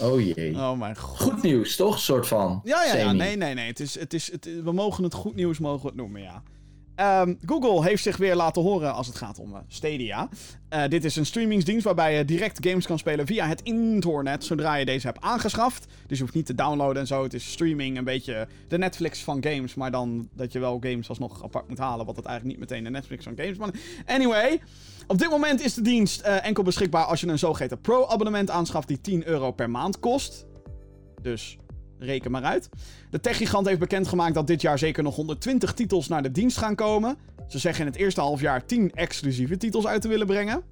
[0.00, 0.54] Oh jee.
[0.54, 1.20] Oh mijn god.
[1.20, 1.94] Goed nieuws, toch?
[1.94, 2.60] Een soort van.
[2.64, 3.12] Ja, ja, ja.
[3.12, 3.66] Nee, nee, nee.
[3.66, 6.42] Het is, het is, het, we mogen het goed nieuws mogen we het noemen, ja.
[6.96, 10.28] Ehm, Google heeft zich weer laten horen als het gaat om eh, Stadia.
[10.68, 14.74] Eh, dit is een streamingsdienst waarbij je direct games kan spelen via het internet zodra
[14.74, 15.86] je deze hebt aangeschaft.
[16.06, 17.22] Dus je hoeft niet te downloaden en zo.
[17.22, 21.08] Het is streaming, een beetje de Netflix van games, maar dan dat je wel games
[21.08, 23.80] alsnog apart moet halen, wat het eigenlijk niet meteen de Netflix van games is.
[24.06, 24.60] Anyway,
[25.06, 28.88] op dit moment is de dienst eh, enkel beschikbaar als je een zogeheten Pro-abonnement aanschaft
[28.88, 30.46] die 10 euro per maand kost.
[31.22, 31.58] Dus
[31.98, 32.68] reken maar uit.
[33.10, 36.74] De techgigant heeft bekendgemaakt dat dit jaar zeker nog 120 titels naar de dienst gaan
[36.74, 37.16] komen.
[37.48, 40.62] Ze zeggen in het eerste halfjaar 10 exclusieve titels uit te willen brengen.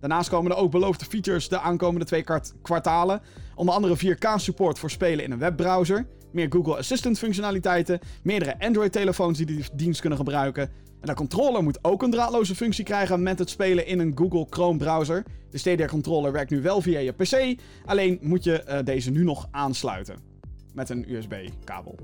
[0.00, 3.20] Daarnaast komen er ook beloofde features de aankomende twee kwart- kwartalen.
[3.54, 6.06] Onder andere 4K-support voor spelen in een webbrowser.
[6.32, 7.98] Meer Google Assistant functionaliteiten.
[8.22, 10.62] Meerdere Android-telefoons die die dienst kunnen gebruiken.
[11.00, 14.46] En de controller moet ook een draadloze functie krijgen met het spelen in een Google
[14.50, 15.24] Chrome browser.
[15.50, 17.60] De Stadia controller werkt nu wel via je PC.
[17.84, 20.29] Alleen moet je eh, deze nu nog aansluiten.
[20.74, 21.98] Met een USB-kabel.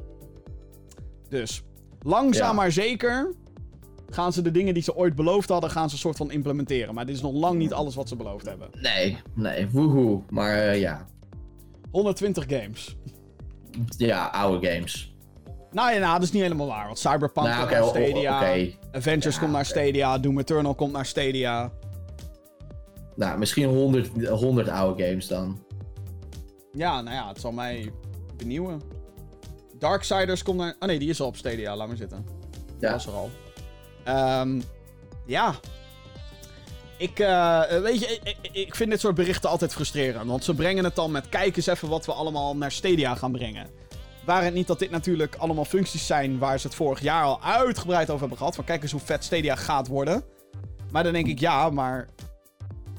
[1.28, 1.62] Dus
[2.00, 2.52] langzaam Ja.
[2.52, 3.34] maar zeker
[4.10, 6.94] gaan ze de dingen die ze ooit beloofd hadden, gaan ze een soort van implementeren.
[6.94, 8.68] Maar dit is nog lang niet alles wat ze beloofd hebben.
[8.80, 10.20] Nee, nee, woehoe.
[10.30, 11.06] Maar eh, ja.
[11.90, 12.96] 120 games.
[13.96, 15.14] Ja, oude games.
[15.70, 16.86] Nou ja, nou, dat is niet helemaal waar.
[16.86, 18.68] Want Cyberpunk Nou, komt oké, naar o- o- Stadia.
[18.92, 19.64] Avengers Ja, komt naar.
[19.66, 20.18] Stadia.
[20.18, 21.72] Doom Eternal komt naar Stadia.
[23.16, 25.64] Nou, misschien 100, 100 oude games dan.
[26.72, 27.92] Ja, nou ja, het zal mij
[28.36, 28.82] benieuwen.
[29.78, 30.74] Darksiders komt naar...
[30.80, 31.76] Oh nee, die is al op Stadia.
[31.76, 32.24] Laat maar zitten.
[32.50, 32.92] Dat Ja.
[32.92, 33.30] was er al.
[34.04, 34.60] Ehm,
[35.26, 35.54] ja.
[36.98, 40.26] Ik, eh, weet je, ik, ik- vind dit soort berichten altijd frustrerend.
[40.28, 43.32] Want ze brengen het dan met, kijk eens even wat we allemaal naar Stadia gaan
[43.32, 43.66] brengen.
[44.24, 47.42] Waar het niet dat dit natuurlijk allemaal functies zijn waar ze het vorig jaar al
[47.42, 48.54] uitgebreid over hebben gehad.
[48.54, 50.24] Van kijk eens hoe vet Stadia gaat worden.
[50.90, 52.08] Maar dan denk ik, ja, maar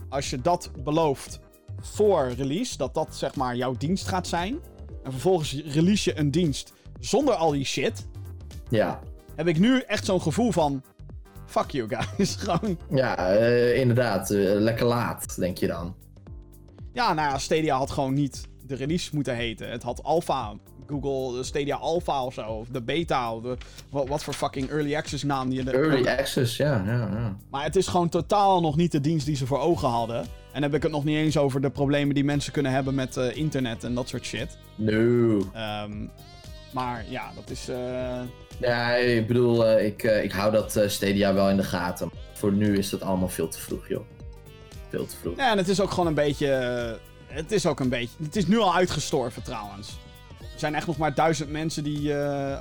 [0.09, 1.39] als je dat belooft
[1.81, 4.59] voor release, dat dat zeg maar jouw dienst gaat zijn.
[5.07, 8.07] En vervolgens release je een dienst zonder al die shit
[8.69, 8.99] Ja.
[9.35, 10.83] heb ik nu echt zo'n gevoel van.
[11.45, 12.35] Fuck you guys.
[12.39, 12.77] Gewoon.
[12.89, 14.29] Ja, eh, inderdaad.
[14.31, 15.95] eh, lekker laat, denk je dan.
[16.93, 19.69] Ja, nou ja, Stadia had gewoon niet de release moeten heten.
[19.69, 20.53] Het had Alpha.
[20.87, 22.41] Google Stadia Alpha of zo.
[22.41, 23.33] Of de beta.
[23.33, 23.57] Of de,
[23.89, 25.71] wat, wat voor fucking early access naam die je.
[25.71, 27.37] Early access, ja, ja, ja.
[27.49, 30.25] Maar het is gewoon totaal nog niet de dienst die ze voor ogen hadden.
[30.57, 33.17] En heb ik het nog niet eens over de problemen die mensen kunnen hebben met
[33.17, 34.57] eh, internet en dat soort shit.
[34.75, 35.37] No.
[35.53, 35.91] Ehm,
[36.71, 37.67] maar ja, dat is.
[37.69, 38.19] eh,
[38.57, 42.11] Ja, ik bedoel, eh, ik, ik hou dat Stadia wel in de gaten.
[42.33, 44.03] Voor nu is dat allemaal veel te vroeg, joh.
[44.89, 45.37] Veel te vroeg.
[45.37, 46.47] Ja, en het is ook gewoon een beetje.
[47.27, 48.15] Het is ook een beetje.
[48.23, 49.89] Het is nu al uitgestorven trouwens.
[50.39, 52.11] Er zijn echt nog maar duizend mensen die.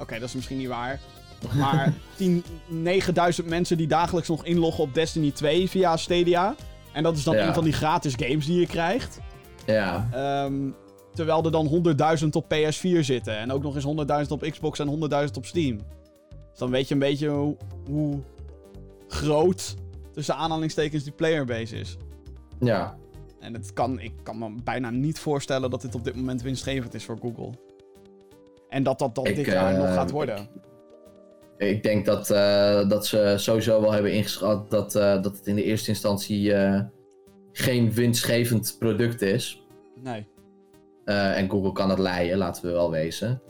[0.00, 1.00] Oké, dat is misschien niet waar.
[1.58, 6.54] Maar 10, 9000 mensen die dagelijks nog inloggen op Destiny 2 via Stadia.
[6.96, 7.46] En dat is dan Ja.
[7.48, 9.18] een van die gratis games die je krijgt.
[9.66, 10.70] Ja, Ehm,
[11.14, 13.38] terwijl er dan 100.000 op PS4 zitten.
[13.38, 15.76] En ook nog eens 100.000 op Xbox en 100.000 op Steam.
[16.50, 17.56] Dus dan weet je een beetje hoe,
[17.88, 18.18] hoe
[19.08, 19.74] groot
[20.12, 21.96] tussen aanhalingstekens die playerbase is.
[22.60, 22.96] ja.
[23.40, 26.94] En het kan, ik kan me bijna niet voorstellen dat dit op dit moment winstgevend
[26.94, 27.50] is voor Google.
[28.68, 30.36] En dat dat, dat Ik, dit jaar eh, nog gaat worden.
[30.38, 30.48] Ik
[31.58, 35.62] denk dat, eh, dat ze sowieso wel hebben ingeschat dat, eh, dat het in de
[35.62, 36.80] eerste instantie eh,
[37.52, 39.62] geen winstgevend product is.
[40.02, 40.26] Nee.
[41.04, 43.42] En Google kan het leiden, laten we wel wezen.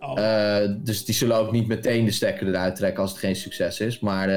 [0.00, 0.66] Oh.
[0.78, 4.00] Dus die zullen ook niet meteen de stekker eruit trekken als het geen succes is.
[4.00, 4.28] Maar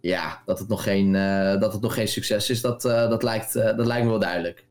[0.00, 1.12] ja, dat het nog geen,
[1.60, 4.66] dat het nog geen succes is, dat, dat, lijkt, dat lijkt me wel duidelijk.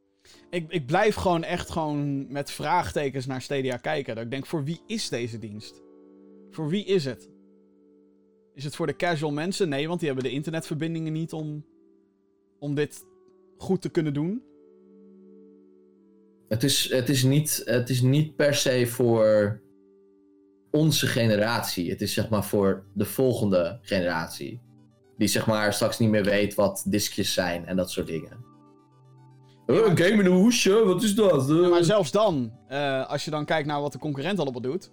[0.50, 4.16] ik, ik blijf gewoon echt gewoon met vraagtekens naar Stadia kijken.
[4.16, 5.82] Dat ik denk, voor wie is deze dienst?
[6.52, 7.30] Voor wie is het?
[8.54, 9.70] Is het voor de casual mensen?
[9.70, 11.66] Nee, want die hebben de internetverbindingen niet om,
[12.60, 13.06] om dit
[13.58, 14.44] goed te kunnen doen.
[16.48, 19.62] Het is, het, is niet, het is niet per se voor
[20.72, 21.90] onze generatie.
[21.90, 24.62] Het is zeg maar voor de volgende generatie.
[25.18, 28.50] Die zeg maar straks niet meer weet wat diskjes zijn en dat soort dingen.
[29.68, 31.50] Ja, Uh, game in een hoesje, wat is dat?
[31.50, 31.62] Uh.
[31.62, 34.92] Ja, maar zelfs dan, eh, als je dan kijkt naar wat de concurrent allemaal doet.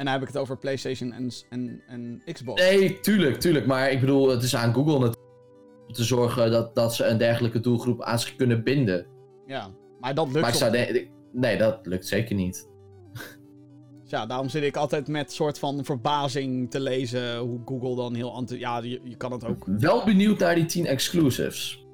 [0.00, 2.62] En dan heb ik het over PlayStation en, en, en Xbox.
[2.62, 3.66] Nee, tuurlijk, tuurlijk.
[3.66, 5.26] Maar ik bedoel, het is aan Google natuurlijk
[5.86, 9.06] om te zorgen dat, dat ze een dergelijke doelgroep aan zich kunnen binden.
[9.46, 9.70] Ja,
[10.00, 12.68] maar dat lukt Maar ik zou de- nee, dat lukt zeker niet.
[14.04, 18.32] Ja, daarom zit ik altijd met soort van verbazing te lezen hoe Google dan heel
[18.34, 18.58] anti...
[18.58, 19.64] Ja, je, je kan het ook...
[19.66, 21.86] Wel benieuwd naar die 10 exclusives.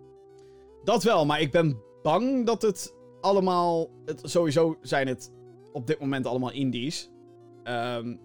[0.85, 3.89] Dat wel, maar ik ben bang dat het allemaal...
[4.05, 5.33] Het, sowieso zijn het
[5.73, 7.11] op dit moment allemaal indies.
[7.67, 8.17] Ehm,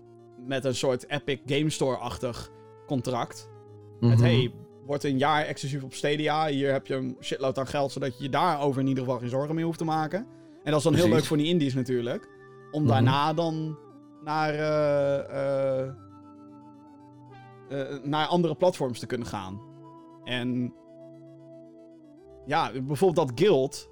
[0.45, 2.51] met een soort Epic Game Store-achtig
[2.87, 3.49] contract.
[3.99, 4.23] Met, Mhm.
[4.23, 4.53] hey,
[4.85, 6.47] wordt een jaar exclusief op Stadia.
[6.47, 9.29] Hier heb je een shitload aan geld, zodat je je daarover in ieder geval geen
[9.29, 10.19] zorgen meer hoeft te maken.
[10.63, 12.29] En dat is dan heel leuk voor die indies natuurlijk.
[12.71, 12.91] Om Mhm.
[12.91, 13.77] daarna dan
[14.23, 15.19] naar, eh,
[15.79, 15.87] eh,
[17.69, 19.61] eh, naar andere platforms te kunnen gaan.
[20.23, 20.73] En
[22.45, 23.89] ja, bijvoorbeeld dat Guild,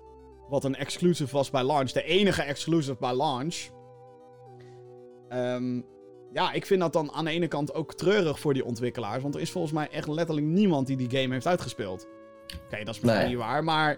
[0.49, 3.55] wat een exclusive was bij launch, de enige exclusive bij launch.
[5.29, 5.81] Ehm,
[6.33, 9.21] ja, ik vind dat dan aan de ene kant ook treurig voor die ontwikkelaars.
[9.21, 12.07] Want er is volgens mij echt letterlijk niemand die die game heeft uitgespeeld.
[12.65, 13.27] Oké, dat is misschien Nee.
[13.29, 13.97] niet waar, maar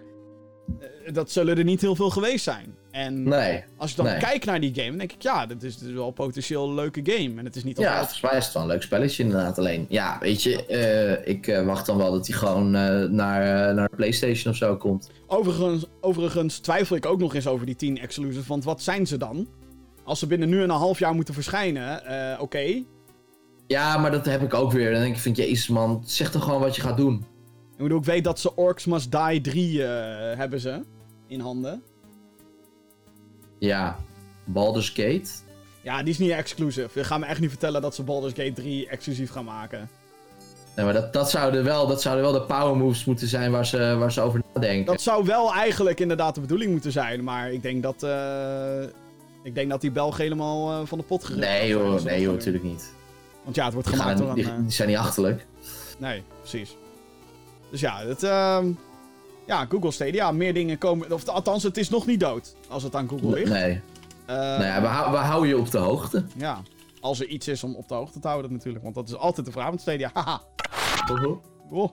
[0.80, 2.76] eh, dat zullen er niet heel veel geweest zijn.
[2.90, 3.64] En Nee.
[3.76, 4.18] als ik dan nee.
[4.18, 6.74] kijk naar die game, dan denk ik, ja, dit is, dit is wel potentieel een
[6.74, 7.38] leuke game.
[7.38, 9.58] En het is niet Ja, volgens mij is het wel een leuk spelletje inderdaad.
[9.58, 13.88] Alleen, ja, weet je, eh, ik eh, wacht dan wel dat hij gewoon naar, naar
[13.88, 15.10] de PlayStation of zo komt.
[15.26, 18.46] Overigens, overigens twijfel ik ook nog eens over die 10 exclusives.
[18.46, 19.48] Want wat zijn ze dan?
[20.04, 22.82] Als ze binnen nu en een half jaar moeten verschijnen, eh, oké.
[23.66, 24.92] Ja, maar dat heb ik ook weer.
[24.92, 27.26] Dan denk ik, vind je, jezus man, zeg toch gewoon wat je gaat doen.
[27.72, 30.82] Ik bedoel, ik weet dat ze Orcs Must Die 3 eh, hebben ze
[31.26, 31.82] in handen.
[33.58, 33.98] Ja,
[34.44, 35.28] Baldur's Gate.
[35.82, 36.98] Ja, die is niet exclusive.
[36.98, 39.88] Je gaat me echt niet vertellen dat ze Baldur's Gate 3 exclusief gaan maken.
[40.76, 43.66] Nee, maar dat, dat, zouden wel, dat zouden wel de power moves moeten zijn waar
[43.66, 44.84] ze, waar ze over nadenken.
[44.84, 47.24] Dat zou wel eigenlijk inderdaad de bedoeling moeten zijn.
[47.24, 48.82] Maar ik denk dat, eh,
[49.42, 52.08] ik denk dat die Belg helemaal eh, van de pot gerukt Nee joh, als ze
[52.08, 52.36] nee joh, doen.
[52.36, 52.92] natuurlijk niet.
[53.44, 54.50] Want ja, het wordt Die, gemaakt gaan, door een...
[54.50, 55.46] eh, die zijn niet achterlijk.
[55.98, 56.76] Nee, precies.
[57.70, 58.70] Dus ja, het, ehm,
[59.46, 61.12] ja, Google Stadia, meer dingen komen...
[61.12, 63.50] Of althans, het is nog niet dood, als het aan Google ligt.
[63.50, 63.80] Nee.
[64.26, 66.24] Eh, nou ja, we, hou- we houden je op de hoogte.
[66.36, 66.60] ja,
[67.00, 68.82] als er iets is om op de hoogte te houden natuurlijk.
[68.84, 70.10] Want dat is altijd de vraag met Stadia.
[70.12, 70.40] Haha.
[71.70, 71.88] Oh.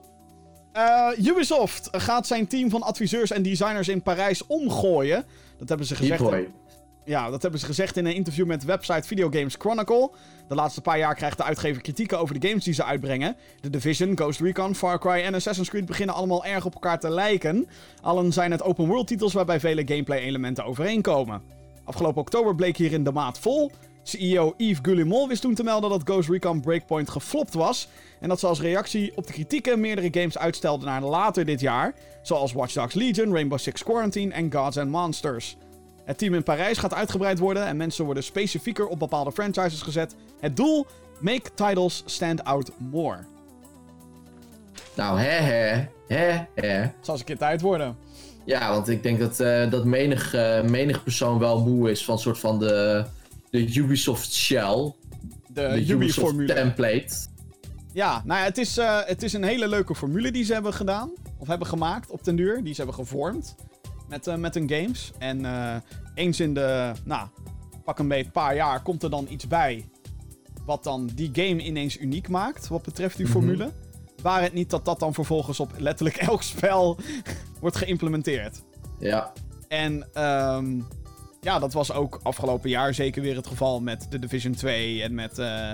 [0.72, 5.24] Eh, Ubisoft gaat zijn team van adviseurs en designers in Parijs omgooien.
[5.58, 6.22] Dat hebben ze gezegd.
[7.10, 10.10] Ja, dat hebben ze gezegd in een interview met website Video Games Chronicle.
[10.48, 13.36] De laatste paar jaar krijgt de uitgever kritieken over de games die ze uitbrengen.
[13.60, 17.10] The Division, Ghost Recon, Far Cry en Assassin's Creed beginnen allemaal erg op elkaar te
[17.10, 17.68] lijken.
[18.02, 21.42] Allen zijn het open world titels waarbij vele gameplay elementen overeenkomen.
[21.84, 23.70] Afgelopen oktober bleek hierin de maat vol.
[24.02, 27.88] CEO Yves Guillemot wist toen te melden dat Ghost Recon Breakpoint geflopt was.
[28.20, 31.94] En dat ze als reactie op de kritieken meerdere games uitstelden naar later dit jaar.
[32.22, 35.56] Zoals Watch Dogs Legion, Rainbow Six Quarantine en Gods and Monsters.
[36.04, 40.14] Het team in Parijs gaat uitgebreid worden en mensen worden specifieker op bepaalde franchises gezet.
[40.40, 40.86] Het doel?
[41.20, 43.18] Make titles stand out more.
[44.94, 46.68] Nou, hè, hè, hè, hè.
[46.68, 47.96] Het zal eens een keer tijd worden.
[48.44, 52.18] Ja, want ik denk dat, eh, dat menig, eh, menig persoon wel moe is van
[52.18, 53.04] soort van de,
[53.50, 54.92] de Ubisoft shell.
[55.48, 57.28] De, de Ubisoft template.
[57.92, 60.72] Ja, nou ja, het is, eh, het is een hele leuke formule die ze hebben
[60.72, 61.10] gedaan.
[61.38, 62.62] Of hebben gemaakt op den duur.
[62.62, 63.54] Die ze hebben gevormd
[64.10, 65.12] met, eh, met hun games.
[65.18, 65.76] En eh,
[66.14, 67.28] eens in de, nou,
[67.84, 69.88] pak een beetje paar jaar komt er dan iets bij.
[70.64, 73.34] Wat dan die game ineens uniek maakt, wat betreft die Mhm.
[73.34, 73.72] formule.
[74.22, 76.98] Waar het niet dat dat dan vervolgens op letterlijk elk spel
[77.60, 78.62] wordt geïmplementeerd.
[78.98, 79.32] Ja,
[79.68, 80.80] En ehm,
[81.40, 85.14] ja, dat was ook afgelopen jaar zeker weer het geval met The Division 2 en
[85.14, 85.72] met eh,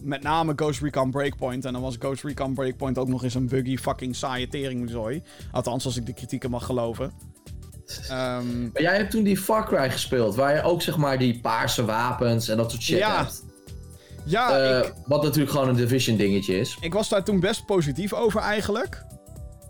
[0.00, 1.64] met name Ghost Recon Breakpoint.
[1.64, 5.22] En dan was Ghost Recon Breakpoint ook nog eens een buggy fucking saaie teringzooi.
[5.52, 7.12] Althans, als ik de kritieken mag geloven.
[8.08, 11.40] Ehm, maar jij hebt toen die Far Cry gespeeld, waar je ook zeg maar die
[11.40, 13.42] paarse wapens en dat soort shit Ja, hebt.
[14.24, 16.76] ja, Eh, ik, Wat natuurlijk gewoon een Division dingetje is.
[16.80, 19.04] ik was daar toen best positief over eigenlijk.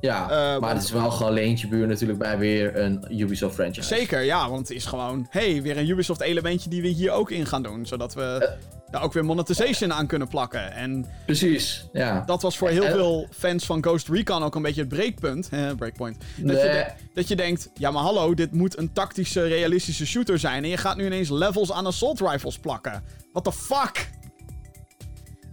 [0.01, 0.23] Ja,
[0.55, 3.95] Eh, maar het is wel gewoon leentje buur natuurlijk bij weer een Ubisoft franchise.
[3.95, 5.27] Zeker, ja, want het is gewoon...
[5.31, 7.87] hey, weer een Ubisoft elementje die we hier ook in gaan doen.
[7.87, 8.51] Zodat we Eh.
[8.93, 10.73] Daar ook weer monetization aan kunnen plakken.
[10.73, 12.23] En Precies, ja.
[12.27, 15.49] dat was voor heel veel fans van Ghost Recon ook een beetje het breekpunt.
[15.49, 16.17] Eh, breakpoint.
[16.37, 20.39] Dat, je de- dat je denkt, ja maar hallo, dit moet een tactische, realistische shooter
[20.39, 20.63] zijn.
[20.65, 23.03] En je gaat nu ineens levels aan assault rifles plakken.
[23.33, 24.11] What the fuck?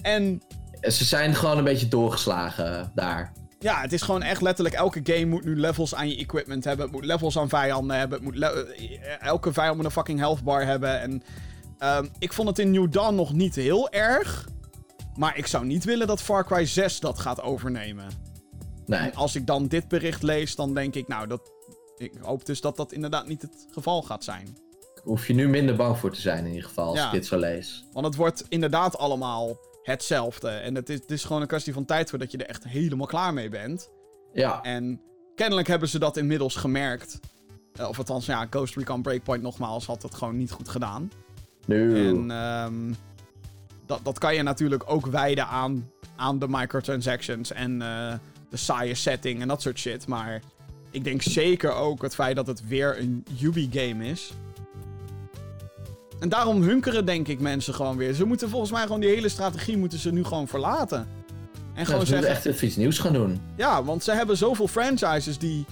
[0.02, 0.42] En
[0.82, 3.32] Ze zijn gewoon een beetje doorgeslagen daar.
[3.60, 4.76] Ja, het is gewoon echt letterlijk...
[4.76, 6.86] Elke game moet nu levels aan je equipment hebben.
[6.86, 8.18] Het moet levels aan vijanden hebben.
[8.24, 11.02] Het moet eh, elke vijand moet een fucking health bar hebben.
[11.02, 11.24] En
[11.80, 14.48] ehm, ik vond het in New Dawn nog niet heel erg.
[15.16, 18.08] Maar ik zou niet willen dat Far Cry 6 dat gaat overnemen.
[18.86, 19.00] Nee.
[19.00, 21.08] En als ik dan dit bericht lees, dan denk ik...
[21.08, 21.52] Nou, dat,
[21.98, 24.58] ik hoop dus dat dat inderdaad niet het geval gaat zijn.
[25.04, 27.06] Hoef je nu minder bang voor te zijn in ieder geval, als Ja.
[27.06, 27.86] ik dit zo lees.
[27.94, 30.50] Want het wordt inderdaad allemaal hetzelfde.
[30.50, 33.08] En het is, het is gewoon een kwestie van tijd voordat je er echt helemaal
[33.08, 33.90] klaar mee bent.
[34.34, 35.02] Ja, En
[35.36, 37.20] kennelijk hebben ze dat inmiddels gemerkt.
[37.74, 41.12] Eh, of althans, ja, Ghost Recon Breakpoint nogmaals had dat gewoon niet goed gedaan.
[42.08, 42.94] En ehm,
[43.86, 48.14] dat, dat kan je natuurlijk ook wijden aan, aan de microtransactions en eh,
[48.50, 50.08] de saaie setting en dat soort shit.
[50.08, 50.42] Maar
[50.92, 54.32] ik denk zeker ook het feit dat het weer een Ubi-game is.
[56.20, 58.14] En daarom hunkeren denk ik mensen gewoon weer.
[58.14, 60.98] Ze moeten volgens mij gewoon die hele strategie moeten ze nu gewoon verlaten.
[60.98, 61.06] En
[61.76, 63.42] Ja, gewoon ze moeten zeggen, echt iets nieuws gaan doen.
[63.56, 65.66] ja, want ze hebben zoveel franchises die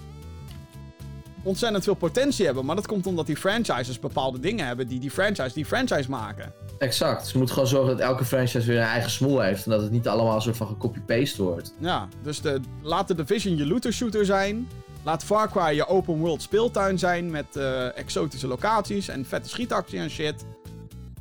[1.48, 2.66] ontzettend veel potentie hebben.
[2.66, 6.54] Maar dat komt omdat die franchises bepaalde dingen hebben die die franchise die franchise maken.
[6.78, 7.28] Exact.
[7.28, 9.66] Ze moeten gewoon zorgen dat elke franchise weer een eigen smoel heeft.
[9.66, 11.74] En dat het niet allemaal een soort van gecopy-paste wordt.
[11.78, 14.68] Ja, dus de, laat de Division je looter shooter zijn.
[15.04, 20.00] Laat Far Cry je open world speeltuin zijn met eh, exotische locaties en vette schietactie
[20.00, 20.46] en shit.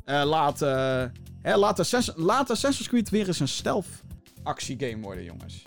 [0.05, 1.03] Eh, laat, eh,
[1.41, 3.87] hè, laat, Assassin, laat Assassin's Creed weer eens een stealth
[4.43, 5.63] actiegame worden, jongens.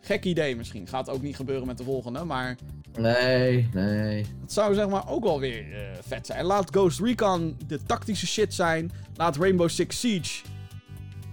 [0.00, 0.86] Gek idee misschien.
[0.86, 2.56] Gaat ook niet gebeuren met de volgende, maar
[2.96, 4.26] Nee, nee.
[4.40, 6.44] het zou zeg maar ook wel weer eh, vet zijn.
[6.44, 8.92] Laat Ghost Recon de tactische shit zijn.
[9.16, 10.42] Laat Rainbow Six Siege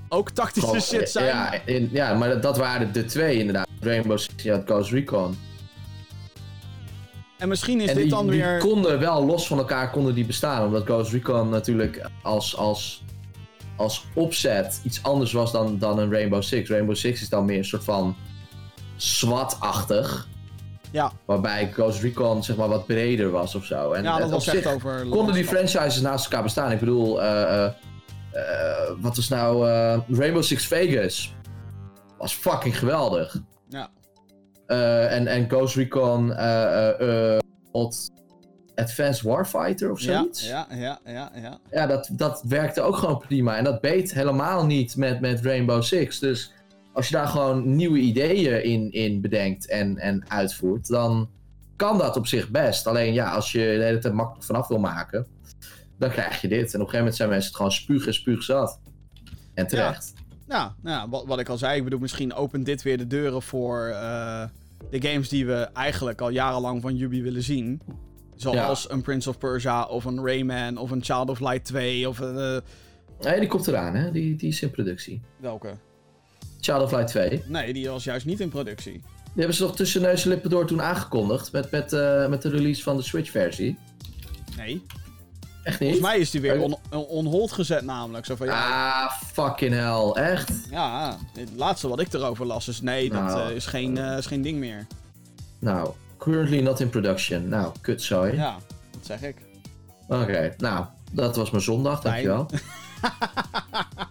[0.10, 1.26] ook tactische Gewoon, shit zijn.
[1.26, 3.68] Ja, in- ja maar dat, dat waren de twee inderdaad.
[3.80, 5.38] Rainbow Six en Ghost Recon.
[7.38, 8.58] En misschien is en dit die, dan die weer...
[8.58, 10.66] konden wel los van elkaar konden die bestaan.
[10.66, 13.04] Omdat Ghost Recon natuurlijk als, als,
[13.76, 16.70] als opzet iets anders was dan, dan een Rainbow Six.
[16.70, 18.16] Rainbow Six is dan meer een soort van
[18.96, 20.28] SWAT-achtig.
[20.96, 23.92] Ja, Waarbij Ghost Recon zeg maar wat breder was of zo.
[23.92, 25.08] En ja dat was echt over...
[25.10, 26.72] konden die franchises naast elkaar bestaan.
[26.72, 27.72] Ik bedoel, eh, eh,
[28.32, 29.66] eh, wat was nou
[30.10, 31.36] Rainbow Six Vegas?
[32.18, 33.42] Was fucking geweldig.
[33.70, 33.90] Ja.
[35.08, 36.32] En, en Ghost Recon
[38.76, 40.48] Advanced Warfighter of Ja, zoiets.
[40.48, 41.60] ja, ja, ja, ja.
[41.72, 43.58] Ja, dat, dat werkte ook gewoon prima.
[43.58, 46.20] En dat beet helemaal niet met, met Rainbow Six.
[46.20, 46.52] Dus
[46.96, 51.30] als je daar gewoon nieuwe ideeën in, in bedenkt en, en uitvoert, dan
[51.76, 52.88] kan dat op zich best.
[52.88, 55.28] Alleen ja, als je de hele tijd makkelijk vanaf wil maken,
[55.98, 56.58] dan krijg je dit.
[56.60, 58.80] En op een gegeven moment zijn mensen het gewoon spuug en spuug zat.
[59.54, 60.14] En terecht.
[60.48, 63.08] Ja, nou ja, wat, wat ik al zei, ik bedoel, misschien opent dit weer de
[63.08, 64.44] deuren voor eh,
[64.90, 67.82] de games die we eigenlijk al jarenlang van Ubi willen zien.
[68.36, 72.20] Zoals een Prince of Persia, of een Rayman, of een Child of Light 2, of
[72.20, 72.38] een...
[72.38, 72.58] eh,
[73.20, 74.12] Nee, die komt eraan, hè?
[74.12, 75.22] Die, die is in productie.
[75.40, 75.74] welke?
[76.66, 77.30] Child of Light 2.
[77.30, 79.02] Die Nee, die was juist niet in productie.
[79.36, 81.52] hebben ze toch tussen neus en lippen door toen aangekondigd.
[81.52, 83.78] Met, met, eh, met de release van de Switch-versie.
[84.58, 84.86] Nee.
[85.64, 85.90] Echt niet?
[85.90, 88.26] Volgens mij is die weer on, on hold gezet namelijk.
[88.26, 90.24] Zo van, ja, Ah, fucking hell.
[90.24, 90.52] Echt?
[90.70, 94.18] ja, het laatste wat ik erover las is nee, dat Nou, eh, is, geen, eh,
[94.18, 94.88] is geen ding meer.
[95.60, 97.50] Nou, currently not in production.
[97.50, 98.34] Nou, kutzooi.
[98.36, 98.56] Ja,
[98.92, 99.36] dat zeg ik.
[100.08, 102.46] Oké, nou, dat was mijn zondag, dankjewel.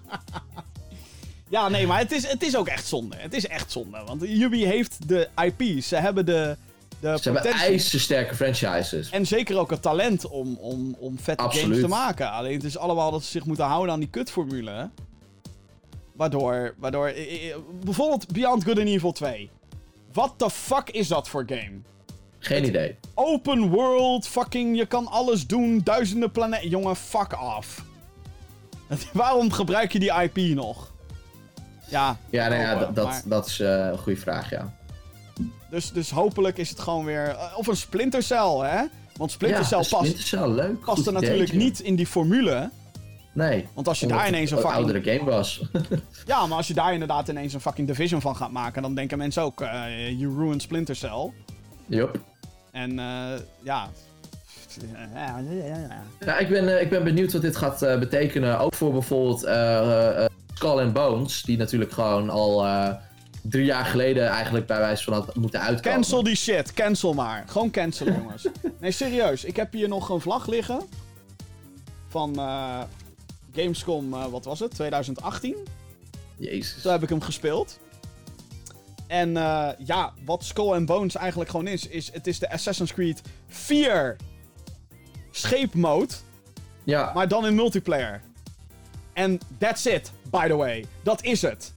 [1.54, 3.16] Ja, nee, maar het is, het is ook echt zonde.
[3.16, 4.02] Het is echt zonde.
[4.06, 5.88] Want Ubi heeft de IP's.
[5.88, 6.56] Ze hebben de,
[7.00, 7.66] de Ze hebben potentie.
[7.66, 9.10] ijzersterke franchises.
[9.10, 12.30] En zeker ook het talent om, om, om vette games te maken.
[12.30, 14.90] Alleen het is allemaal dat ze zich moeten houden aan die kutformule.
[16.12, 17.12] Waardoor, waardoor...
[17.84, 19.50] Bijvoorbeeld Beyond Good and Evil 2.
[20.12, 21.80] What the fuck is dat voor game?
[22.38, 22.96] Geen idee.
[23.14, 26.68] Open world, fucking, je kan alles doen, duizenden planeten.
[26.68, 27.84] Jongen, fuck off.
[29.12, 30.92] Waarom gebruik je die IP nog?
[31.88, 34.72] Ja, Ja, nou ja, dat, dat, maar- dat is eh, een goede vraag, ja.
[35.70, 37.28] Dus, dus hopelijk is het gewoon weer...
[37.28, 38.82] eh, of een Splinter Cell, hè?
[39.16, 40.80] Want Splinter ja, Cell past, Splinter Cell, leuk.
[40.80, 42.70] past goed er idee, natuurlijk niet in die formule.
[43.32, 43.68] Nee.
[43.74, 44.76] Want als je daar ineens een fucking...
[44.76, 45.62] oudere game was.
[46.26, 48.82] Ja, maar als je daar inderdaad ineens een fucking Division van gaat maken...
[48.82, 51.32] dan denken mensen ook, eh you ruined Splinter Cell.
[51.86, 52.20] Yup.
[52.72, 53.32] En eh,
[53.62, 53.88] ja...
[56.20, 58.58] Ja, ik ben, eh, ik ben benieuwd wat dit gaat betekenen.
[58.58, 59.42] Ook voor bijvoorbeeld
[60.54, 61.42] Skull and Bones.
[61.42, 62.94] Die natuurlijk gewoon al eh,
[63.42, 65.92] drie jaar geleden eigenlijk bij wijze van had moeten uitkomen.
[65.92, 67.44] Cancel die shit, cancel maar.
[67.46, 68.46] Gewoon cancelen, jongens.
[68.78, 69.44] Nee, serieus.
[69.44, 70.80] Ik heb hier nog een vlag liggen.
[72.08, 72.80] Van eh,
[73.54, 74.74] Gamescom, eh, wat was het?
[74.74, 75.56] 2018.
[76.36, 76.82] Jezus.
[76.82, 77.78] Toen heb ik hem gespeeld.
[79.06, 79.32] En
[79.78, 84.16] ja, wat Skull and Bones eigenlijk gewoon is, is het is de Assassin's Creed 4
[85.30, 86.14] scheepmode,
[86.84, 88.22] Ja, maar dan in multiplayer.
[89.12, 90.12] En that's it.
[90.40, 90.84] By the way.
[91.02, 91.74] Dat is het.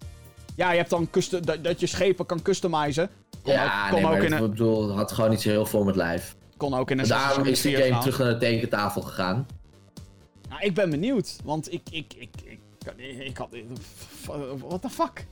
[0.55, 1.09] Ja, je hebt dan
[1.41, 3.09] dat, dat je schepen kan customizen.
[3.43, 5.83] Kon ja, ook, kon nee, ook in een, bedoel, had gewoon niet zo heel veel
[5.83, 6.35] met lijf.
[6.57, 9.47] kon ook in een Daarom is de 4 game terug naar de tekentafel gegaan.
[10.49, 12.59] Nou, ik ben benieuwd, want ik, ik, ik, ik,
[12.95, 13.49] ik, ik had...
[14.67, 15.25] What the fuck?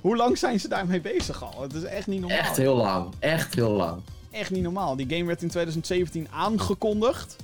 [0.00, 1.62] Hoe lang zijn ze daarmee bezig al?
[1.62, 2.38] Het is echt niet normaal.
[2.38, 3.14] Echt heel lang.
[3.18, 4.00] Echt heel lang.
[4.30, 4.96] Echt niet normaal.
[4.96, 7.36] Die game werd in 2017 aangekondigd.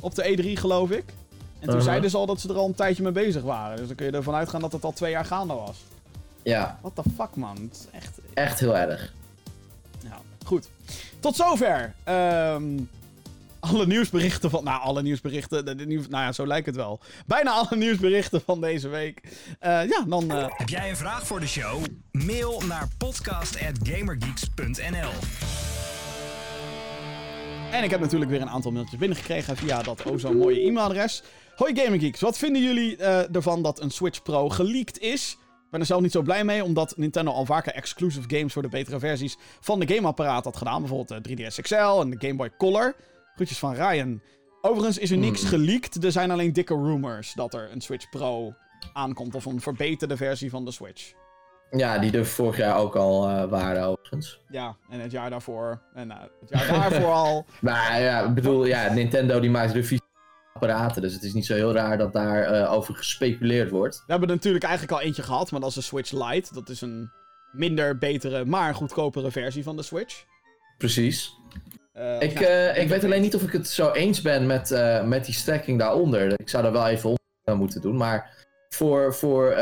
[0.00, 1.04] Op de E3, geloof ik.
[1.66, 1.92] En toen Uh-huh.
[1.92, 3.76] zeiden ze al dat ze er al een tijdje mee bezig waren.
[3.76, 5.76] Dus dan kun je ervan uitgaan dat het al twee jaar gaande was.
[6.42, 7.56] Ja, What the fuck, man?
[7.56, 8.18] Het is echt...
[8.34, 9.12] echt heel erg.
[10.02, 10.68] Ja, goed.
[11.20, 11.94] Tot zover.
[12.04, 12.64] Ehm,
[13.60, 14.64] alle nieuwsberichten van...
[14.64, 15.64] Nou, alle nieuwsberichten...
[15.64, 17.00] De, de nieuws, nou ja, zo lijkt het wel.
[17.26, 19.20] Bijna alle nieuwsberichten van deze week.
[19.58, 20.30] Eh, ja, dan...
[20.30, 21.84] eh, Heb jij een vraag voor de show?
[22.12, 25.10] Mail naar podcast.gamergeeks.nl
[27.72, 31.22] En ik heb natuurlijk weer een aantal mailtjes binnengekregen via dat o zo mooie e-mailadres.
[31.56, 35.38] Hoi Gaming Geeks, wat vinden jullie eh, ervan dat een Switch Pro geleakt is?
[35.42, 38.62] Ik ben er zelf niet zo blij mee, omdat Nintendo al vaker exclusive games voor
[38.62, 40.80] de betere versies van de gameapparaat had gedaan.
[40.80, 42.96] Bijvoorbeeld de 3DS XL en de Game Boy Color.
[43.34, 44.20] Groetjes van Ryan.
[44.60, 48.54] Overigens is er niks geleakt, er zijn alleen dikke rumors dat er een Switch Pro
[48.92, 49.34] aankomt.
[49.34, 51.12] Of een verbeterde versie van de Switch.
[51.70, 54.40] Ja, die er vorig jaar ook al eh, waren overigens.
[54.48, 55.82] Ja, en het jaar daarvoor.
[55.94, 57.44] En eh, het jaar daarvoor al.
[57.60, 60.04] Maar ja, ik bedoel, ja, Nintendo die maakt revisie
[60.56, 61.02] apparaten.
[61.02, 63.96] Dus het is niet zo heel raar dat daar eh, over gespeculeerd wordt.
[63.96, 66.54] We hebben er natuurlijk eigenlijk al eentje gehad, maar dat is de Switch Lite.
[66.54, 67.10] Dat is een
[67.52, 70.24] minder betere, maar goedkopere versie van de Switch.
[70.78, 71.32] Precies.
[71.92, 74.70] Eh, Ik, eh, ik weet alleen niet of ik het zo eens ben met,
[75.04, 76.40] met die strekking daaronder.
[76.40, 77.14] Ik zou daar wel even
[77.44, 77.96] aan moeten doen.
[77.96, 79.54] Maar voor, voor,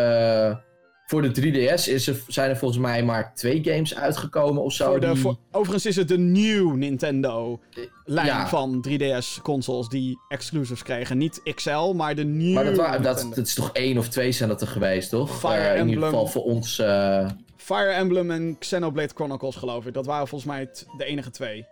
[1.07, 4.91] voor de 3DS is er, zijn er volgens mij maar twee games uitgekomen of zo.
[4.91, 8.49] voor de, die- voor- overigens is het de nieuw Nintendo-lijn Ja.
[8.49, 11.19] van 3DS-consoles die exclusives kregen.
[11.19, 14.49] Niet XL, maar de nieuwe Maar dat, wa- dat, is toch één of twee zijn
[14.49, 15.39] dat er geweest, toch?
[15.39, 16.79] Fire Eh, in ieder geval voor ons.
[16.79, 19.95] eh, Fire Emblem en Xenoblade Chronicles, geloof ik.
[19.95, 21.67] Dat waren volgens mij de enige twee.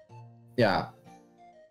[0.54, 0.94] ja.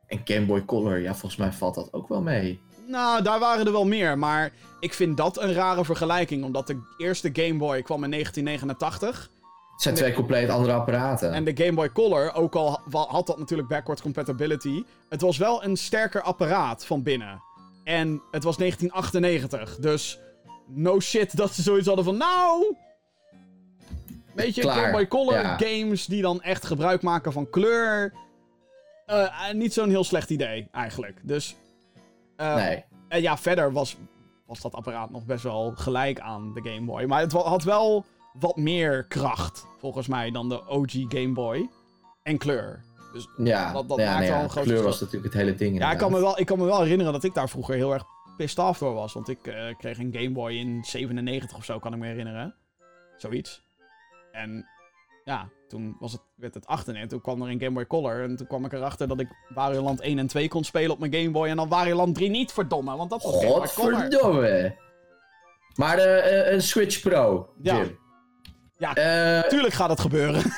[0.07, 2.59] En Game Boy Color, ja, volgens mij valt dat ook wel mee.
[2.91, 6.43] Nou, daar waren er wel meer, maar ik vind dat een rare vergelijking.
[6.43, 9.30] Omdat de eerste Game Boy kwam in 1989.
[9.72, 11.34] Het zijn twee compleet andere apparaten.
[11.34, 15.63] En de Game Boy Color, ook al had dat natuurlijk backwards compatibility, het was wel
[15.63, 17.41] een sterker apparaat van binnen.
[17.84, 20.19] En het was 1998, dus
[20.68, 22.76] no shit dat ze zoiets hadden van, nou...
[24.34, 25.57] Weet je, Game Boy Color ja.
[25.57, 28.13] games die dan echt gebruik maken van kleur.
[29.05, 31.19] eh, eh, niet zo'n heel slecht idee, eigenlijk.
[31.23, 31.55] Dus...
[32.41, 32.84] eh, nee.
[33.07, 33.97] en ja, verder was,
[34.45, 37.03] was dat apparaat nog best wel gelijk aan de Game Boy.
[37.03, 38.05] Maar het had wel
[38.39, 41.69] wat meer kracht, volgens mij, dan de OG Game Boy.
[42.23, 42.84] En kleur.
[43.13, 45.55] Dus Ja, dat- dat ja, maakt nee, wel ja, een kleur was natuurlijk het hele
[45.55, 45.77] ding.
[45.77, 47.93] ja, ik kan, me wel, ik kan me wel herinneren dat ik daar vroeger heel
[47.93, 48.03] erg
[48.38, 49.13] pissed off door was.
[49.13, 52.55] Want ik eh, kreeg een Game Boy in 97 of zo, kan ik me herinneren.
[53.18, 53.63] Zoiets.
[54.31, 54.65] En
[55.23, 57.03] ja, toen was het, werd het 98.
[57.03, 58.23] En toen kwam er een Game Boy Color.
[58.23, 60.99] En toen kwam ik erachter dat ik Wario Land 1 en 2 kon spelen op
[60.99, 61.48] mijn Game Boy.
[61.48, 62.98] En dan Wario Land 3 niet, verdomme.
[62.98, 63.91] Want dat was Game Boy Color.
[63.93, 64.76] Godverdomme.
[65.76, 67.76] Maar eh, een Switch Pro, Ja.
[67.77, 67.99] Jim.
[68.77, 70.41] Ja, Eh, Tuurlijk gaat het gebeuren.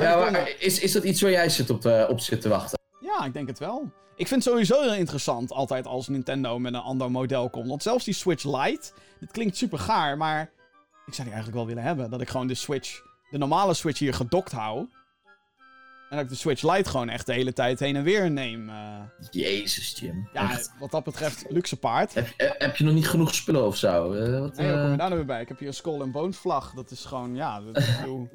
[0.00, 2.78] ja, maar is, is dat iets waar jij zit op, te- op zit te wachten?
[3.00, 3.92] Ja, ik denk het wel.
[4.16, 7.68] Ik vind het sowieso heel interessant altijd als Nintendo met een ander model komt.
[7.68, 8.90] Want zelfs die Switch Lite,
[9.20, 10.40] dit klinkt super gaar, maar
[11.06, 12.10] ik zou die eigenlijk wel willen hebben.
[12.10, 14.88] Dat ik gewoon de Switch, de normale Switch hier gedokt hou.
[16.10, 18.68] En dat ik de Switch Lite gewoon echt de hele tijd heen en weer neem.
[18.68, 19.00] eh.
[19.30, 20.28] Jezus, Jim.
[20.32, 20.72] ja, Echt.
[20.78, 22.14] wat dat betreft, luxe paard.
[22.14, 24.12] Heb, je- heb je nog niet genoeg spullen of zo?
[24.12, 25.40] Eh, wat, Nee, hoe kom eh, je daar nou weer bij?
[25.40, 26.72] Ik heb hier een Skull and Bones vlag.
[26.74, 27.84] Dat is gewoon, ja, dat,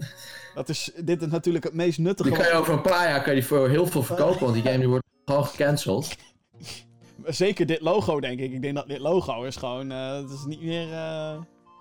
[0.56, 2.30] dat is, dit is natuurlijk het meest nuttige.
[2.30, 4.64] die kan je over een paar jaar kan je voor heel veel verkopen, want die
[4.64, 6.16] game die wordt gewoon gecanceld.
[7.26, 8.52] Zeker dit logo, denk ik.
[8.52, 10.94] Ik denk dat dit logo is gewoon, eh, het is niet meer...
[10.94, 11.38] eh?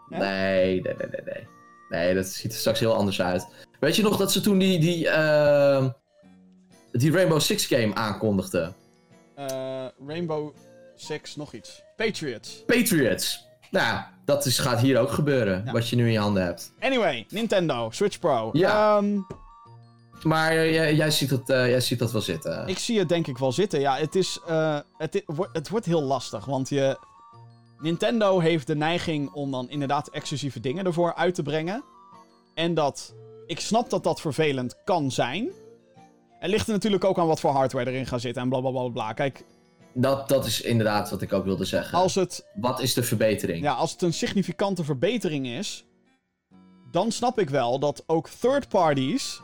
[0.08, 1.46] Nee, nee, nee, nee, nee.
[1.88, 3.46] Nee, dat ziet er straks heel anders uit.
[3.80, 5.88] Weet je nog dat ze toen die, die, ehm,
[6.92, 8.74] die Rainbow Six game aankondigden?
[9.34, 9.46] Eh,
[10.06, 10.54] Rainbow
[10.96, 11.82] Six, nog iets.
[11.96, 12.62] Patriots.
[12.66, 13.46] Patriots.
[13.70, 15.72] Nou, dat is, gaat hier ook gebeuren, Ja.
[15.72, 16.72] wat je nu in je handen hebt.
[16.80, 18.50] Anyway, Nintendo, Switch Pro.
[18.52, 18.96] Ja.
[18.96, 19.18] Ehm,
[20.22, 22.66] Maar eh, jij, jij, ziet dat, eh, jij ziet dat wel zitten.
[22.68, 23.80] ik zie het denk ik wel zitten.
[23.80, 24.40] Ja, het is...
[24.98, 26.98] het, i- wordt- het wordt heel lastig, want je...
[27.80, 31.84] Nintendo heeft de neiging om dan inderdaad exclusieve dingen ervoor uit te brengen.
[32.54, 33.14] En dat...
[33.46, 35.48] Ik snap dat dat vervelend kan zijn.
[36.38, 38.70] Het ligt er natuurlijk ook aan wat voor hardware erin gaat zitten en bla bla
[38.70, 39.12] bla bla.
[39.12, 39.44] Kijk,
[39.92, 41.98] Dat, dat is inderdaad wat ik ook wilde zeggen.
[41.98, 43.62] als het Wat is de verbetering?
[43.62, 45.84] Ja, als het een significante verbetering is,
[46.90, 49.40] dan snap ik wel dat ook third parties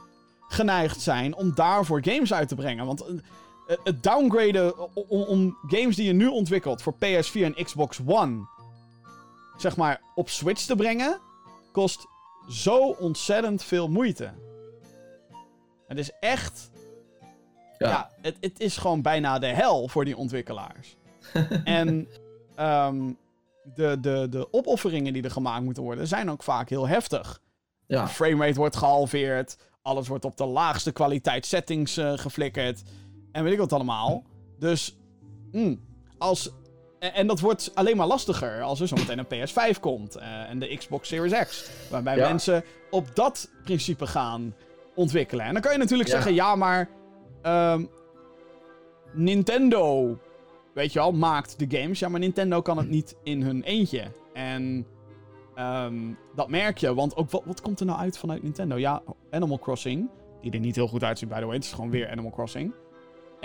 [0.49, 2.87] geneigd zijn om daarvoor games uit te brengen.
[2.87, 3.15] Want eh,
[3.67, 8.47] het downgraden om, om games die je nu ontwikkelt voor PS4 en Xbox One
[9.57, 11.21] zeg maar, op Switch te brengen,
[11.73, 12.07] kost
[12.49, 14.33] zo ontzettend veel moeite.
[15.87, 16.71] Het is echt.
[17.79, 18.11] Ja, Ja.
[18.21, 20.97] het, het is gewoon bijna de hel voor die ontwikkelaars.
[21.65, 22.09] en
[22.55, 23.13] ehm,
[23.75, 27.41] de, de, de opofferingen die er gemaakt moeten worden, zijn ook vaak heel heftig.
[27.87, 28.03] Ja.
[28.03, 29.57] De framerate wordt gehalveerd.
[29.83, 32.83] Alles wordt op de laagste kwaliteit settings eh, geflikkerd.
[33.35, 34.23] En weet ik wat allemaal.
[34.59, 34.97] Dus,
[35.53, 35.81] mm,
[36.19, 36.51] als...
[36.99, 40.17] En, dat wordt alleen maar lastiger als er zometeen een PS5 komt.
[40.17, 41.71] eh, en de Xbox Series X.
[41.91, 42.29] Waarbij Ja.
[42.29, 44.55] mensen op dat principe gaan
[44.95, 45.45] ontwikkelen.
[45.47, 46.15] En dan kan je natuurlijk Ja.
[46.15, 46.89] zeggen, ja, maar...
[47.43, 47.85] ehm,
[49.13, 50.19] Nintendo,
[50.75, 51.99] weet je wel, maakt de games.
[51.99, 54.03] Ja, maar Nintendo kan het niet in hun eentje.
[54.33, 54.87] En
[55.55, 58.77] ehm, dat merk je, want ook wat, wat komt er nou uit vanuit Nintendo?
[58.77, 61.55] Ja, Animal Crossing, die er niet heel goed uitziet, by the way.
[61.55, 62.73] Het is gewoon weer Animal Crossing.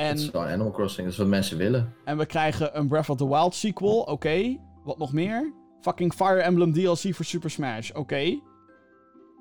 [0.08, 1.94] Het is En, gewoon Animal Crossing, dat is wat mensen willen.
[2.06, 4.58] en we krijgen een Breath of the Wild sequel, oké.
[4.84, 5.54] Wat nog meer?
[5.82, 8.40] Fucking Fire Emblem DLC voor Super Smash, oké.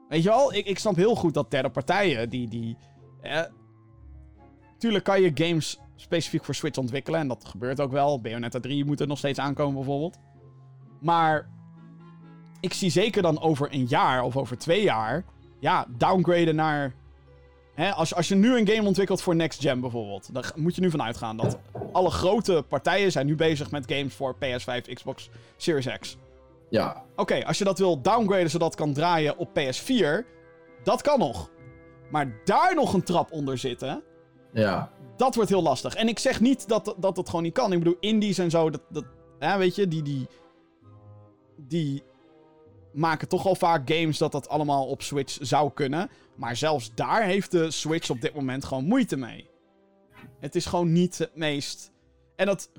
[0.09, 2.48] Weet je wel, ik, ik snap heel goed dat derde partijen, die...
[2.48, 2.76] die
[3.20, 3.43] eh,
[4.78, 8.20] tuurlijk kan je games specifiek voor Switch ontwikkelen, en dat gebeurt ook wel.
[8.20, 10.18] Bayonetta 3 moet er nog steeds aankomen, bijvoorbeeld.
[11.01, 11.48] Maar
[12.60, 15.24] ik zie zeker dan over een jaar of over twee jaar...
[15.60, 16.94] Ja, downgraden naar...
[17.78, 20.34] Hè, als, als je nu een game ontwikkelt voor Next Gen bijvoorbeeld...
[20.34, 21.59] dan moet je nu vanuit gaan dat
[21.92, 26.16] alle grote partijen zijn nu bezig met games voor PS5, Xbox Series X.
[26.70, 30.26] Ja, Oké, als je dat wil downgraden zodat het kan draaien op PS4,
[30.82, 31.50] dat kan nog.
[32.10, 34.02] Maar daar nog een trap onder zitten,
[34.52, 35.94] ja, dat wordt heel lastig.
[35.94, 37.72] En ik zeg niet dat dat het gewoon niet kan.
[37.72, 39.05] Ik bedoel, indies en zo, dat, dat
[39.38, 40.26] hè, weet je, die, die,
[41.56, 42.02] die
[42.93, 46.10] maken toch al vaak games dat dat allemaal op Switch zou kunnen.
[46.35, 49.51] Maar zelfs daar heeft de Switch op dit moment gewoon moeite mee.
[50.40, 51.90] Het is gewoon niet het meest...
[52.36, 52.70] En dat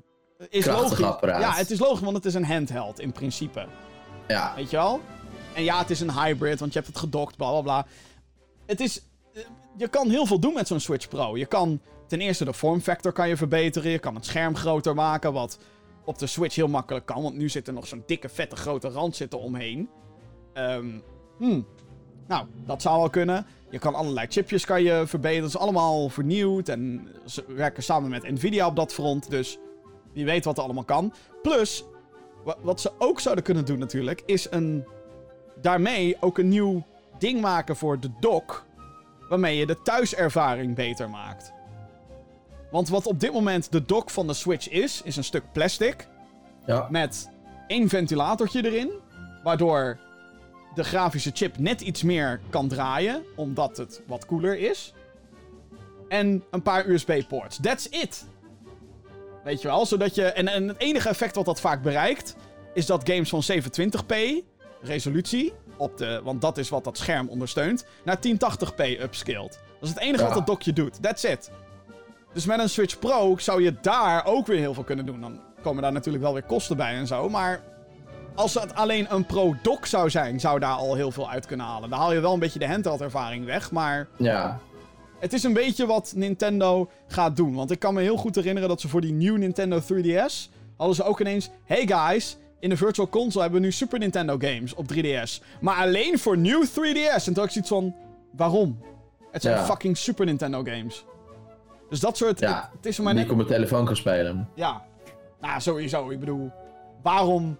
[0.48, 1.04] is Krachtig logisch.
[1.04, 1.40] apparaat.
[1.40, 3.66] Ja, het is logisch, want het is een handheld in principe.
[4.28, 4.52] ja.
[4.56, 5.00] Weet je wel?
[5.54, 7.86] En ja, het is een hybrid, want je hebt het gedokt, bla bla bla.
[8.66, 9.02] Het is.
[9.76, 11.36] Je kan heel veel doen met zo'n Switch Pro.
[11.36, 13.90] Je kan ten eerste de vormfactor kan je verbeteren.
[13.90, 15.58] Je kan het scherm groter maken, wat
[16.04, 17.22] op de Switch heel makkelijk kan.
[17.22, 19.88] Want nu zit er nog zo'n dikke, vette, grote rand zitten omheen.
[20.52, 20.88] Ehm,
[21.38, 21.66] hmm.
[22.26, 23.46] Nou, dat zou wel kunnen.
[23.70, 25.42] Je kan allerlei chipjes kan je verbeteren.
[25.42, 26.68] Dat is allemaal vernieuwd.
[26.68, 29.30] En ze werken samen met Nvidia op dat front.
[29.30, 29.58] Dus
[30.12, 31.12] wie weet wat er allemaal kan.
[31.42, 31.84] Plus,
[32.44, 34.84] wa- wat ze ook zouden kunnen doen natuurlijk, is een,
[35.60, 36.82] daarmee ook een nieuw
[37.18, 38.64] ding maken voor de dock.
[39.28, 41.52] Waarmee je de thuiservaring beter maakt.
[42.70, 46.08] Want wat op dit moment de dock van de Switch is, is een stuk plastic.
[46.66, 46.86] ja.
[46.90, 47.30] Met
[47.66, 48.90] één ventilatortje erin.
[49.42, 49.98] Waardoor
[50.74, 53.22] de grafische chip net iets meer kan draaien.
[53.36, 54.94] Omdat het wat koeler is.
[56.08, 57.58] En een paar USB-ports.
[57.62, 58.26] That's it.
[59.44, 59.86] Weet je wel?
[59.86, 60.24] Zodat je.
[60.24, 62.36] En, en het enige effect wat dat vaak bereikt.
[62.74, 64.14] Is dat games van 720p
[64.80, 65.52] resolutie.
[65.76, 67.84] Op de, want dat is wat dat scherm ondersteunt.
[68.04, 69.58] Naar 1080p upscaled.
[69.80, 70.24] Dat is het enige Ja.
[70.28, 71.02] wat dat dockje doet.
[71.02, 71.50] That's it.
[72.32, 75.20] Dus met een Switch Pro zou je daar ook weer heel veel kunnen doen.
[75.20, 77.28] Dan komen daar natuurlijk wel weer kosten bij en zo.
[77.28, 77.60] Maar
[78.34, 81.66] als het alleen een Pro dock zou zijn, zou daar al heel veel uit kunnen
[81.66, 81.90] halen.
[81.90, 83.70] Dan haal je wel een beetje de handheld ervaring weg.
[83.70, 84.58] Maar ja.
[85.18, 87.54] het is een beetje wat Nintendo gaat doen.
[87.54, 90.50] Want ik kan me heel goed herinneren dat ze voor die nieuwe Nintendo 3DS...
[90.76, 91.50] hadden ze ook ineens...
[91.64, 95.42] Hey guys, in de Virtual Console hebben we nu Super Nintendo games op 3DS.
[95.60, 97.14] Maar alleen voor nieuw 3DS.
[97.14, 97.94] En toen had ik zoiets van...
[98.36, 98.80] Waarom?
[99.32, 99.64] Het zijn Ja.
[99.64, 101.04] fucking Super Nintendo games.
[101.90, 102.40] Dus dat soort...
[102.40, 103.32] Ja, het, het is voor mij Die net...
[103.32, 104.48] ik op mijn telefoon kan spelen.
[104.54, 104.82] Ja.
[105.40, 106.10] Nou, sowieso.
[106.10, 106.50] Ik bedoel,
[107.02, 107.58] waarom...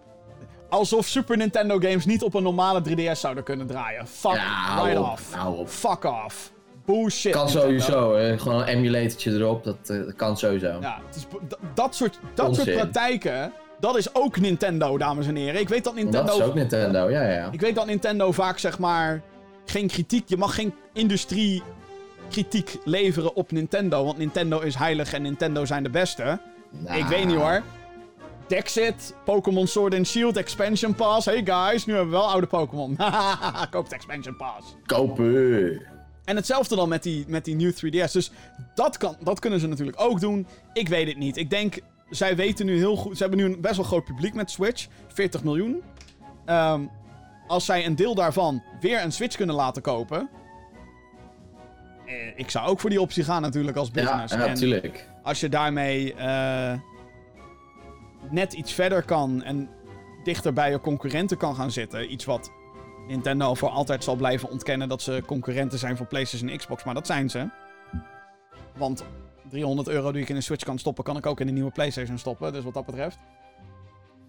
[0.68, 4.06] Alsof Super Nintendo games niet op een normale 3DS zouden kunnen draaien.
[4.06, 5.34] Fuck Ja, right op, off.
[5.34, 5.68] hou op.
[5.68, 6.52] Fuck off.
[6.84, 7.32] Bullshit.
[7.32, 7.66] Kan Nintendo.
[7.66, 8.38] sowieso, hè.
[8.38, 10.78] gewoon een emulatortje erop, dat, eh, dat kan sowieso.
[10.80, 11.26] Ja, het is,
[11.74, 15.60] dat soort, dat soort praktijken, dat is ook Nintendo, dames en heren.
[15.60, 16.26] Ik weet dat Nintendo...
[16.26, 17.48] dat is ook Nintendo, ja, ja.
[17.52, 19.22] Ik weet dat Nintendo vaak, zeg maar,
[19.64, 20.28] geen kritiek...
[20.28, 21.62] Je mag geen industrie
[22.30, 24.04] kritiek leveren op Nintendo.
[24.04, 26.40] Want Nintendo is heilig en Nintendo zijn de beste.
[26.70, 27.62] Nou, Ik weet niet hoor.
[28.46, 31.26] Dexit, Pokémon Sword and Shield, Expansion Pass.
[31.26, 32.96] Hey guys, nu hebben we wel oude Pokémon.
[33.70, 34.76] Koop de Expansion Pass.
[34.86, 35.82] Kopen.
[36.24, 38.12] En hetzelfde dan met die, met die New 3DS.
[38.12, 38.30] Dus
[38.74, 40.46] dat, kan, dat kunnen ze natuurlijk ook doen.
[40.72, 41.36] Ik weet het niet.
[41.36, 41.78] Ik denk,
[42.10, 43.16] zij weten nu heel goed...
[43.16, 44.86] Ze hebben nu een best wel groot publiek met Switch.
[45.08, 45.82] 40 miljoen.
[46.44, 46.80] Ehm,
[47.46, 50.28] als zij een deel daarvan weer een Switch kunnen laten kopen...
[52.10, 54.34] Eh, ik zou ook voor die optie gaan natuurlijk als business.
[54.34, 55.08] ja, natuurlijk.
[55.22, 56.72] als je daarmee eh,
[58.30, 59.68] net iets verder kan en
[60.24, 62.12] dichter bij je concurrenten kan gaan zitten.
[62.12, 62.52] Iets wat
[63.06, 66.94] Nintendo voor altijd zal blijven ontkennen dat ze concurrenten zijn voor PlayStation en Xbox, maar
[66.94, 67.48] dat zijn ze.
[68.76, 69.04] Want
[69.48, 71.70] 300 euro die ik in een Switch kan stoppen, kan ik ook in een nieuwe
[71.70, 72.52] PlayStation stoppen.
[72.52, 73.18] Dus wat dat betreft.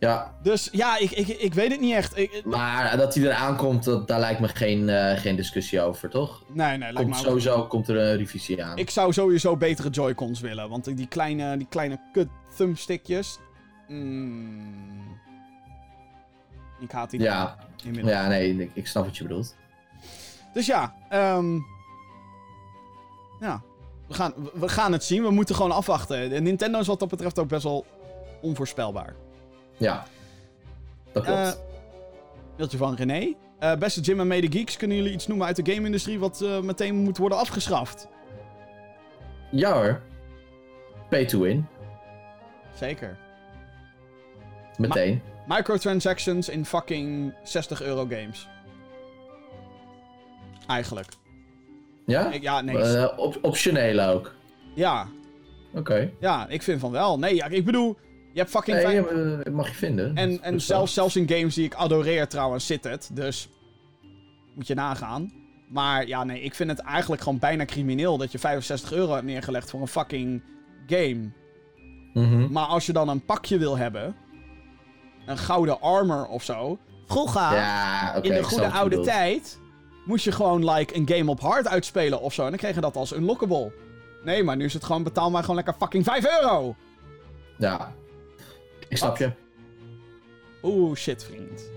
[0.02, 2.18] Ja, Dus ja, ik, ik, ik weet het niet echt.
[2.18, 6.10] Ik, maar dat hij eraan komt, dat, daar lijkt me geen, eh, geen discussie over,
[6.10, 6.44] toch?
[6.48, 8.78] nee, nee, lijkt Komt ook- sowieso komt er een revisie aan.
[8.78, 10.70] Ik zou sowieso betere Joy-Cons willen.
[10.70, 13.40] Want die kleine, die kleine kut thumbstickjes.
[13.88, 15.18] Mm,
[16.80, 17.58] ik haat die Ja.
[17.84, 18.14] inmiddels.
[18.14, 19.56] Ja, nee, ik, ik snap wat je bedoelt.
[20.54, 21.54] Dus ja, ehm,
[23.40, 23.62] ja.
[24.08, 25.24] We gaan, we- gaan het zien.
[25.24, 26.44] We moeten gewoon afwachten.
[26.44, 27.86] Nintendo is wat dat betreft ook best wel
[28.42, 29.16] onvoorspelbaar.
[29.82, 30.06] Ja,
[31.12, 31.40] dat klopt.
[31.40, 31.52] Eh,
[32.58, 33.34] Mailtje van René.
[33.60, 36.60] Eh, beste Jim en Mede Geeks, kunnen jullie iets noemen uit de game-industrie wat eh,
[36.60, 38.08] meteen moet worden afgeschaft?
[39.52, 40.02] ja hoor.
[41.10, 41.68] Pay to win.
[42.76, 43.18] Zeker.
[44.78, 45.22] Meteen.
[45.48, 48.48] Microtransactions in fucking 60 euro games.
[50.68, 51.08] Eigenlijk.
[52.06, 52.32] ja?
[52.32, 53.18] Ik- ja, nee.
[53.18, 54.36] Op, optioneel ook.
[54.76, 55.08] ja,
[55.74, 56.12] Oké.
[56.20, 57.20] ja, ik vind van wel.
[57.20, 57.98] Nee, ja, ik bedoel,
[58.34, 58.84] je hebt fucking...
[58.84, 60.16] Nee, eh, mag je vinden.
[60.16, 63.10] en en zelfs, zelfs in games die ik adoreer trouwens zit het.
[63.14, 63.50] Dus
[64.56, 65.32] moet je nagaan.
[65.68, 69.26] Maar ja, nee, ik vind het eigenlijk gewoon bijna crimineel dat je 65 euro hebt
[69.26, 70.44] neergelegd voor een fucking
[70.88, 71.30] game.
[72.14, 72.52] Mhm.
[72.52, 74.16] Maar als je dan een pakje wil hebben,
[75.26, 76.78] een gouden armor of zo.
[77.08, 78.28] Vroeger, Ja, oké.
[78.28, 79.60] in de goede oude tijd,
[80.06, 82.44] moest je gewoon like een game op hard uitspelen of zo.
[82.44, 83.72] En dan kreeg je dat als unlockable.
[84.24, 86.76] Nee, maar nu is het gewoon betaal maar gewoon lekker fucking 5 euro.
[87.58, 87.94] Ja.
[88.92, 89.32] Ik snap je.
[90.64, 91.70] Oeh, shit, vriend.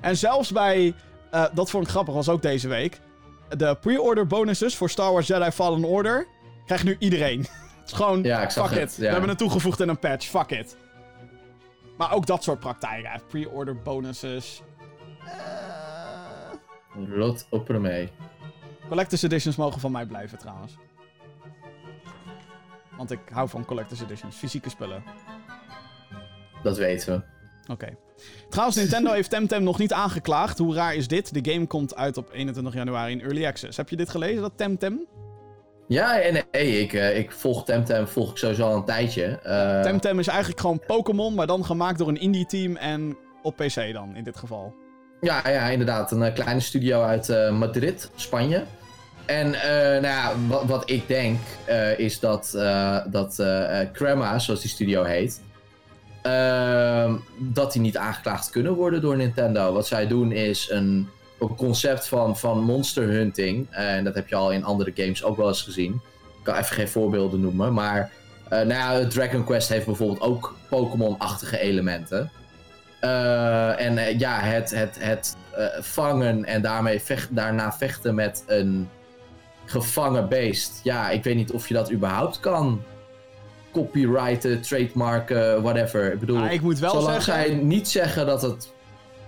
[0.00, 0.94] En zelfs bij,
[1.30, 3.00] eh, dat vond ik grappig, was ook deze week.
[3.48, 6.26] De pre-order bonuses voor Star Wars Jedi Fallen Order
[6.66, 7.38] krijgt nu iedereen.
[7.80, 8.96] het is gewoon, Ja, ik zag fuck het, it.
[8.96, 9.02] ja.
[9.02, 10.76] We hebben het toegevoegd in een patch, fuck it.
[11.96, 14.62] Maar ook dat soort praktijken, pre-order bonuses.
[15.24, 18.08] Eh, Rot op ermee.
[18.88, 20.76] collector's editions mogen van mij blijven trouwens.
[22.96, 25.02] Want ik hou van collector's editions, fysieke spullen.
[26.64, 27.22] Dat weten we.
[27.72, 27.96] Oké.
[28.48, 30.58] Trouwens, Nintendo heeft Temtem nog niet aangeklaagd.
[30.58, 31.44] Hoe raar is dit?
[31.44, 33.76] De game komt uit op 21 januari in Early Access.
[33.76, 35.06] Heb je dit gelezen, dat Temtem?
[35.88, 39.24] Ja, en nee, ik, eh, ik volg Temtem volg ik sowieso al een tijdje.
[39.24, 43.56] Eh, Temtem is eigenlijk gewoon Pokémon, maar dan gemaakt door een indie team en op
[43.56, 44.74] PC dan, in dit geval.
[45.20, 46.10] Ja, ja, inderdaad.
[46.12, 48.62] Een eh, kleine studio uit Madrid, Spanje.
[49.26, 51.38] En nou ja, wat, wat ik denk
[51.96, 52.50] is dat,
[53.10, 53.42] dat
[53.92, 55.40] Crema, zoals die studio heet,
[57.36, 59.72] dat die niet aangeklaagd kunnen worden door Nintendo.
[59.72, 61.08] Wat zij doen is een,
[61.40, 63.66] een concept van, van monster hunting.
[63.70, 65.92] En dat heb je al in andere games ook wel eens gezien.
[66.38, 68.10] Ik kan even geen voorbeelden noemen, maar
[68.48, 72.30] eh, nou ja, Dragon Quest heeft bijvoorbeeld ook Pokémon-achtige elementen.
[73.00, 75.36] Eh, en eh, ja, het, het, het
[75.80, 78.88] vangen en daarmee vecht, daarna vechten met een
[79.64, 80.80] gevangen beest.
[80.82, 82.82] Ja, ik weet niet of je dat überhaupt kan
[83.74, 86.12] copyrighten, trademarken, whatever.
[86.12, 88.72] Ik bedoel, Maar ik moet wel zolang zeggen- zij niet zeggen dat het,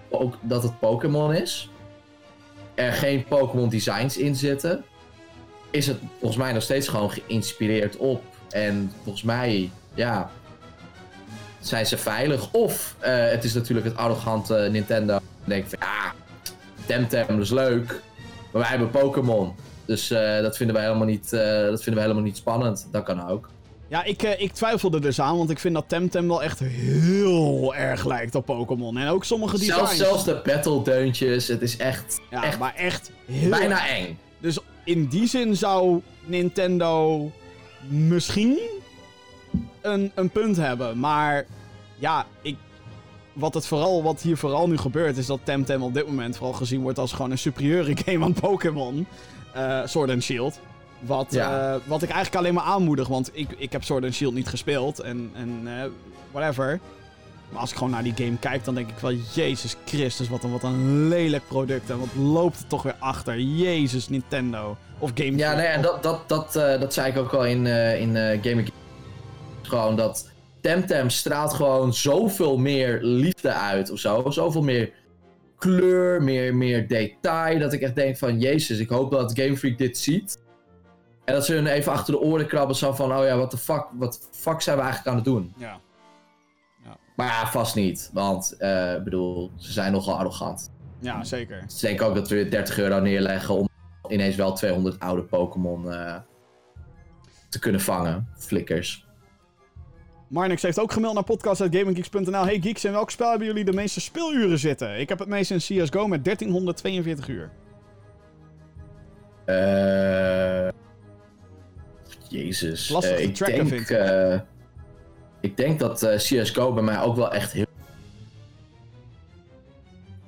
[0.08, 1.70] ook, dat het Pokémon is,
[2.74, 4.84] er geen Pokémon designs in zitten,
[5.70, 8.22] is het volgens mij nog steeds gewoon geïnspireerd op.
[8.50, 10.30] En volgens mij, ja,
[11.60, 12.52] zijn ze veilig.
[12.52, 15.12] Of eh, het is natuurlijk het arrogante Nintendo.
[15.12, 16.14] Dan denk ik van ja,
[16.86, 18.00] Temtem is leuk.
[18.52, 19.54] Maar wij hebben Pokémon.
[19.84, 22.88] Dus eh, dat, vinden wij helemaal niet, eh, dat vinden wij helemaal niet spannend.
[22.90, 23.48] Dat kan ook.
[23.88, 27.74] Ja, ik, eh, ik twijfelde dus aan, want ik vind dat Temtem wel echt heel
[27.74, 28.96] erg lijkt op Pokémon.
[28.98, 29.76] En ook sommige designs.
[29.78, 31.48] Zelfs, zelfs de battle deuntjes.
[31.48, 34.18] Het is echt, ja, echt maar echt heel bijna eng.
[34.38, 37.30] Dus in die zin zou Nintendo
[37.88, 38.58] misschien
[39.80, 40.98] een, een punt hebben.
[40.98, 41.46] Maar
[41.98, 42.56] ja, ik,
[43.32, 46.54] wat, het vooral, wat hier vooral nu gebeurt, is dat Temtem op dit moment vooral
[46.54, 49.06] gezien wordt als gewoon een superieure game aan Pokémon.
[49.52, 50.60] eh Sword and Shield.
[51.00, 51.74] Wat, Ja.
[51.74, 54.48] eh, wat ik eigenlijk alleen maar aanmoedig, want ik, ik heb Sword and Shield niet
[54.48, 55.84] gespeeld en, en eh,
[56.32, 56.80] whatever.
[57.50, 60.44] Maar als ik gewoon naar die game kijk, dan denk ik wel, Jezus Christus, wat
[60.44, 61.90] een, wat een lelijk product.
[61.90, 63.40] En wat loopt het toch weer achter?
[63.40, 64.76] Jezus, Nintendo.
[64.98, 67.66] Of Game Ja, nee, en dat, dat, dat, eh, dat zei ik ook al in,
[67.66, 68.70] in Gaming
[69.62, 74.30] Gewoon dat Temtem straalt gewoon zoveel meer liefde uit of zo.
[74.30, 74.92] Zoveel meer
[75.58, 77.58] kleur, meer, meer detail.
[77.58, 80.38] Dat ik echt denk van, jezus, ik hoop dat Game Freak dit ziet.
[81.26, 83.56] En dat ze hun even achter de oren krabben zo van, oh ja, wat de
[83.56, 85.54] fuck, wat fuck zijn we eigenlijk aan het doen?
[85.56, 85.80] Ja.
[87.16, 88.10] Maar ja, vast niet.
[88.12, 90.70] Want, eh, ik bedoel, ze zijn nogal arrogant.
[91.00, 91.64] ja, zeker.
[91.66, 93.68] Ze denken ook dat we 30 euro neerleggen om
[94.08, 96.16] ineens wel 200 oude Pokémon eh,
[97.48, 98.28] te kunnen vangen.
[98.38, 99.06] Flikkers.
[100.28, 102.44] Marnix heeft ook gemaild naar podcast.gaminggeeks.nl.
[102.44, 105.00] Hey geeks, in welk spel hebben jullie de meeste speeluren zitten?
[105.00, 107.50] Ik heb het meest in CSGO met 1342 uur.
[109.44, 110.68] Eh
[112.28, 112.88] Jezus.
[112.88, 113.96] Lastig Eh, te ik, tracken, denk, vind ik.
[113.96, 114.40] eh,
[115.40, 117.64] ik denk dat eh, CSGO bij mij ook wel echt heel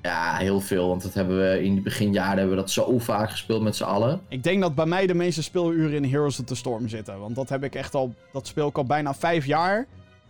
[0.03, 0.89] Ja, heel veel.
[0.89, 3.85] Want dat hebben we in de beginjaren hebben we dat zo vaak gespeeld met z'n
[3.85, 4.20] allen.
[4.29, 7.19] Ik denk dat bij mij de meeste speeluren in Heroes of the Storm zitten.
[7.20, 8.15] Want dat heb ik echt al.
[8.33, 9.87] Dat speel ik al bijna vijf jaar.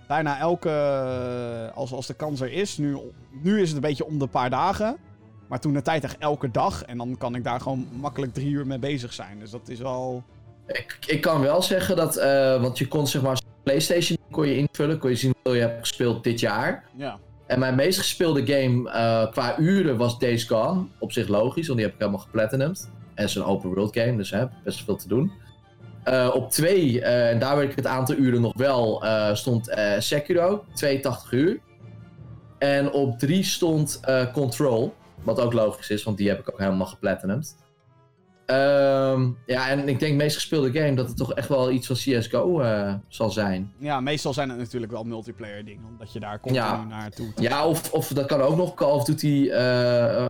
[0.06, 0.70] Bijna elke.
[1.74, 2.78] Als, als de kans er is.
[2.78, 2.96] Nu,
[3.42, 4.96] nu is het een beetje om de paar dagen.
[5.48, 6.84] Maar toen de tijd echt elke dag.
[6.84, 9.38] En dan kan ik daar gewoon makkelijk drie uur mee bezig zijn.
[9.38, 10.22] Dus dat is wel.
[10.68, 14.56] Ik, ik kan wel zeggen dat, eh, want je kon zeg maar PlayStation kon je
[14.56, 16.84] invullen, kon je zien hoeveel je hebt gespeeld dit jaar.
[16.96, 17.18] Ja.
[17.46, 20.86] En mijn meest gespeelde game eh, qua uren was Days Gone.
[20.98, 22.90] Op zich logisch, want die heb ik helemaal geplatinumd.
[23.14, 25.32] En het is een open world game, dus hè, best veel te doen.
[26.04, 31.32] Eh, op twee, en daar weet ik het aantal uren nog wel, stond Sekiro, 82
[31.32, 31.60] uur.
[32.58, 34.00] En op drie stond
[34.32, 37.56] Control, wat ook logisch is, want die heb ik ook helemaal geplatinumd.
[38.48, 41.96] Ehm, ja, en ik denk meest gespeelde game dat het toch echt wel iets van
[41.96, 43.72] CSGO eh, zal zijn.
[43.78, 45.84] Ja, meestal zijn het natuurlijk wel multiplayer dingen.
[45.88, 46.84] Omdat je daar continu Ja.
[46.84, 47.32] naartoe.
[47.36, 50.26] Ja, of, of dat kan ook nog Call of Duty eh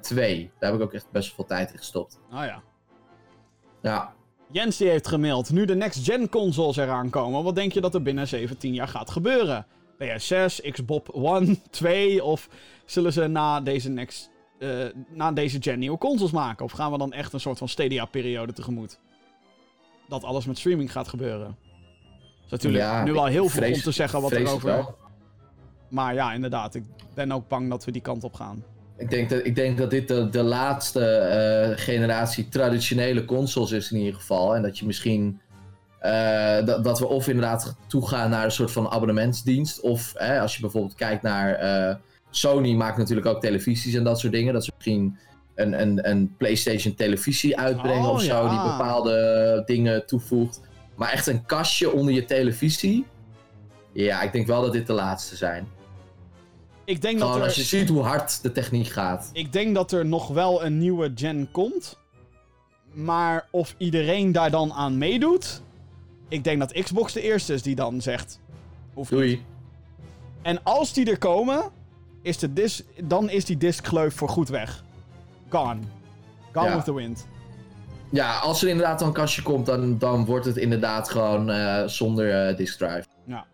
[0.00, 0.50] 2.
[0.58, 2.18] Daar heb ik ook echt best veel tijd in gestopt.
[2.30, 2.62] Ah ja.
[3.82, 4.12] Ja,
[4.50, 5.50] Jens die heeft gemaild.
[5.50, 9.10] Nu de next-gen consoles eraan komen, wat denk je dat er binnen 17 jaar gaat
[9.10, 9.66] gebeuren?
[9.98, 12.48] PS6, Xbox One, 2 of
[12.84, 14.30] zullen ze na deze, next,
[14.62, 16.64] eh, na deze gen nieuwe consoles maken?
[16.64, 18.98] Of gaan we dan echt een soort van Stadia-periode tegemoet?
[20.08, 21.46] Dat alles met streaming gaat gebeuren.
[21.46, 24.86] Dat is natuurlijk Ja, nu al heel veel om te zeggen wat erover...
[25.88, 26.74] Maar ja, inderdaad.
[26.74, 26.84] Ik
[27.14, 28.64] ben ook bang dat we die kant op gaan.
[28.96, 33.92] Ik denk dat, ik denk dat dit de, de laatste eh, generatie traditionele consoles is
[33.92, 34.56] in ieder geval.
[34.56, 35.40] En dat je misschien.
[35.98, 39.80] eh, dat, dat we of inderdaad toegaan naar een soort van abonnementsdienst.
[39.80, 42.00] Of als je bijvoorbeeld kijkt naar.
[42.34, 44.52] Sony maakt natuurlijk ook televisies en dat soort dingen.
[44.52, 45.18] Dat ze misschien
[45.54, 48.44] een, een, een PlayStation televisie uitbrengen Oh, of zo.
[48.44, 48.48] ja.
[48.48, 50.60] Die bepaalde dingen toevoegt.
[50.94, 53.06] Maar echt een kastje onder je televisie.
[53.92, 55.68] Ja, ik denk wel dat dit de laatste zijn.
[56.84, 57.46] Ik denk dat Gewoon er...
[57.48, 59.30] als je ziet hoe hard de techniek gaat.
[59.32, 61.98] Ik denk dat er nog wel een nieuwe gen komt.
[62.92, 65.62] Maar of iedereen daar dan aan meedoet.
[66.28, 68.40] Ik denk dat Xbox de eerste is die dan zegt.
[68.94, 69.20] Hoeft niet.
[69.20, 69.42] Doei.
[70.42, 71.62] En als die er komen,
[72.22, 74.84] is de dis dan is die diskgleuf voor goed weg.
[75.48, 75.80] Gone.
[76.52, 76.74] Gone Ja.
[76.74, 77.26] with the wind.
[78.10, 81.86] Ja, als er inderdaad dan een kastje komt, dan, dan wordt het inderdaad gewoon eh,
[81.86, 83.04] zonder disk drive.
[83.24, 83.44] Ja.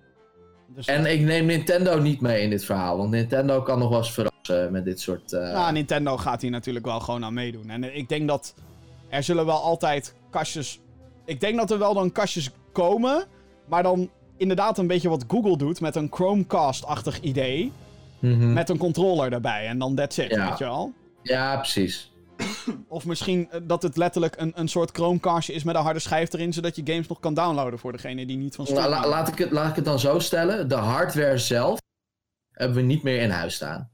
[0.66, 3.98] Dus, En ik neem Nintendo niet mee in dit verhaal, want Nintendo kan nog wel
[3.98, 5.32] eens verrassen met dit soort...
[5.32, 7.70] eh, nou, Nintendo gaat hier natuurlijk wel gewoon aan meedoen.
[7.70, 8.54] En ik denk dat
[9.08, 10.80] er zullen wel altijd kastjes...
[11.24, 13.24] Ik denk dat er wel dan kastjes komen,
[13.68, 17.72] maar dan inderdaad een beetje wat Google doet met een Chromecast-achtig idee.
[18.18, 18.52] Mhm.
[18.52, 20.48] Met een controller erbij en dan that's it, Ja.
[20.48, 20.92] weet je wel.
[21.22, 22.12] Ja, precies.
[22.88, 26.32] Of misschien eh, dat het letterlijk een, een soort Chromecastje is met een harde schijf
[26.32, 29.28] erin, zodat je games nog kan downloaden voor degene die niet van La- la- laat,
[29.28, 31.78] ik het, laat ik het dan zo stellen, de hardware zelf
[32.52, 33.90] hebben we niet meer in huis staan.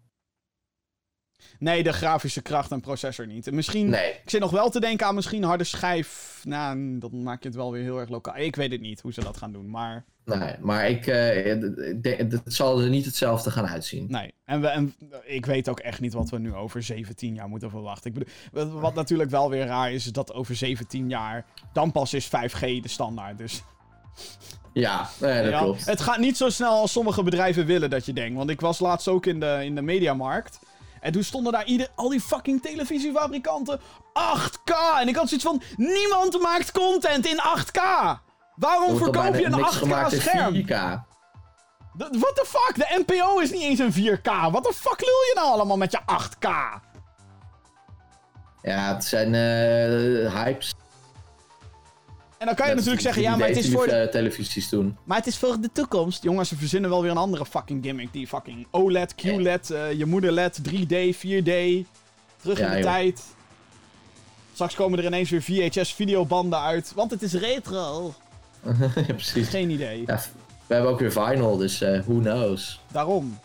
[1.64, 3.46] Nee, de grafische kracht en processor niet.
[3.46, 3.88] En Misschien...
[3.88, 4.10] Nee.
[4.10, 6.40] Ik zit nog wel te denken aan misschien harde schijf.
[6.44, 8.36] Nou, dan maak je het wel weer heel erg lokaal.
[8.36, 10.04] Ik weet het niet hoe ze dat gaan doen, maar...
[10.24, 14.06] Nee, maar ik, eh, ik denk- het zal er niet hetzelfde gaan uitzien.
[14.08, 14.34] Nee.
[14.44, 17.70] En, we, en ik weet ook echt niet wat we nu over 17 jaar moeten
[17.70, 18.10] verwachten.
[18.10, 21.44] Ik bedoel, wat, wat natuurlijk wel weer raar is, is dat over 17 jaar...
[21.72, 23.62] Dan pas is 5G de standaard, dus...
[24.72, 25.84] Ja, nee, dat Ja, klopt.
[25.84, 28.36] Het gaat niet zo snel als sommige bedrijven willen dat je denkt.
[28.36, 30.58] Want ik was laatst ook in de, in de mediamarkt.
[31.04, 33.80] En toen stonden daar ieder, al die fucking televisiefabrikanten
[34.38, 35.00] 8K.
[35.00, 37.80] En ik had zoiets van, niemand maakt content in 8K.
[38.54, 40.54] Waarom Er verkoop je een niks 8K gemaakt in scherm?
[40.54, 40.68] 4K.
[41.96, 42.72] What the fuck?
[42.74, 44.50] De NPO is niet eens een 4K.
[44.50, 46.48] Wat de fuck lul je nou allemaal met je 8K?
[48.62, 50.74] Ja, het zijn eh, hypes.
[52.44, 53.92] En dan kan je natuurlijk zeggen, ja, maar het is voor de...
[53.92, 54.96] eh, televisies toen.
[55.04, 56.22] Maar het is voor de toekomst.
[56.22, 58.12] Jongens, ze verzinnen wel weer een andere fucking gimmick.
[58.12, 61.86] Die fucking OLED, QLED, eh, je moeder LED, 3D, 4D.
[62.40, 62.80] Terug in de joh.
[62.80, 63.22] tijd.
[64.52, 66.92] Straks komen er ineens weer VHS-videobanden uit.
[66.94, 68.14] Want het is retro.
[69.06, 69.48] ja, precies.
[69.48, 70.02] Geen idee.
[70.06, 70.20] Ja,
[70.66, 72.80] we hebben ook weer vinyl, dus eh, who knows.
[72.92, 73.38] Daarom.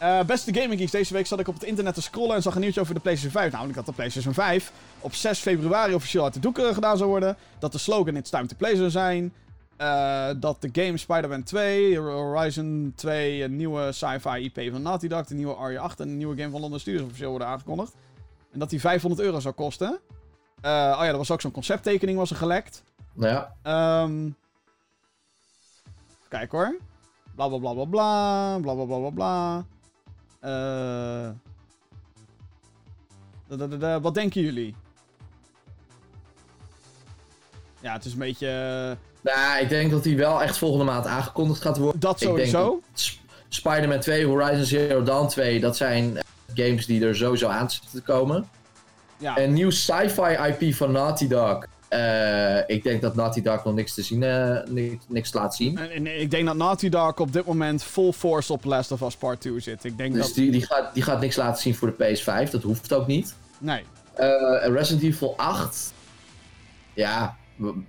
[0.00, 2.54] Eh, beste Gaming Geeks, deze week zat ik op het internet te scrollen en zag
[2.54, 3.52] een nieuwtje over de PlayStation 5.
[3.52, 7.36] Namelijk dat de PlayStation 5 op 6 februari officieel uit de doeken gedaan zou worden.
[7.58, 9.32] Dat de slogan It's Time to Play zou zijn.
[9.76, 15.26] Eh, dat de game Spider-Man 2, Horizon 2, een nieuwe sci-fi IP van Naughty Dog,
[15.26, 17.92] de nieuwe RE8 en een nieuwe game van London Studios officieel worden aangekondigd.
[18.52, 20.00] En dat die 500 euro zou kosten.
[20.60, 22.82] Eh, oh ja, er was ook zo'n concepttekening was er gelekt.
[23.16, 24.28] Ja, Ehm
[26.28, 26.76] kijk hoor.
[27.34, 28.58] Bla bla bla bla bla.
[28.60, 29.64] Bla bla bla bla bla.
[30.40, 31.28] Eh.
[34.02, 34.74] Wat denken jullie?
[37.80, 38.46] Ja, het is een beetje.
[39.22, 42.00] eh, nou, ik denk dat die wel echt volgende maand aangekondigd gaat worden.
[42.00, 42.80] Dat sowieso.
[43.48, 46.18] Spider-Man 2, Horizon Zero Dawn 2, dat zijn
[46.54, 48.48] games die er sowieso aan zitten te komen.
[49.18, 50.22] Ja, Een nieuw sci-fi
[50.58, 51.64] IP van Naughty Dog.
[51.90, 54.58] Eh, ik denk dat Naughty Dog nog niks te zien, eh,
[55.08, 55.78] niks, laat zien.
[55.78, 59.00] en, en ik denk dat Naughty Dog op dit moment full force op Last of
[59.00, 59.84] Us Part 2 zit.
[59.84, 60.34] Ik denk Dus dat...
[60.34, 62.50] die, die, gaat, die gaat niks laten zien voor de PS5.
[62.50, 63.34] Dat hoeft ook niet.
[63.58, 63.82] Nee.
[64.14, 64.28] Eh,
[64.72, 65.92] Resident Evil 8.
[66.94, 67.36] Ja,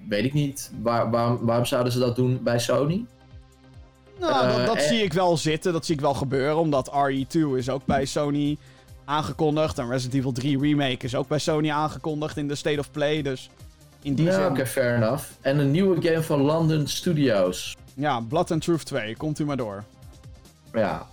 [0.07, 0.71] weet ik niet.
[0.81, 3.05] Waar, waarom, waarom zouden ze dat doen bij Sony?
[4.19, 5.73] Nou, dat, dat en- zie ik wel zitten.
[5.73, 6.57] Dat zie ik wel gebeuren.
[6.57, 8.57] Omdat RE2 is ook bij Sony
[9.05, 9.77] aangekondigd.
[9.79, 13.21] En Resident Evil 3 Remake is ook bij Sony aangekondigd in de State of Play.
[13.21, 13.49] Dus
[14.01, 14.45] in die Ja, zin...
[14.45, 15.23] oké, fair enough.
[15.41, 17.75] En een nieuwe game van London Studios.
[17.93, 19.15] Ja, Blood and Truth 2.
[19.17, 19.83] Komt u maar door.
[20.73, 21.07] Ja.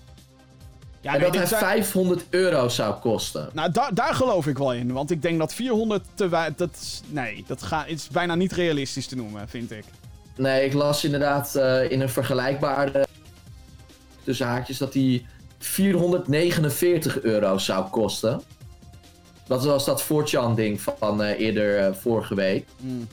[1.01, 3.49] Ja, en nee, dat hij dit zijn- 500 euro zou kosten.
[3.53, 4.93] Nou, da- daar geloof ik wel in.
[4.93, 8.53] Want ik denk dat 400 te wij- dat is- Nee, dat ga- is bijna niet
[8.53, 9.85] realistisch te noemen, vind ik.
[10.37, 13.07] Nee, ik las inderdaad eh, in een vergelijkbare
[14.25, 15.27] tussen haakjes dat die
[15.59, 18.41] 449 euro zou kosten.
[19.49, 22.67] Dat was dat 4chan ding van eh, eerder eh, vorige week.
[22.81, 23.09] Hmm.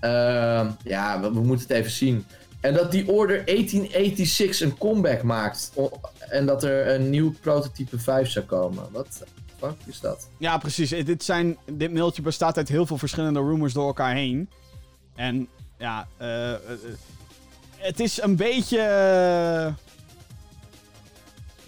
[0.00, 2.26] Ehm, ja, we, we moeten het even zien.
[2.60, 5.72] En dat die Order 1886 een comeback maakt.
[6.18, 8.84] En dat er een nieuw prototype 5 zou komen.
[8.92, 9.24] Wat
[9.58, 10.28] fuck is dat?
[10.38, 10.92] Ja, precies.
[10.92, 14.50] Eh, Dit, zijn, dit mailtje bestaat uit heel veel verschillende rumors door elkaar heen.
[15.14, 15.48] En
[15.78, 16.06] ja,
[17.76, 18.76] het is een beetje.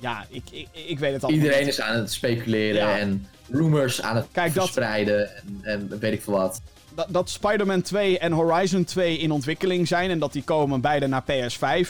[0.01, 1.31] ja, ik, ik, ik weet het al.
[1.31, 2.99] Iedereen is aan het speculeren Ja.
[2.99, 5.61] en rumors aan het Kijk, dat- verspreiden en,
[5.91, 6.61] en weet ik veel wat.
[6.95, 11.07] dat, dat Spider-Man 2 en Horizon 2 in ontwikkeling zijn en dat die komen beide
[11.07, 11.89] naar PS5.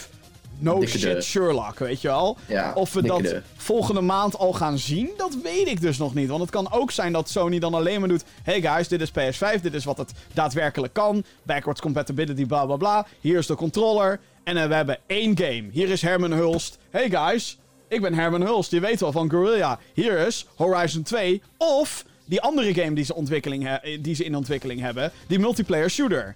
[0.61, 1.21] No Dikke shit de.
[1.21, 2.37] Sherlock, weet je wel.
[2.47, 3.41] Ja, Of we dat de.
[3.57, 6.27] volgende maand al gaan zien, dat weet ik dus nog niet.
[6.29, 8.23] Want het kan ook zijn dat Sony dan alleen maar doet...
[8.43, 11.23] Hey guys, dit is PS5, dit is wat het daadwerkelijk kan.
[11.43, 13.05] Backwards compatibility, bla bla bla.
[13.19, 14.19] Hier is de controller.
[14.43, 15.63] En eh, we hebben één game.
[15.71, 16.77] Hier is Herman Hulst.
[16.89, 17.57] Hey guys,
[17.89, 18.71] ik ben Herman Hulst.
[18.71, 19.79] Je weet wel van Guerrilla.
[19.93, 21.41] Hier is Horizon 2.
[21.57, 25.11] Of die andere game die ze, ontwikkeling he- die ze in ontwikkeling hebben.
[25.27, 26.35] Die multiplayer shooter.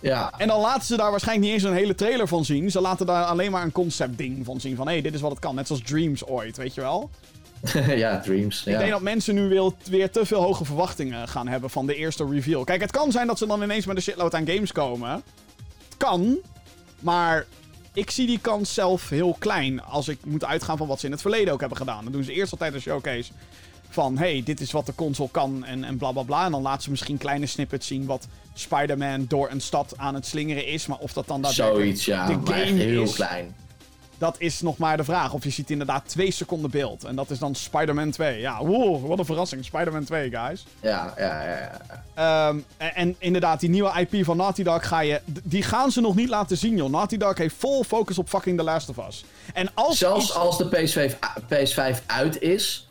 [0.00, 2.70] Ja, En dan laten ze daar waarschijnlijk niet eens een hele trailer van zien.
[2.70, 4.76] Ze laten daar alleen maar een concept ding van zien.
[4.76, 5.54] Van hé, hey, dit is wat het kan.
[5.54, 7.10] Net zoals Dreams ooit, weet je wel.
[7.86, 8.60] ja, Dreams.
[8.64, 8.78] Ik Ja.
[8.78, 12.26] denk dat mensen nu weer, weer te veel hoge verwachtingen gaan hebben van de eerste
[12.30, 12.64] reveal.
[12.64, 15.10] Kijk, het kan zijn dat ze dan ineens met een shitload aan games komen.
[15.10, 16.36] Het kan,
[17.00, 17.46] maar
[17.92, 19.82] ik zie die kans zelf heel klein.
[19.82, 22.04] Als ik moet uitgaan van wat ze in het verleden ook hebben gedaan.
[22.04, 23.32] Dan doen ze eerst altijd een showcase
[23.88, 24.18] van...
[24.18, 26.44] hey, dit is wat de console kan en, en bla bla bla.
[26.44, 30.26] En dan laten ze misschien kleine snippets zien wat Spider-Man door een stad aan het
[30.26, 30.86] slingeren is.
[30.86, 32.26] Maar of dat dan daadwerkelijk Zoiets, ja.
[32.26, 33.14] de game heel is...
[33.14, 33.54] klein.
[34.22, 35.32] Dat is nog maar de vraag.
[35.32, 37.04] Of je ziet inderdaad twee seconden beeld.
[37.04, 38.40] En dat is dan Spider-Man 2.
[38.40, 39.64] Ja, wow, wat een verrassing.
[39.64, 40.66] Spider-Man 2, guys.
[40.80, 41.80] Ja, ja, ja.
[42.14, 42.48] ja.
[42.48, 45.20] Ehm, en, en inderdaad, die nieuwe IP van Naughty Dog ga je...
[45.24, 46.90] Die gaan ze nog niet laten zien, joh.
[46.90, 49.24] Naughty Dog heeft vol focus op fucking The Last of Us.
[49.52, 51.14] En als Zelfs iets- als de PS5,
[51.48, 52.88] PS5 uit is,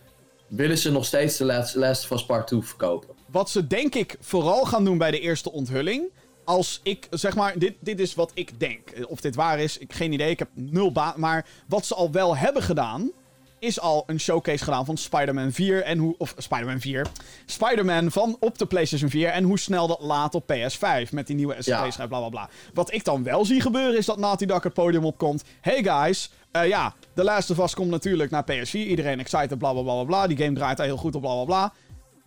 [0.48, 3.10] willen ze nog steeds de Last, Last of Us Part 2 verkopen.
[3.26, 6.04] Wat ze denk ik vooral gaan doen bij de eerste onthulling...
[6.46, 8.94] Als ik, zeg maar, dit, dit is wat ik denk.
[9.08, 10.30] Of dit waar is, ik geen idee.
[10.30, 11.14] Ik heb nul baan.
[11.16, 13.12] Maar wat ze al wel hebben gedaan...
[13.60, 16.16] is al een showcase gedaan van Spider-Man 4 en hoe...
[16.18, 17.08] Of Spider-Man 4.
[17.46, 21.36] Spider-Man van op de PlayStation 4 en hoe snel dat laat op PS5 met die
[21.36, 22.08] nieuwe SSD-schijf, Ja.
[22.08, 22.50] bla bla bla.
[22.74, 25.44] Wat ik dan wel zie gebeuren is dat Naughty Dog het podium opkomt.
[25.62, 28.72] Hey guys, eh, ja, The Last of Us komt natuurlijk naar PS4.
[28.72, 30.28] Iedereen excited, bla bla bla bla.
[30.28, 31.74] Die game draait daar heel goed op, bla bla bla.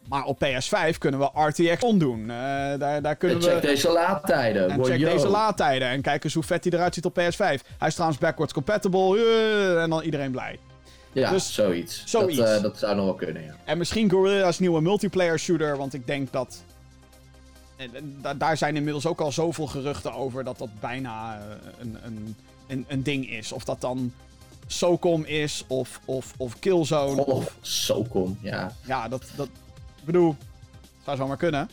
[0.09, 2.21] Maar op PS5 kunnen we RTX ondoen.
[2.21, 2.37] Eh
[2.79, 3.51] daar, daar kunnen En we...
[3.51, 4.71] check deze laadtijden.
[4.71, 5.11] En check yo.
[5.11, 5.89] deze laadtijden.
[5.89, 7.37] En kijk eens hoe vet hij eruit ziet op PS5.
[7.79, 9.17] Hij is trouwens backwards compatible.
[9.19, 10.59] eh, en dan iedereen blij.
[11.13, 12.03] Ja, dus- zoiets.
[12.07, 12.39] zoiets.
[12.39, 13.55] Dat, eh, dat zou nog wel kunnen, ja.
[13.65, 15.77] En misschien Gorilla's nieuwe multiplayer shooter.
[15.77, 16.63] Want ik denk dat...
[17.77, 21.41] en- en da- daar zijn inmiddels ook al zoveel geruchten over dat dat bijna
[21.79, 22.37] een, een,
[22.67, 23.53] een, een ding is.
[23.53, 24.13] Of dat dan
[24.67, 27.25] SOCOM is of, of, of Killzone.
[27.27, 28.73] Oh, zo kom, ja.
[28.87, 29.23] Ja, dat...
[29.37, 29.49] dat
[30.07, 30.37] ik bedoel,
[31.05, 31.71] zou zomaar kunnen.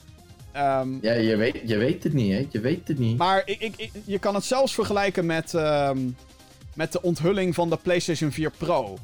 [0.52, 2.48] Ehm, Ja, je weet, je weet het niet, hè.
[2.50, 3.18] Je weet het niet.
[3.18, 5.98] Maar ik, ik, ik- je kan het zelfs vergelijken met, ehm,
[6.76, 8.98] met de onthulling van de PlayStation 4 Pro.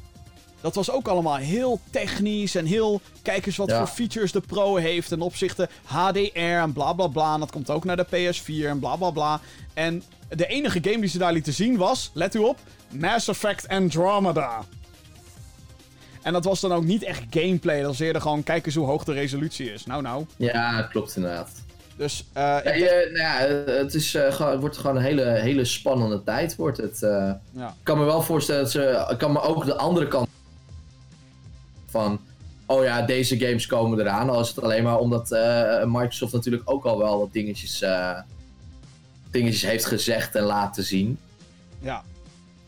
[0.60, 3.00] Dat was ook allemaal heel technisch en heel.
[3.22, 3.78] Kijk eens wat Ja.
[3.78, 7.34] voor features de Pro heeft ten opzichte HDR en bla bla bla.
[7.34, 9.40] En dat komt ook naar de PS4 en bla bla bla.
[9.74, 12.58] En de enige game die ze daar lieten zien was, let u op,
[12.92, 14.64] Mass Effect Andromeda.
[16.22, 17.78] En dat was dan ook niet echt gameplay.
[17.78, 19.86] Dat was eerder gewoon, kijk eens hoe hoog de resolutie is.
[19.86, 20.26] Nou, nou.
[20.36, 21.50] Ja, klopt inderdaad.
[21.96, 25.64] Dus, eh, Ja, je- nou ja, eh, het, is, het wordt gewoon een hele, hele
[25.64, 26.56] spannende tijd.
[26.56, 26.98] Wordt het,
[27.50, 27.68] ja.
[27.68, 29.06] Ik kan me wel voorstellen dat ze.
[29.10, 30.28] Ik kan me ook de andere kant.
[31.90, 32.20] van.
[32.66, 34.30] Oh ja, deze games komen eraan.
[34.30, 35.30] Al is het alleen maar omdat
[35.86, 37.84] Microsoft natuurlijk ook al wel wat dingetjes.
[39.30, 41.18] dingetjes heeft gezegd en laten zien.
[41.80, 42.02] ja.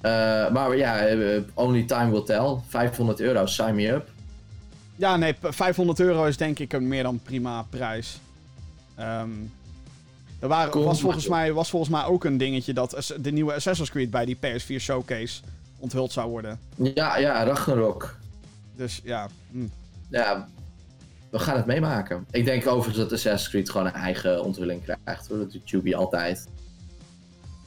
[0.00, 0.10] Eh,
[0.50, 2.56] maar ja, eh, only time will tell.
[2.68, 4.08] 500 euro, sign me up.
[4.96, 8.18] Ja, nee, p- 500 euro is denk ik een meer dan prima prijs.
[8.94, 9.28] Ehm,
[10.38, 13.90] er waren, was, volgens mij, was volgens mij ook een dingetje dat de nieuwe Assassin's
[13.90, 15.40] Creed bij die PS4 Showcase
[15.78, 16.58] onthuld zou worden.
[16.94, 18.16] Ja, ja, Ragnarok.
[18.76, 19.66] Dus ja, hm.
[20.08, 20.48] Ja,
[21.30, 22.26] we gaan het meemaken.
[22.30, 25.28] Ik denk overigens dat Assassin's Creed gewoon een eigen onthulling krijgt.
[25.28, 25.38] Hoor.
[25.38, 26.48] Dat doet altijd.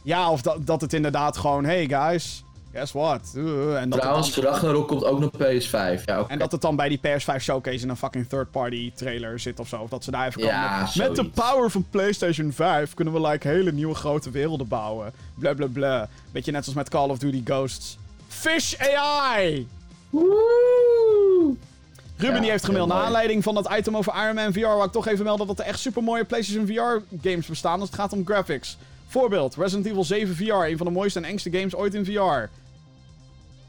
[0.03, 2.43] Ja of dat, dat het inderdaad gewoon, hey guys,
[2.73, 3.33] guess what?
[3.35, 6.03] Uh, en, dat Trouwens, dan, Ragnarok komt ook nog PS5.
[6.05, 6.31] Ja, oké.
[6.31, 9.67] en dat het dan bij die PS5 Showcase in een fucking third-party trailer zit of
[9.67, 9.77] zo.
[9.77, 13.13] Of dat ze daar even komen Ja, met, met de power van PlayStation 5 kunnen
[13.13, 15.13] we like hele nieuwe grote werelden bouwen.
[15.35, 16.09] Bla bla bla.
[16.31, 17.97] Beetje net zoals met Call of Duty Ghosts.
[18.27, 19.67] Fish AI!
[20.09, 21.55] Woe!
[22.17, 24.59] Ruben Ja, die heeft gemaild heel naar aanleiding van dat item over Iron Man VR.
[24.59, 27.89] Waar ik toch even melden dat er echt super mooie PlayStation VR games bestaan als
[27.89, 28.77] het gaat om graphics.
[29.13, 30.53] Voorbeeld, Resident Evil 7 VR.
[30.53, 32.49] Een van de mooiste en engste games ooit in VR.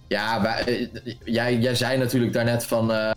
[0.08, 0.86] Ja, eh,
[1.24, 3.10] jij, jij zei natuurlijk daarnet van eh,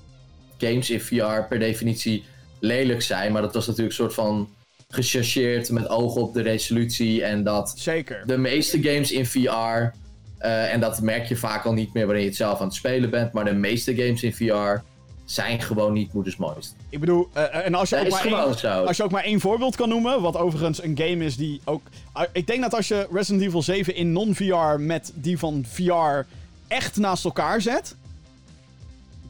[0.57, 2.25] games in VR per definitie
[2.59, 3.31] lelijk zijn.
[3.31, 4.49] Maar dat was natuurlijk een soort van
[4.89, 7.23] gechargeerd met oog op de resolutie.
[7.23, 8.23] En dat Zeker.
[8.25, 9.97] de meeste games in VR,
[10.37, 12.75] eh, en dat merk je vaak al niet meer wanneer je het zelf aan het
[12.75, 13.33] spelen bent.
[13.33, 14.83] Maar de meeste games in VR
[15.31, 16.75] zijn gewoon niet moeders mooist.
[16.89, 19.39] Ik bedoel, eh, en als je, Dat ook maar één, als je ook maar één
[19.39, 21.81] voorbeeld kan noemen, wat overigens een game is die ook...
[22.11, 26.25] Ah, ik denk dat als je Resident Evil 7 in non-VR met die van VR
[26.67, 27.95] echt naast elkaar zet,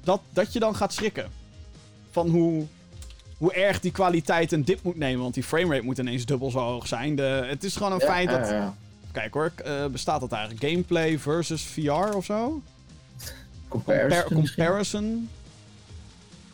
[0.03, 1.31] dat, dat je dan gaat schrikken.
[2.11, 2.65] Van hoe,
[3.37, 6.59] hoe erg die kwaliteit een dip moet nemen, want die framerate moet ineens dubbel zo
[6.59, 7.15] hoog zijn.
[7.15, 8.47] De, het is gewoon een feit dat...
[8.47, 8.75] Ja, ja.
[9.11, 10.65] Kijk hoor, eh, bestaat dat eigenlijk?
[10.65, 12.61] Gameplay versus VR of zo?
[13.67, 14.55] Comparison Compar- misschien?
[14.55, 15.29] comparison?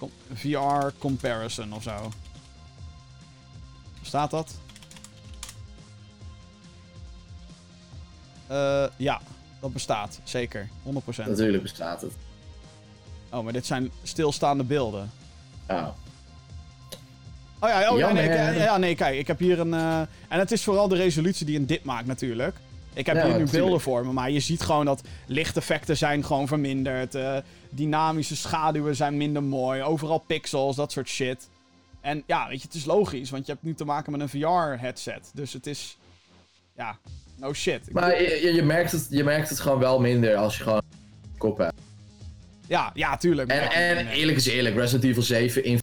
[0.04, 2.12] Com- VR comparison of zo.
[4.02, 4.52] Staat dat?
[8.48, 9.22] Eh, ja,
[9.62, 10.20] dat bestaat.
[10.24, 10.70] Zeker.
[10.84, 11.28] 100%.
[11.28, 12.12] Natuurlijk bestaat het.
[13.32, 15.12] Oh, maar dit zijn stilstaande beelden.
[15.68, 15.88] Oh.
[17.60, 19.18] Oh ja, oh, ja, nee, ja, nee, kijk.
[19.18, 19.74] Ik heb hier een...
[19.74, 22.58] eh, En het is vooral de resolutie die een dip maakt natuurlijk.
[22.94, 26.26] Ik heb Ja, hier nu beelden voor me, maar je ziet gewoon dat lichteffecten zijn
[26.26, 27.16] gewoon verminderd.
[27.16, 27.38] eh,
[27.70, 29.82] dynamische schaduwen zijn minder mooi.
[29.82, 31.50] Overal pixels, dat soort shit.
[32.02, 34.30] En ja, weet je, het is logisch, want je hebt nu te maken met een
[34.30, 35.32] VR-headset.
[35.34, 35.98] Dus het is...
[36.78, 36.98] Ja,
[37.36, 37.88] no shit.
[37.88, 40.64] Ik Maar je, je, je merkt het, je merkt het gewoon wel minder als je
[40.64, 40.82] gewoon
[41.38, 41.82] kop hebt.
[42.68, 43.50] Ja, ja, tuurlijk.
[43.50, 44.16] En, en nee.
[44.16, 45.80] eerlijk is eerlijk, Resident Evil 7 in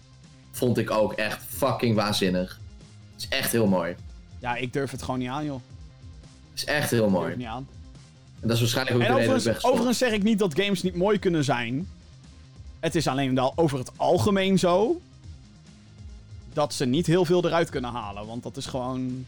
[0.51, 2.61] vond ik ook echt fucking waanzinnig.
[3.13, 3.95] Het is echt heel mooi.
[4.39, 5.61] Ja, ik durf het gewoon niet aan, joh.
[6.61, 7.29] Is echt heel mooi.
[7.29, 7.69] het niet aan.
[8.41, 9.75] En dat is waarschijnlijk ook En de reden dat ik ben overigens, gestopt.
[9.75, 11.89] overigens zeg ik niet dat games niet mooi kunnen zijn.
[12.81, 15.01] Het is alleen wel over het algemeen zo.
[16.53, 18.27] Dat ze niet heel veel eruit kunnen halen.
[18.27, 19.27] Want dat is gewoon.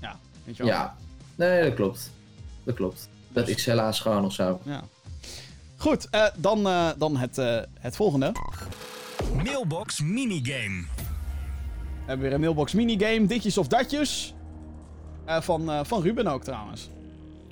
[0.00, 0.72] Ja, weet je wel.
[0.72, 0.96] Ja,
[1.34, 2.10] nee, dat klopt.
[2.64, 3.08] Dat klopt.
[3.28, 4.60] Dat is helaas gewoon of zo.
[4.62, 4.82] Ja.
[5.76, 8.32] Goed, eh, dan, eh, dan het, eh, het volgende.
[8.32, 10.84] We Mailbox minigame.
[12.04, 13.26] hebben weer een mailbox minigame.
[13.26, 14.34] Ditjes of datjes.
[15.24, 16.90] Eh, van, eh, van Ruben ook trouwens.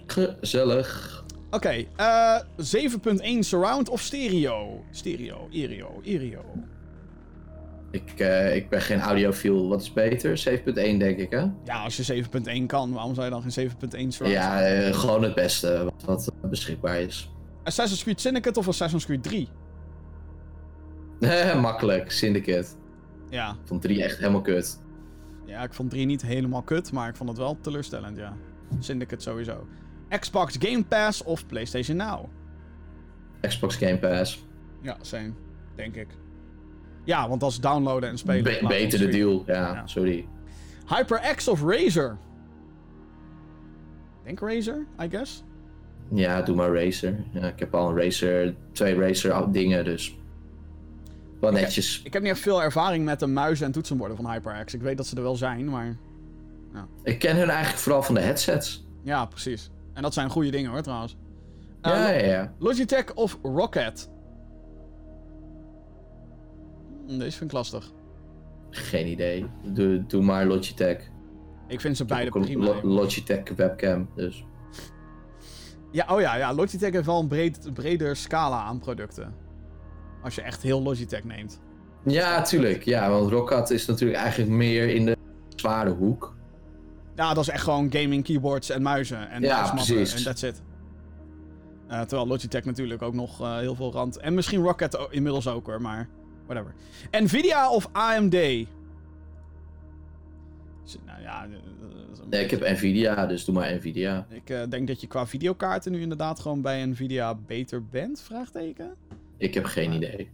[0.06, 1.24] Gezellig.
[1.50, 4.84] Oké, eh 7.1 surround of stereo?
[4.90, 6.44] Stereo, Erio, Erio.
[7.90, 8.10] Ik,
[8.54, 9.68] ik ben geen audiofiel.
[9.68, 10.38] Wat is beter?
[10.38, 11.44] 7.1 denk ik, hè?
[11.64, 14.36] Ja, als je 7.1 kan, waarom zou je dan geen 7.1 surround?
[14.38, 17.30] Ja, gewoon het beste wat, wat beschikbaar is.
[17.64, 19.48] Assassin's Creed Syndicate of Assassin's Creed 3?
[21.60, 22.68] Makkelijk, Syndicate.
[23.30, 23.50] Ja.
[23.50, 24.81] Ik vond 3 echt helemaal kut.
[25.52, 28.36] Ja, ik vond 3 niet helemaal kut, maar ik vond het wel teleurstellend, ja.
[28.78, 29.66] Syndicate sowieso.
[30.20, 32.24] Xbox Game Pass of PlayStation Now?
[33.40, 34.44] Xbox Game Pass.
[34.82, 35.32] Ja, same.
[35.74, 36.06] Denk ik.
[37.04, 38.42] Ja, want als downloaden en spelen...
[38.42, 39.86] Be- beter de deal, ja, Ja.
[39.86, 40.28] sorry.
[40.86, 42.18] HyperX of Razer?
[44.24, 45.44] Denk Razer, I guess.
[46.08, 47.24] Ja, doe maar Razer.
[47.32, 50.18] Ja, ik heb al een Razer, twee Razer dingen, dus.
[51.42, 52.02] Wel netjes.
[52.04, 54.74] Ik heb niet echt veel ervaring met de muizen en toetsenborden van HyperX.
[54.74, 55.96] Ik weet dat ze er wel zijn, maar...
[57.02, 58.86] Ik ken hun eigenlijk vooral van de headsets.
[59.02, 59.70] Ja, precies.
[59.94, 61.16] En dat zijn goede dingen hoor, trouwens.
[61.82, 62.52] Ja, ja, ja.
[62.58, 64.10] Logitech of Rocket?
[67.06, 67.92] Hm, Deze vind ik lastig.
[68.70, 69.46] Geen idee.
[69.64, 71.10] Doe, doe maar Logitech.
[71.68, 72.64] Ik vind ze beide prima.
[72.64, 74.44] Lo- Logitech webcam, dus.
[75.92, 79.34] Ja, oh ja, ja, Logitech heeft wel een breed, breder scala aan producten.
[80.22, 81.60] Als je echt heel Logitech neemt.
[82.04, 82.84] Ja, tuurlijk.
[82.84, 85.16] Ja, want Roccat is natuurlijk eigenlijk meer in de
[85.56, 86.34] zware hoek.
[87.16, 89.30] Ja, dat is echt gewoon gaming keyboards en muizen.
[89.30, 90.14] En Ja, precies.
[90.14, 90.62] En that's it.
[91.88, 94.16] Eh, terwijl Logitech natuurlijk ook nog eh, heel veel rand...
[94.18, 96.08] En misschien Rocket inmiddels ook hoor, maar
[96.46, 96.74] whatever.
[97.10, 98.32] Nvidia of AMD?
[101.06, 101.50] Nou ja, eh,
[102.28, 104.26] Nee, ik heb Nvidia, dus doe maar Nvidia.
[104.28, 108.94] Ik denk dat je qua videokaarten nu inderdaad gewoon bij Nvidia beter bent, vraagteken.
[109.42, 110.30] Ik heb geen idee.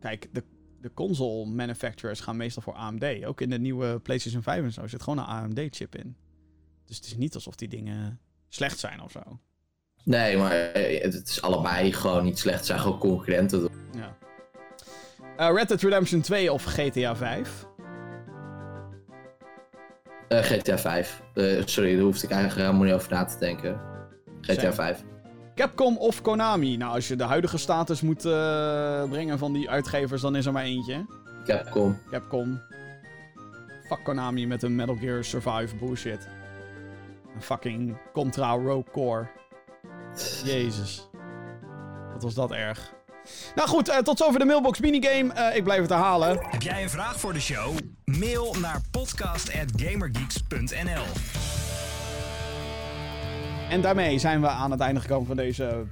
[0.00, 0.42] Kijk, de,
[0.80, 3.24] de console manufacturers gaan meestal voor AMD.
[3.24, 6.16] Ook in de nieuwe PlayStation 5 en zo zit gewoon een AMD-chip in.
[6.84, 9.20] Dus het is niet alsof die dingen slecht zijn of zo.
[10.04, 12.56] Nee, maar eh, het is allebei gewoon niet slecht.
[12.56, 13.68] Het zijn gewoon concurrenten.
[13.92, 14.16] Ja.
[15.36, 17.68] Eh, Red Dead Redemption 2 of GTA 5?
[20.28, 21.22] Eh, GTA 5.
[21.34, 23.80] Eh, sorry, daar hoefde ik eigenlijk helemaal niet over na te denken.
[24.40, 24.72] GTA Same.
[24.72, 25.04] 5.
[25.60, 26.76] Capcom of Konami?
[26.76, 30.52] Nou, als je de huidige status moet eh, brengen van die uitgevers, dan is er
[30.52, 31.06] maar eentje.
[31.44, 31.98] Capcom.
[32.10, 32.62] Capcom.
[33.86, 36.28] Fuck Konami met een Metal Gear Survive bullshit.
[37.34, 39.28] Een fucking Contra Rogue Core.
[40.44, 41.08] Jezus.
[42.12, 42.92] Wat was dat erg.
[43.54, 45.32] Nou goed, eh, tot zover de mailbox minigame.
[45.32, 46.38] Eh, ik blijf het herhalen.
[46.50, 47.76] Heb jij een vraag voor de show?
[48.04, 51.59] Mail naar podcast.gamergeeks.nl
[53.70, 55.84] En daarmee zijn we aan het einde gekomen van deze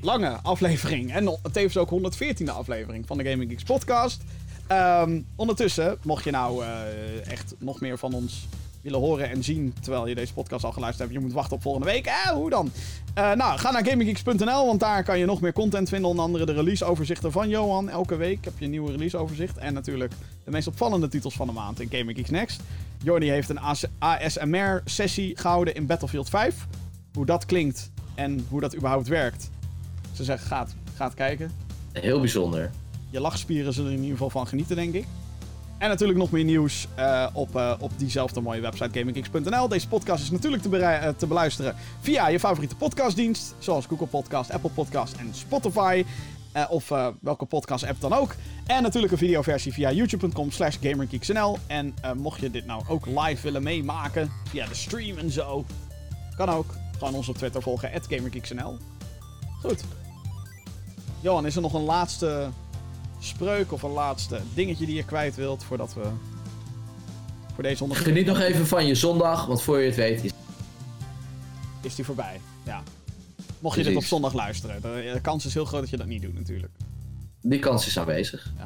[0.00, 1.12] lange aflevering.
[1.12, 4.22] En tevens ook 114e aflevering van de Gaming Geeks podcast.
[4.66, 8.46] Ehm, ondertussen, mocht je nou eh, echt nog meer van ons
[8.82, 9.74] willen horen en zien...
[9.80, 11.20] terwijl je deze podcast al geluisterd hebt...
[11.20, 12.06] je moet wachten op volgende week.
[12.06, 12.70] Eh, hoe dan?
[13.14, 16.10] Eh, nou, ga naar gaminggeeks.nl, want daar kan je nog meer content vinden.
[16.10, 17.88] Onder andere de releaseoverzichten van Johan.
[17.88, 19.58] Elke week heb je een nieuwe releaseoverzicht.
[19.58, 20.12] En natuurlijk
[20.44, 22.60] de meest opvallende titels van de maand in Gaming Geeks Next.
[23.02, 23.60] Jordi heeft een
[23.98, 26.66] ASMR-sessie gehouden in Battlefield 5
[27.14, 29.50] hoe dat klinkt en hoe dat überhaupt werkt.
[30.12, 31.50] Ze zeggen, gaat, gaat kijken.
[31.92, 32.70] Heel bijzonder.
[33.10, 35.06] Je lachspieren zullen er in ieder geval van genieten, denk ik.
[35.80, 39.68] En natuurlijk nog meer nieuws eh, op, eh, op diezelfde mooie website gaminggeeks.nl.
[39.68, 43.54] Deze podcast is natuurlijk te, eh, te beluisteren via je favoriete podcastdienst.
[43.58, 46.04] Zoals Google Podcast, Apple Podcast en Spotify.
[46.68, 46.88] Of
[47.20, 48.34] welke podcast app dan ook.
[48.66, 51.58] En natuurlijk een videoversie via youtube.com slash gamergeeksnl.
[51.66, 55.64] En mocht je dit nou ook live willen meemaken via de stream en zo.
[56.36, 56.74] Kan ook.
[57.00, 58.76] Gewoon ons op Twitter volgen, gamergeeksnl.
[59.60, 59.84] Goed.
[61.20, 62.48] Johan, is er nog een laatste
[63.18, 66.02] spreuk of een laatste dingetje die je kwijt wilt voordat we
[67.54, 70.32] voor deze 100 Geniet nog even van je zondag, want voor je het weet is
[71.82, 72.40] is die voorbij.
[72.64, 72.82] Ja.
[73.58, 76.06] Mocht je dit op zondag luisteren, de, de kans is heel groot dat je dat
[76.06, 76.72] niet doet natuurlijk.
[77.40, 78.52] die kans is aanwezig.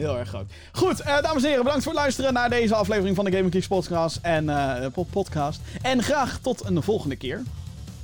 [0.00, 0.50] Heel erg groot.
[0.72, 3.52] Goed, eh, dames en heren, bedankt voor het luisteren naar deze aflevering van de Gaming
[3.52, 5.60] Geeks podcast en, eh, po- podcast.
[5.82, 7.42] En graag tot een volgende keer.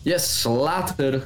[0.03, 1.25] Yes, later.